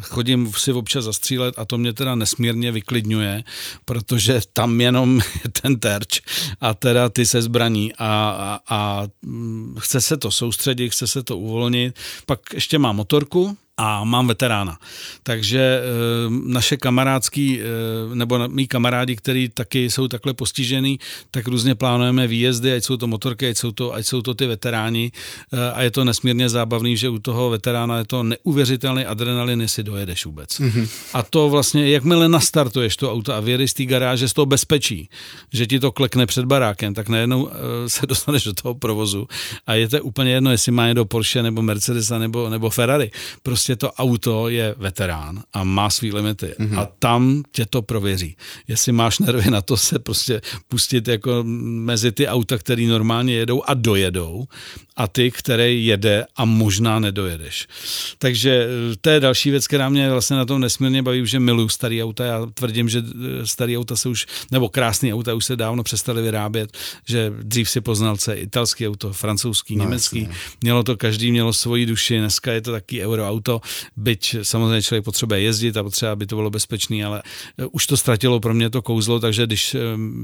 chodím 0.01 0.53
si 0.57 0.73
občas 0.73 1.05
zastřílet 1.05 1.55
a 1.59 1.65
to 1.65 1.79
mě 1.79 1.93
teda 1.93 2.15
nesmírně 2.15 2.73
vyklidňuje, 2.73 3.45
protože 3.85 4.41
tam 4.53 4.81
jenom 4.81 5.21
je 5.45 5.51
ten 5.63 5.77
terč 5.79 6.21
a 6.61 6.75
teda 6.75 7.09
ty 7.09 7.27
se 7.27 7.43
zbraní 7.43 7.93
a, 7.99 8.05
a, 8.09 8.61
a 8.77 9.07
mm, 9.23 9.77
chce 9.79 10.01
se 10.01 10.17
to 10.17 10.31
soustředit 10.31 10.54
soustředit, 10.55 10.91
chce 10.91 11.07
se 11.07 11.23
to 11.23 11.39
uvolnit. 11.39 11.97
Pak 12.27 12.41
ještě 12.55 12.79
má 12.79 12.93
motorku, 12.93 13.57
a 13.77 14.05
mám 14.05 14.27
veterána. 14.27 14.79
Takže 15.23 15.59
e, 15.59 15.83
naše 16.47 16.77
kamarádský, 16.77 17.61
e, 17.61 17.65
nebo 18.15 18.49
mý 18.49 18.67
kamarádi, 18.67 19.17
kteří 19.17 19.49
taky 19.49 19.91
jsou 19.91 20.09
takhle 20.09 20.35
postižený, 20.35 20.99
tak 21.31 21.49
různě 21.49 21.75
plánujeme 21.75 22.27
výjezdy, 22.27 22.73
ať 22.73 22.85
jsou 22.85 22.97
to 22.97 23.07
motorky, 23.07 23.49
ať 23.49 23.57
jsou 23.57 23.73
to, 23.73 23.95
ať 23.95 24.07
jsou 24.07 24.23
to 24.23 24.35
ty 24.35 24.47
veteráni 24.47 25.13
e, 25.53 25.71
a 25.71 25.83
je 25.83 25.91
to 25.91 26.05
nesmírně 26.05 26.49
zábavný, 26.49 26.97
že 26.97 27.09
u 27.09 27.19
toho 27.19 27.51
veterána 27.51 27.99
je 27.99 28.05
to 28.05 28.23
neuvěřitelný 28.23 29.05
adrenalin, 29.05 29.61
jestli 29.61 29.83
dojedeš 29.83 30.25
vůbec. 30.25 30.51
Mm-hmm. 30.51 30.89
A 31.15 31.23
to 31.23 31.49
vlastně, 31.49 31.91
jakmile 31.91 32.29
nastartuješ 32.29 32.97
to 32.97 33.13
auto 33.13 33.35
a 33.35 33.41
vyjedeš 33.41 33.71
z 33.71 33.75
té 33.75 33.85
garáže 33.85 34.29
z 34.29 34.33
toho 34.33 34.47
bezpečí, 34.47 35.09
že 35.53 35.67
ti 35.67 35.81
to 35.81 35.93
klekne 35.93 36.27
před 36.27 36.45
barákem, 36.45 36.95
tak 36.95 37.09
najednou 37.09 37.49
e, 37.49 37.89
se 37.89 38.07
dostaneš 38.09 38.45
do 38.45 38.53
toho 38.53 38.75
provozu 38.75 39.27
a 39.67 39.75
je 39.75 39.89
to 39.89 40.03
úplně 40.03 40.33
jedno, 40.33 40.51
jestli 40.51 40.73
má 40.73 40.93
do 40.93 41.05
Porsche 41.05 41.43
nebo 41.43 41.63
Mercedesa 41.63 42.19
nebo, 42.19 42.51
nebo 42.51 42.71
Ferrari. 42.71 43.11
Prostě 43.43 43.64
prostě 43.65 43.77
to 43.77 43.93
auto 43.93 44.49
je 44.49 44.75
veterán 44.79 45.43
a 45.53 45.65
má 45.65 45.91
svý 45.91 46.13
limity 46.13 46.55
mm-hmm. 46.59 46.79
a 46.79 46.89
tam 46.99 47.43
tě 47.53 47.67
to 47.67 47.83
prověří. 47.83 48.37
Jestli 48.69 48.93
máš 48.93 49.19
nervy 49.19 49.51
na 49.51 49.63
to 49.63 49.77
se 49.77 49.99
prostě 49.99 50.41
pustit 50.69 51.09
jako 51.09 51.45
mezi 51.45 52.13
ty 52.13 52.29
auta, 52.29 52.59
které 52.59 52.83
normálně 52.83 53.35
jedou 53.35 53.63
a 53.63 53.75
dojedou 53.75 54.47
a 54.97 55.09
ty, 55.09 55.31
které 55.31 55.73
jede 55.73 56.25
a 56.37 56.45
možná 56.45 56.99
nedojedeš. 56.99 57.67
Takže 58.19 58.67
eh, 58.93 58.97
to 59.01 59.11
je 59.11 59.21
další 59.21 59.51
věc, 59.51 59.67
která 59.67 59.89
mě 59.89 60.11
vlastně 60.11 60.37
na 60.37 60.45
tom 60.45 60.61
nesmírně 60.61 61.03
baví, 61.03 61.27
že 61.27 61.41
miluju 61.41 61.69
starý 61.69 62.03
auta. 62.03 62.25
Já 62.25 62.47
tvrdím, 62.55 62.89
že 62.89 63.03
eh, 63.03 63.47
starý 63.47 63.79
auta 63.79 63.97
se 63.97 64.09
už, 64.09 64.27
nebo 64.51 64.69
krásný 64.69 65.15
auta 65.15 65.35
už 65.35 65.45
se 65.45 65.57
dávno 65.57 65.83
přestali 65.83 66.23
vyrábět, 66.23 66.77
že 67.09 67.33
dřív 67.43 67.71
si 67.71 67.81
poznal 67.81 68.17
se 68.17 68.35
italský 68.35 68.89
auto, 68.89 69.13
francouzský, 69.13 69.77
no, 69.77 69.85
německý. 69.85 70.21
Jasně. 70.21 70.37
Mělo 70.61 70.83
to 70.83 70.97
každý, 70.97 71.31
mělo 71.31 71.53
svoji 71.53 71.87
duši, 71.87 72.19
dneska 72.19 72.53
je 72.53 72.61
to 72.61 72.73
taky 72.73 73.07
euroauto, 73.07 73.54
byť 73.97 74.37
samozřejmě 74.43 74.83
člověk 74.83 75.05
potřebuje 75.05 75.41
jezdit 75.41 75.77
a 75.77 75.83
potřeba, 75.83 76.13
aby 76.13 76.27
to 76.27 76.37
bylo 76.37 76.51
bezpečný, 76.51 77.05
ale 77.05 77.23
eh, 77.59 77.67
už 77.73 77.87
to 77.87 77.97
ztratilo 77.97 78.41
pro 78.41 78.55
mě 78.55 78.71
to 78.71 78.83
kouzlo, 78.83 79.21
takže 79.21 79.47
když 79.47 79.77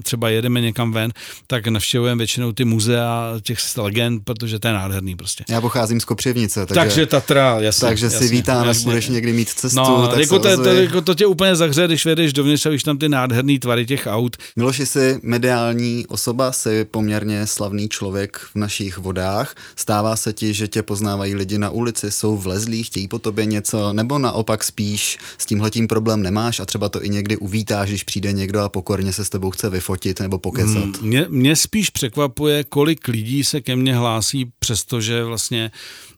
třeba 0.02 0.28
jedeme 0.28 0.60
někam 0.60 0.92
ven, 0.92 1.12
tak 1.46 1.66
navštěvujeme 1.66 2.18
většinou 2.18 2.52
ty 2.52 2.64
muzea 2.64 3.34
těch 3.42 3.58
legend, 3.76 4.24
protože 4.24 4.58
to 4.58 4.68
je 4.68 4.74
nádherný 4.74 5.16
prostě. 5.16 5.44
Já 5.48 5.60
pocházím 5.60 6.00
z 6.00 6.04
Kopřivnice, 6.04 6.66
takže, 6.66 6.80
takže 6.80 7.06
Tatra, 7.06 7.56
jasně. 7.60 7.88
Takže 7.88 8.06
jasně, 8.06 8.18
si 8.18 8.28
vítám, 8.28 8.68
až 8.68 8.84
budeš 8.84 9.08
někdy 9.08 9.32
mít 9.32 9.48
cestu. 9.48 9.76
No, 9.76 10.08
tak 10.08 10.18
jako, 10.18 10.38
to, 10.38 10.56
to, 10.56 10.68
jako 10.68 11.00
to 11.00 11.14
tě 11.14 11.26
úplně 11.26 11.56
zahře, 11.56 11.86
když 11.86 12.06
vedeš 12.06 12.32
dovnitř 12.32 12.66
a 12.66 12.70
víš 12.70 12.82
tam 12.82 12.98
ty 12.98 13.08
nádherný 13.08 13.58
tvary 13.58 13.86
těch 13.86 14.06
aut. 14.06 14.36
Miloši 14.56 14.86
jsi 14.86 15.20
mediální 15.22 16.06
osoba, 16.08 16.52
jsi 16.52 16.84
poměrně 16.84 17.46
slavný 17.46 17.88
člověk 17.88 18.38
v 18.38 18.56
našich 18.56 18.98
vodách. 18.98 19.54
Stává 19.76 20.16
se 20.16 20.32
ti, 20.32 20.54
že 20.54 20.68
tě 20.68 20.82
poznávají 20.82 21.34
lidi 21.34 21.58
na 21.58 21.70
ulici, 21.70 22.10
jsou 22.10 22.36
vlezlí, 22.36 22.82
chtějí 22.82 23.08
po 23.08 23.18
tobě 23.20 23.46
něco, 23.46 23.92
nebo 23.92 24.18
naopak 24.18 24.64
spíš 24.64 25.18
s 25.38 25.46
tímhletím 25.46 25.88
problém 25.88 26.22
nemáš 26.22 26.60
a 26.60 26.66
třeba 26.66 26.88
to 26.88 27.04
i 27.04 27.08
někdy 27.08 27.36
uvítáš, 27.36 27.88
když 27.88 28.04
přijde 28.04 28.32
někdo 28.32 28.60
a 28.60 28.68
pokorně 28.68 29.12
se 29.12 29.24
s 29.24 29.28
tebou 29.28 29.50
chce 29.50 29.70
vyfotit 29.70 30.20
nebo 30.20 30.38
pokecat. 30.38 31.02
Mě, 31.02 31.26
mě 31.28 31.56
spíš 31.56 31.90
překvapuje, 31.90 32.64
kolik 32.64 33.08
lidí 33.08 33.44
se 33.44 33.60
ke 33.60 33.76
mně 33.76 33.96
hlásí 33.96 34.52
přestože 34.58 35.24
vlastně, 35.24 35.70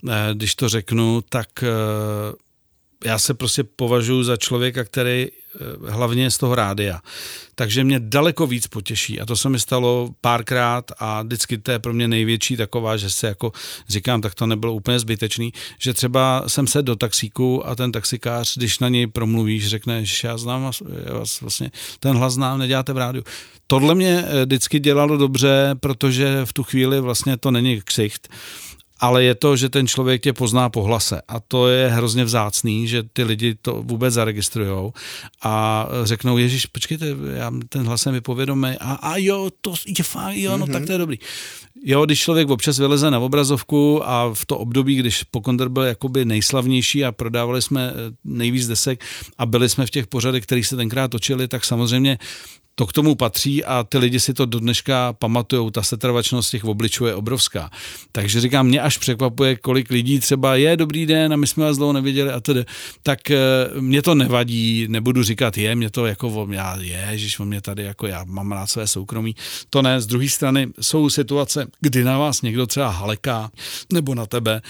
eh, 0.08 0.34
když 0.34 0.54
to 0.54 0.68
řeknu, 0.68 1.20
tak 1.28 1.48
eh, 1.62 1.66
já 3.04 3.18
se 3.18 3.34
prostě 3.34 3.64
považuji 3.64 4.22
za 4.22 4.36
člověka, 4.36 4.84
který 4.84 5.26
eh, 5.26 5.90
hlavně 5.90 6.30
z 6.30 6.38
toho 6.38 6.54
rádia. 6.54 7.00
Takže 7.54 7.84
mě 7.84 8.00
daleko 8.00 8.46
víc 8.46 8.66
potěší 8.66 9.20
a 9.20 9.26
to 9.26 9.36
se 9.36 9.48
mi 9.48 9.60
stalo 9.60 10.10
párkrát 10.20 10.92
a 10.98 11.22
vždycky 11.22 11.58
to 11.58 11.70
je 11.70 11.78
pro 11.78 11.92
mě 11.92 12.08
největší 12.08 12.56
taková, 12.56 12.96
že 12.96 13.10
se 13.10 13.26
jako 13.26 13.52
říkám, 13.88 14.20
tak 14.20 14.34
to 14.34 14.46
nebylo 14.46 14.74
úplně 14.74 14.98
zbytečný, 14.98 15.52
že 15.78 15.94
třeba 15.94 16.44
jsem 16.46 16.66
se 16.66 16.82
do 16.82 16.96
taxíku 16.96 17.66
a 17.66 17.74
ten 17.74 17.92
taxikář, 17.92 18.56
když 18.56 18.78
na 18.78 18.88
něj 18.88 19.06
promluvíš, 19.06 19.68
řekne, 19.68 20.04
že 20.04 20.28
já 20.28 20.38
znám 20.38 20.62
vás, 20.62 20.82
já 21.06 21.14
vás 21.14 21.40
vlastně 21.40 21.70
ten 22.00 22.16
hlas 22.16 22.34
znám, 22.34 22.58
neděláte 22.58 22.92
v 22.92 22.98
rádiu. 22.98 23.24
Tohle 23.66 23.94
mě 23.94 24.24
vždycky 24.44 24.80
dělalo 24.80 25.16
dobře, 25.16 25.74
protože 25.80 26.40
v 26.44 26.52
tu 26.52 26.62
chvíli 26.62 27.00
vlastně 27.00 27.36
to 27.36 27.50
není 27.50 27.80
ksicht, 27.84 28.28
ale 29.02 29.24
je 29.24 29.34
to, 29.34 29.56
že 29.56 29.68
ten 29.68 29.86
člověk 29.86 30.22
tě 30.22 30.32
pozná 30.32 30.70
po 30.70 30.82
hlase 30.82 31.22
a 31.28 31.40
to 31.40 31.68
je 31.68 31.88
hrozně 31.88 32.24
vzácný, 32.24 32.88
že 32.88 33.02
ty 33.02 33.24
lidi 33.24 33.54
to 33.62 33.82
vůbec 33.82 34.14
zaregistrujou 34.14 34.92
a 35.42 35.86
řeknou, 36.02 36.38
Ježíš, 36.38 36.66
počkejte, 36.66 37.06
já 37.34 37.52
ten 37.68 37.86
hlas 37.86 38.02
jsem 38.02 38.14
vypovědomý 38.14 38.68
a, 38.80 38.92
a 38.92 39.16
jo, 39.16 39.50
to 39.60 39.74
je 39.98 40.04
fajn, 40.04 40.40
jo, 40.40 40.58
no 40.58 40.66
mm-hmm. 40.66 40.72
tak 40.72 40.86
to 40.86 40.92
je 40.92 40.98
dobrý. 40.98 41.18
Jo, 41.84 42.04
když 42.04 42.20
člověk 42.20 42.50
občas 42.50 42.78
vyleze 42.78 43.10
na 43.10 43.18
obrazovku 43.18 44.08
a 44.08 44.34
v 44.34 44.46
to 44.46 44.58
období, 44.58 44.96
když 44.96 45.22
Pokonder 45.22 45.68
byl 45.68 45.82
jakoby 45.82 46.24
nejslavnější 46.24 47.04
a 47.04 47.12
prodávali 47.12 47.62
jsme 47.62 47.90
eh, 47.90 47.94
nejvíc 48.24 48.66
desek 48.66 49.04
a 49.38 49.46
byli 49.46 49.68
jsme 49.68 49.86
v 49.86 49.90
těch 49.90 50.06
pořadech, 50.06 50.42
které 50.42 50.64
se 50.64 50.76
tenkrát 50.76 51.10
točili, 51.10 51.48
tak 51.48 51.64
samozřejmě 51.64 52.18
to 52.74 52.86
k 52.86 52.92
tomu 52.92 53.14
patří 53.14 53.64
a 53.64 53.84
ty 53.84 53.98
lidi 53.98 54.20
si 54.20 54.34
to 54.34 54.46
do 54.46 54.60
dneška 54.60 55.12
pamatujou, 55.12 55.70
ta 55.70 55.82
setrvačnost 55.82 56.50
těch 56.50 56.64
obličů 56.64 57.06
je 57.06 57.14
obrovská. 57.14 57.70
Takže 58.12 58.40
říkám, 58.40 58.66
mě 58.66 58.80
až 58.80 58.98
překvapuje, 58.98 59.56
kolik 59.56 59.90
lidí 59.90 60.20
třeba 60.20 60.56
je 60.56 60.76
dobrý 60.76 61.06
den 61.06 61.32
a 61.32 61.36
my 61.36 61.46
jsme 61.46 61.64
vás 61.64 61.76
dlouho 61.76 61.92
neviděli 61.92 62.30
a 62.30 62.40
tedy. 62.40 62.64
Tak 63.02 63.30
eh, 63.30 63.38
mě 63.80 64.02
to 64.02 64.14
nevadí, 64.14 64.86
nebudu 64.88 65.22
říkat 65.22 65.58
je, 65.58 65.74
mě 65.74 65.90
to 65.90 66.06
jako, 66.06 66.46
já 66.50 66.76
je, 66.80 67.18
že 67.18 67.38
on 67.38 67.48
mě 67.48 67.60
tady 67.60 67.82
jako 67.82 68.06
já 68.06 68.24
mám 68.24 68.52
rád 68.52 68.66
své 68.66 68.86
soukromí. 68.86 69.36
To 69.70 69.82
ne, 69.82 70.00
z 70.00 70.06
druhé 70.06 70.28
strany 70.28 70.68
jsou 70.80 71.10
situace, 71.10 71.66
kdy 71.80 72.04
na 72.04 72.18
vás 72.18 72.42
někdo 72.42 72.66
třeba 72.66 72.88
haleká 72.88 73.50
nebo 73.92 74.14
na 74.14 74.26
tebe 74.26 74.62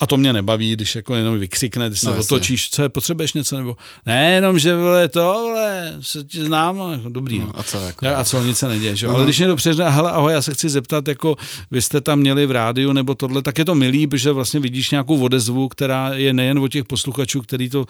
a 0.00 0.06
to 0.06 0.16
mě 0.16 0.32
nebaví, 0.32 0.72
když 0.72 0.96
jako 0.96 1.14
jenom 1.14 1.38
vykřikne, 1.38 1.88
když 1.88 2.00
se 2.00 2.10
no, 2.10 2.18
otočíš, 2.18 2.70
co 2.70 2.82
je, 2.82 2.88
potřebuješ 2.88 3.32
něco 3.32 3.56
nebo 3.56 3.76
ne, 4.06 4.32
jenom, 4.32 4.58
že 4.58 4.76
vole, 4.76 5.08
tohle, 5.08 5.96
se 6.00 6.24
tě 6.24 6.44
znám, 6.44 6.76
no, 6.76 6.92
jako 6.92 7.08
dobrý. 7.08 7.38
No. 7.38 7.49
A 7.54 7.62
co? 7.62 7.80
Jako? 7.80 8.06
A 8.16 8.24
co, 8.24 8.42
nic 8.42 8.58
se 8.58 8.68
neděje, 8.68 8.96
že? 8.96 9.06
No. 9.06 9.14
Ale 9.14 9.24
když 9.24 9.38
někdo 9.38 9.56
přeřne, 9.56 9.90
hele, 9.90 10.10
ahoj, 10.10 10.32
já 10.32 10.42
se 10.42 10.54
chci 10.54 10.68
zeptat, 10.68 11.08
jako 11.08 11.36
vy 11.70 11.82
jste 11.82 12.00
tam 12.00 12.18
měli 12.18 12.46
v 12.46 12.50
rádiu 12.50 12.92
nebo 12.92 13.14
tohle, 13.14 13.42
tak 13.42 13.58
je 13.58 13.64
to 13.64 13.74
milý, 13.74 14.06
protože 14.06 14.32
vlastně 14.32 14.60
vidíš 14.60 14.90
nějakou 14.90 15.20
odezvu, 15.20 15.68
která 15.68 16.10
je 16.14 16.32
nejen 16.32 16.58
o 16.58 16.68
těch 16.68 16.84
posluchačů, 16.84 17.40
který 17.42 17.70
to, 17.70 17.86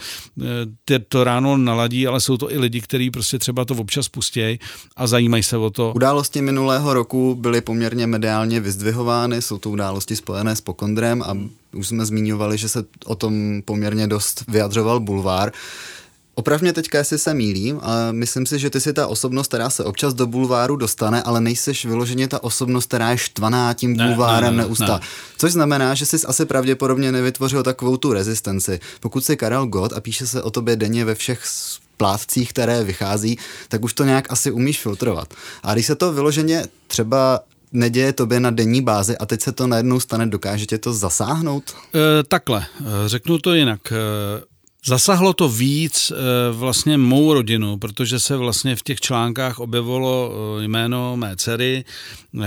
eh, 0.91 0.99
to 1.09 1.25
ráno 1.25 1.57
naladí, 1.57 2.07
ale 2.07 2.21
jsou 2.21 2.37
to 2.37 2.53
i 2.53 2.59
lidi, 2.59 2.81
kteří 2.81 3.11
prostě 3.11 3.39
třeba 3.39 3.65
to 3.65 3.75
občas 3.75 4.09
pustějí 4.09 4.59
a 4.97 5.07
zajímají 5.07 5.43
se 5.43 5.57
o 5.57 5.71
to. 5.71 5.93
Události 5.97 6.43
minulého 6.43 6.95
roku 6.95 7.35
byly 7.35 7.61
poměrně 7.61 8.07
mediálně 8.07 8.61
vyzdvihovány, 8.61 9.43
jsou 9.43 9.59
to 9.59 9.71
události 9.71 10.17
spojené 10.17 10.57
s 10.57 10.61
Pokondrem 10.61 11.23
a 11.23 11.37
už 11.73 11.89
jsme 11.89 12.07
zmiňovali, 12.07 12.59
že 12.59 12.69
se 12.69 12.85
o 13.05 13.15
tom 13.15 13.63
poměrně 13.65 14.07
dost 14.07 14.45
vyjadřoval 14.49 15.01
bulvár. 15.01 15.53
Opravdu 16.35 16.65
mě 16.65 16.73
teďka, 16.73 16.99
jestli 16.99 17.19
se 17.19 17.35
mýlím, 17.35 17.81
a 17.83 18.13
myslím 18.13 18.47
si, 18.47 18.59
že 18.59 18.71
ty 18.71 18.81
jsi 18.81 18.93
ta 18.93 19.07
osobnost, 19.07 19.49
která 19.49 19.71
se 19.71 19.85
občas 19.85 20.15
do 20.15 20.27
bulváru 20.27 20.77
dostane, 20.77 21.23
ale 21.23 21.41
nejseš 21.41 21.85
vyloženě 21.85 22.29
ta 22.29 22.43
osobnost, 22.43 22.87
která 22.87 23.11
je 23.11 23.19
štvaná 23.19 23.75
tím 23.75 23.97
ne, 23.97 24.07
bulvárem 24.07 24.57
ne, 24.57 24.63
ne, 24.63 24.69
neustále. 24.69 25.01
Ne. 25.01 25.07
Což 25.39 25.53
znamená, 25.53 25.95
že 25.95 26.07
jsi 26.07 26.17
asi 26.27 26.45
pravděpodobně 26.45 27.13
nevytvořil 27.13 27.63
takovou 27.63 27.97
tu 27.97 28.13
rezistenci. 28.13 28.81
Pokud 29.01 29.25
jsi 29.25 29.37
Karel 29.37 29.67
Gott 29.67 29.93
a 29.93 30.01
píše 30.01 30.27
se 30.27 30.43
o 30.43 30.51
tobě 30.51 30.77
denně 30.77 31.05
ve 31.05 31.15
všech 31.15 31.43
plátcích, 31.97 32.51
které 32.51 32.85
vychází, 32.85 33.39
tak 33.69 33.85
už 33.85 33.95
to 33.95 34.05
nějak 34.05 34.33
asi 34.33 34.51
umíš 34.51 34.81
filtrovat. 34.81 35.35
A 35.63 35.75
když 35.75 35.87
se 35.87 35.95
to 35.95 36.13
vyloženě 36.13 36.65
třeba 36.87 37.41
neděje 37.73 38.13
tobě 38.13 38.41
na 38.41 38.51
denní 38.51 38.83
bázi 38.83 39.19
a 39.19 39.27
teď 39.27 39.41
se 39.43 39.53
to 39.53 39.67
najednou 39.67 40.01
stane, 40.01 40.27
dokáže 40.27 40.67
tě 40.67 40.79
to 40.79 40.93
zasáhnout? 40.93 41.65
E, 41.95 42.23
takhle, 42.23 42.67
eh, 42.81 42.85
řeknu 43.07 43.39
to 43.39 43.55
jinak. 43.55 43.93
E, 43.93 43.97
Zasahlo 44.85 45.33
to 45.33 45.49
víc 45.49 46.11
eh, 46.11 46.17
vlastně 46.53 46.99
mou 46.99 47.35
rodinu, 47.35 47.79
protože 47.79 48.21
se 48.21 48.37
vlastně 48.37 48.77
v 48.77 48.83
těch 48.83 49.01
článkách 49.01 49.59
objevilo 49.59 50.33
eh, 50.33 50.65
jméno 50.65 51.17
mé 51.17 51.37
dcery, 51.37 51.85
eh, 52.41 52.47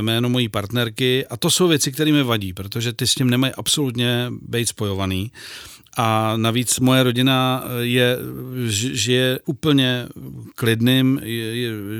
jméno 0.00 0.28
mojí 0.28 0.48
partnerky 0.48 1.26
a 1.26 1.36
to 1.36 1.50
jsou 1.50 1.68
věci, 1.68 1.92
které 1.92 2.12
mi 2.12 2.22
vadí, 2.22 2.52
protože 2.52 2.92
ty 2.92 3.06
s 3.06 3.14
tím 3.14 3.30
nemají 3.30 3.52
absolutně 3.52 4.32
být 4.48 4.66
spojovaný. 4.66 5.32
A 5.96 6.36
navíc 6.36 6.80
moje 6.80 7.02
rodina 7.02 7.64
je, 7.80 8.18
žije 8.92 9.38
úplně 9.44 10.06
klidným 10.54 11.20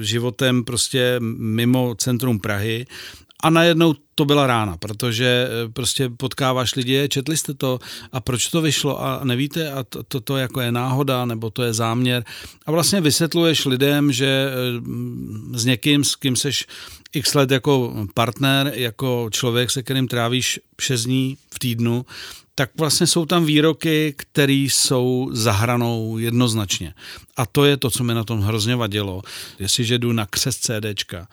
životem 0.00 0.64
prostě 0.64 1.16
mimo 1.20 1.94
centrum 1.94 2.38
Prahy 2.40 2.86
a 3.42 3.50
najednou 3.50 3.94
to 4.14 4.24
byla 4.24 4.46
rána, 4.46 4.76
protože 4.76 5.48
eh, 5.48 5.68
prostě 5.68 6.08
potkáváš 6.08 6.74
lidi, 6.74 7.08
četli 7.08 7.36
jste 7.36 7.54
to? 7.54 7.78
A 8.12 8.20
proč 8.20 8.48
to 8.48 8.62
vyšlo? 8.62 9.02
A 9.02 9.20
nevíte? 9.24 9.72
A 9.72 9.84
to, 9.84 10.02
to, 10.02 10.20
to 10.20 10.36
jako 10.36 10.60
je 10.60 10.72
náhoda 10.72 11.24
nebo 11.24 11.50
to 11.50 11.62
je 11.62 11.72
záměr? 11.72 12.24
A 12.66 12.70
vlastně 12.70 13.00
vysvětluješ 13.00 13.64
lidem, 13.64 14.12
že 14.12 14.48
eh, 14.48 15.58
s 15.58 15.64
někým, 15.64 16.04
s 16.04 16.16
kým 16.16 16.36
seš 16.36 16.66
x 17.12 17.34
let 17.34 17.50
jako 17.50 18.06
partner, 18.14 18.72
jako 18.74 19.28
člověk, 19.30 19.70
se 19.70 19.82
kterým 19.82 20.08
trávíš 20.08 20.60
6 20.80 21.04
dní 21.04 21.36
v 21.54 21.58
týdnu, 21.58 22.06
tak 22.54 22.70
vlastně 22.78 23.06
jsou 23.06 23.26
tam 23.26 23.44
výroky, 23.44 24.14
které 24.16 24.52
jsou 24.52 25.30
za 25.32 25.52
hranou 25.52 26.18
jednoznačně. 26.18 26.94
A 27.36 27.46
to 27.46 27.64
je 27.64 27.76
to, 27.76 27.90
co 27.90 28.04
mi 28.04 28.14
na 28.14 28.24
tom 28.24 28.40
hrozně 28.40 28.76
vadilo. 28.76 29.22
Jestliže 29.58 29.98
jdu 29.98 30.12
na 30.12 30.26
křes 30.26 30.56
CDčka 30.56 31.28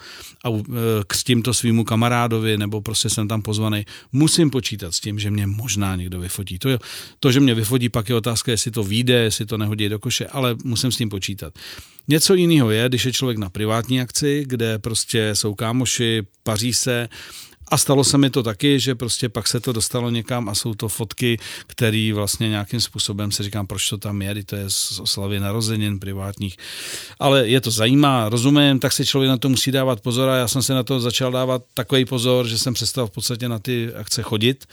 a 0.46 0.50
e, 0.50 0.62
křtím 1.08 1.42
to 1.42 1.54
svýmu 1.54 1.84
kamarádovi, 1.84 2.58
nebo 2.58 2.82
prostě 2.82 3.10
jsem 3.10 3.28
tam 3.28 3.42
pozvaný, 3.42 3.86
musím 4.12 4.50
počítat 4.50 4.92
s 4.92 5.00
tím, 5.00 5.20
že 5.20 5.32
mě 5.32 5.48
možná 5.48 5.96
někdo 5.96 6.20
vyfotí. 6.20 6.60
To, 6.60 6.70
je, 6.70 6.80
to, 7.20 7.32
že 7.32 7.40
mě 7.40 7.54
vyfotí, 7.54 7.90
pak 7.90 8.10
je 8.10 8.16
otázka, 8.16 8.52
jestli 8.52 8.72
to 8.72 8.84
vyjde, 8.84 9.14
jestli 9.14 9.46
to 9.46 9.58
nehodí 9.58 9.90
do 9.90 10.00
koše, 10.00 10.28
ale 10.28 10.56
musím 10.64 10.92
s 10.92 10.98
tím 10.98 11.10
počítat. 11.10 11.54
Něco 12.08 12.34
jiného 12.34 12.72
je, 12.72 12.90
když 12.90 13.06
je 13.06 13.14
člověk 13.14 13.38
na 13.38 13.50
privátní 13.50 14.02
akci, 14.02 14.44
kde 14.48 14.80
prostě 14.80 15.36
jsou 15.36 15.56
kámoši, 15.56 16.24
paří 16.44 16.74
se, 16.74 17.10
a 17.72 17.78
stalo 17.78 18.04
se 18.04 18.18
mi 18.18 18.30
to 18.30 18.44
taky, 18.44 18.80
že 18.80 18.96
prostě 18.96 19.30
pak 19.30 19.48
se 19.48 19.60
to 19.60 19.74
dostalo 19.74 20.10
někam 20.10 20.50
a 20.50 20.56
jsou 20.56 20.74
to 20.74 20.88
fotky, 20.88 21.40
které 21.68 22.12
vlastně 22.14 22.50
nějakým 22.50 22.82
způsobem 22.82 23.32
se 23.32 23.44
říkám, 23.44 23.68
proč 23.68 23.90
to 23.90 23.98
tam 23.98 24.22
je, 24.22 24.44
to 24.44 24.56
je 24.56 24.70
z 24.70 25.00
oslavy 25.00 25.40
narozenin 25.40 26.00
privátních. 26.00 26.58
Ale 27.20 27.48
je 27.48 27.62
to 27.62 27.72
zajímá, 27.72 28.30
rozumím, 28.30 28.80
tak 28.80 28.92
se 28.92 29.06
člověk 29.06 29.30
na 29.30 29.38
to 29.38 29.50
musí 29.50 29.72
dávat 29.72 30.02
pozor 30.02 30.30
a 30.30 30.36
já 30.36 30.48
jsem 30.48 30.62
se 30.62 30.74
na 30.74 30.84
to 30.84 31.00
začal 31.00 31.32
dávat 31.32 31.62
takový 31.74 32.06
pozor, 32.06 32.48
že 32.48 32.58
jsem 32.58 32.74
přestal 32.74 33.08
v 33.08 33.12
podstatě 33.12 33.50
na 33.50 33.60
ty 33.60 33.94
akce 33.94 34.22
chodit 34.22 34.66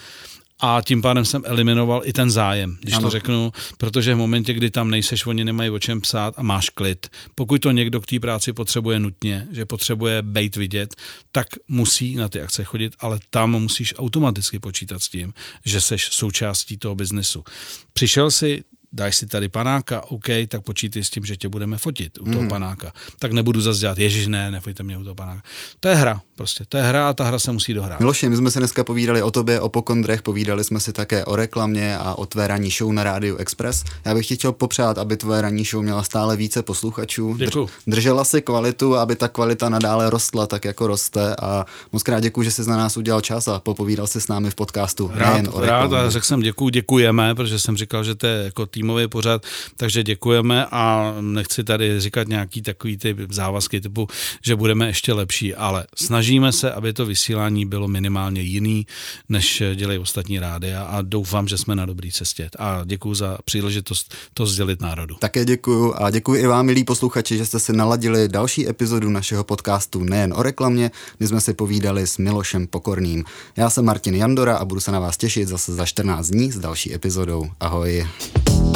a 0.61 0.81
tím 0.85 1.03
pádem 1.03 1.25
jsem 1.25 1.43
eliminoval 1.45 2.03
i 2.05 2.13
ten 2.13 2.31
zájem, 2.31 2.79
když 2.81 2.95
ano. 2.95 3.03
to 3.03 3.11
řeknu, 3.11 3.53
protože 3.79 4.15
v 4.15 4.19
momentě, 4.19 4.55
kdy 4.55 4.71
tam 4.71 4.91
nejseš, 4.91 5.27
oni 5.27 5.45
nemají 5.45 5.71
o 5.71 5.79
čem 5.79 6.01
psát 6.01 6.35
a 6.37 6.43
máš 6.43 6.71
klid. 6.71 7.09
Pokud 7.35 7.59
to 7.59 7.71
někdo 7.71 8.01
k 8.01 8.07
té 8.07 8.21
práci 8.21 8.53
potřebuje 8.53 9.01
nutně, 9.01 9.49
že 9.51 9.67
potřebuje 9.67 10.23
být 10.23 10.57
vidět, 10.57 10.95
tak 11.33 11.47
musí 11.69 12.15
na 12.15 12.29
ty 12.29 12.41
akce 12.41 12.65
chodit, 12.65 12.93
ale 13.01 13.19
tam 13.31 13.51
musíš 13.51 13.95
automaticky 13.99 14.59
počítat 14.59 15.03
s 15.03 15.09
tím, 15.09 15.35
že 15.65 15.81
seš 15.81 16.09
součástí 16.13 16.79
toho 16.79 16.95
biznesu. 16.95 17.45
Přišel 17.93 18.31
si, 18.31 18.65
dáš 18.97 19.17
si 19.17 19.27
tady 19.27 19.49
panáka, 19.49 20.03
OK, 20.09 20.25
tak 20.49 20.63
počítej 20.63 21.05
s 21.05 21.11
tím, 21.11 21.25
že 21.25 21.37
tě 21.37 21.49
budeme 21.49 21.79
fotit 21.79 22.19
u 22.19 22.25
toho 22.25 22.43
mm. 22.43 22.49
panáka. 22.49 22.93
Tak 23.19 23.33
nebudu 23.33 23.61
zase 23.61 23.81
dělat, 23.81 23.99
ježiš, 23.99 24.27
ne, 24.27 24.51
nefoťte 24.51 24.83
mě 24.83 24.99
u 24.99 25.03
toho 25.03 25.15
panáka. 25.15 25.43
To 25.81 25.89
je 25.89 25.95
hra, 25.95 26.21
prostě, 26.37 26.65
to 26.69 26.77
je 26.77 26.83
hra 26.83 27.09
a 27.09 27.13
ta 27.13 27.25
hra 27.25 27.39
se 27.39 27.53
musí 27.53 27.75
dohrát. 27.75 28.01
Miloši, 28.01 28.29
my 28.29 28.37
jsme 28.37 28.51
se 28.51 28.59
dneska 28.59 28.85
povídali 28.85 29.23
o 29.23 29.31
tobě, 29.31 29.61
o 29.61 29.69
pokondrech, 29.69 30.23
povídali 30.23 30.65
jsme 30.65 30.81
si 30.81 30.93
také 30.93 31.25
o 31.25 31.37
reklamě 31.37 31.99
a 31.99 32.15
o 32.15 32.27
tvé 32.27 32.47
ranní 32.47 32.71
show 32.71 32.93
na 32.93 33.05
Rádiu 33.05 33.37
Express. 33.37 33.85
Já 34.05 34.15
bych 34.15 34.27
ti 34.27 34.37
chtěl 34.37 34.53
popřát, 34.53 34.99
aby 34.99 35.17
tvoje 35.17 35.43
ranní 35.43 35.65
show 35.65 35.83
měla 35.83 36.03
stále 36.03 36.37
více 36.37 36.63
posluchačů. 36.63 37.37
Děkuju. 37.37 37.69
Držela 37.87 38.25
si 38.25 38.43
kvalitu, 38.43 38.97
aby 38.97 39.17
ta 39.17 39.29
kvalita 39.29 39.69
nadále 39.69 40.11
rostla 40.11 40.47
tak, 40.47 40.65
jako 40.65 40.87
roste 40.87 41.37
a 41.37 41.65
moc 41.93 42.03
krát 42.03 42.21
děkuji, 42.21 42.43
že 42.43 42.51
jsi 42.51 42.71
na 42.71 42.77
nás 42.77 42.97
udělal 42.97 43.21
čas 43.21 43.49
a 43.49 43.61
popovídal 43.61 44.07
si 44.07 44.21
s 44.21 44.29
námi 44.29 44.51
v 44.51 44.55
podcastu. 44.55 45.11
Rád, 45.15 45.45
rád 45.57 45.93
a 45.93 46.11
řekl 46.11 46.27
jsem 46.27 46.41
děkuji, 46.41 46.69
děkujeme, 46.69 47.35
protože 47.35 47.59
jsem 47.59 47.77
říkal, 47.77 48.05
že 48.05 48.15
to 48.15 48.27
je 48.27 48.45
jako 48.45 48.67
týmový 48.87 49.09
pořad, 49.09 49.43
takže 49.77 50.03
děkujeme 50.03 50.67
a 50.71 51.15
nechci 51.21 51.65
tady 51.65 52.01
říkat 52.01 52.29
nějaký 52.29 52.63
takový 52.63 52.97
ty 52.97 53.17
závazky 53.31 53.81
typu, 53.81 54.09
že 54.45 54.57
budeme 54.57 54.87
ještě 54.87 55.13
lepší, 55.13 55.55
ale 55.55 55.87
snažíme 55.95 56.53
se, 56.53 56.73
aby 56.73 56.93
to 56.93 57.07
vysílání 57.07 57.67
bylo 57.67 57.89
minimálně 57.89 58.41
jiný, 58.41 58.87
než 59.29 59.63
dělají 59.75 59.99
ostatní 59.99 60.39
rády 60.39 60.75
a 60.75 61.03
doufám, 61.03 61.49
že 61.49 61.59
jsme 61.59 61.75
na 61.75 61.87
dobré 61.87 62.09
cestě. 62.13 62.51
A 62.59 62.83
děkuji 62.85 63.15
za 63.15 63.39
příležitost 63.45 64.15
to 64.35 64.47
sdělit 64.47 64.81
národu. 64.81 65.17
Také 65.19 65.45
děkuji 65.45 65.95
a 65.97 66.11
děkuji 66.11 66.43
i 66.43 66.47
vám, 66.47 66.67
milí 66.67 66.85
posluchači, 66.85 67.37
že 67.37 67.47
jste 67.47 67.61
si 67.61 67.73
naladili 67.73 68.29
další 68.29 68.69
epizodu 68.69 69.11
našeho 69.11 69.45
podcastu 69.45 70.05
nejen 70.05 70.35
o 70.37 70.43
reklamě, 70.43 70.91
kdy 71.19 71.29
jsme 71.29 71.41
si 71.41 71.55
povídali 71.55 72.07
s 72.07 72.19
Milošem 72.19 72.67
Pokorným. 72.67 73.25
Já 73.57 73.71
jsem 73.71 73.85
Martin 73.85 74.15
Jandora 74.15 74.57
a 74.57 74.65
budu 74.65 74.81
se 74.81 74.93
na 74.93 75.01
vás 75.01 75.17
těšit 75.17 75.49
zase 75.49 75.75
za 75.75 75.87
14 75.87 76.27
dní 76.27 76.53
s 76.53 76.59
další 76.59 76.95
epizodou. 76.95 77.51
Ahoj. 77.61 78.07
thank 78.45 78.76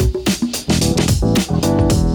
Thank 1.33 2.05
you. 2.05 2.10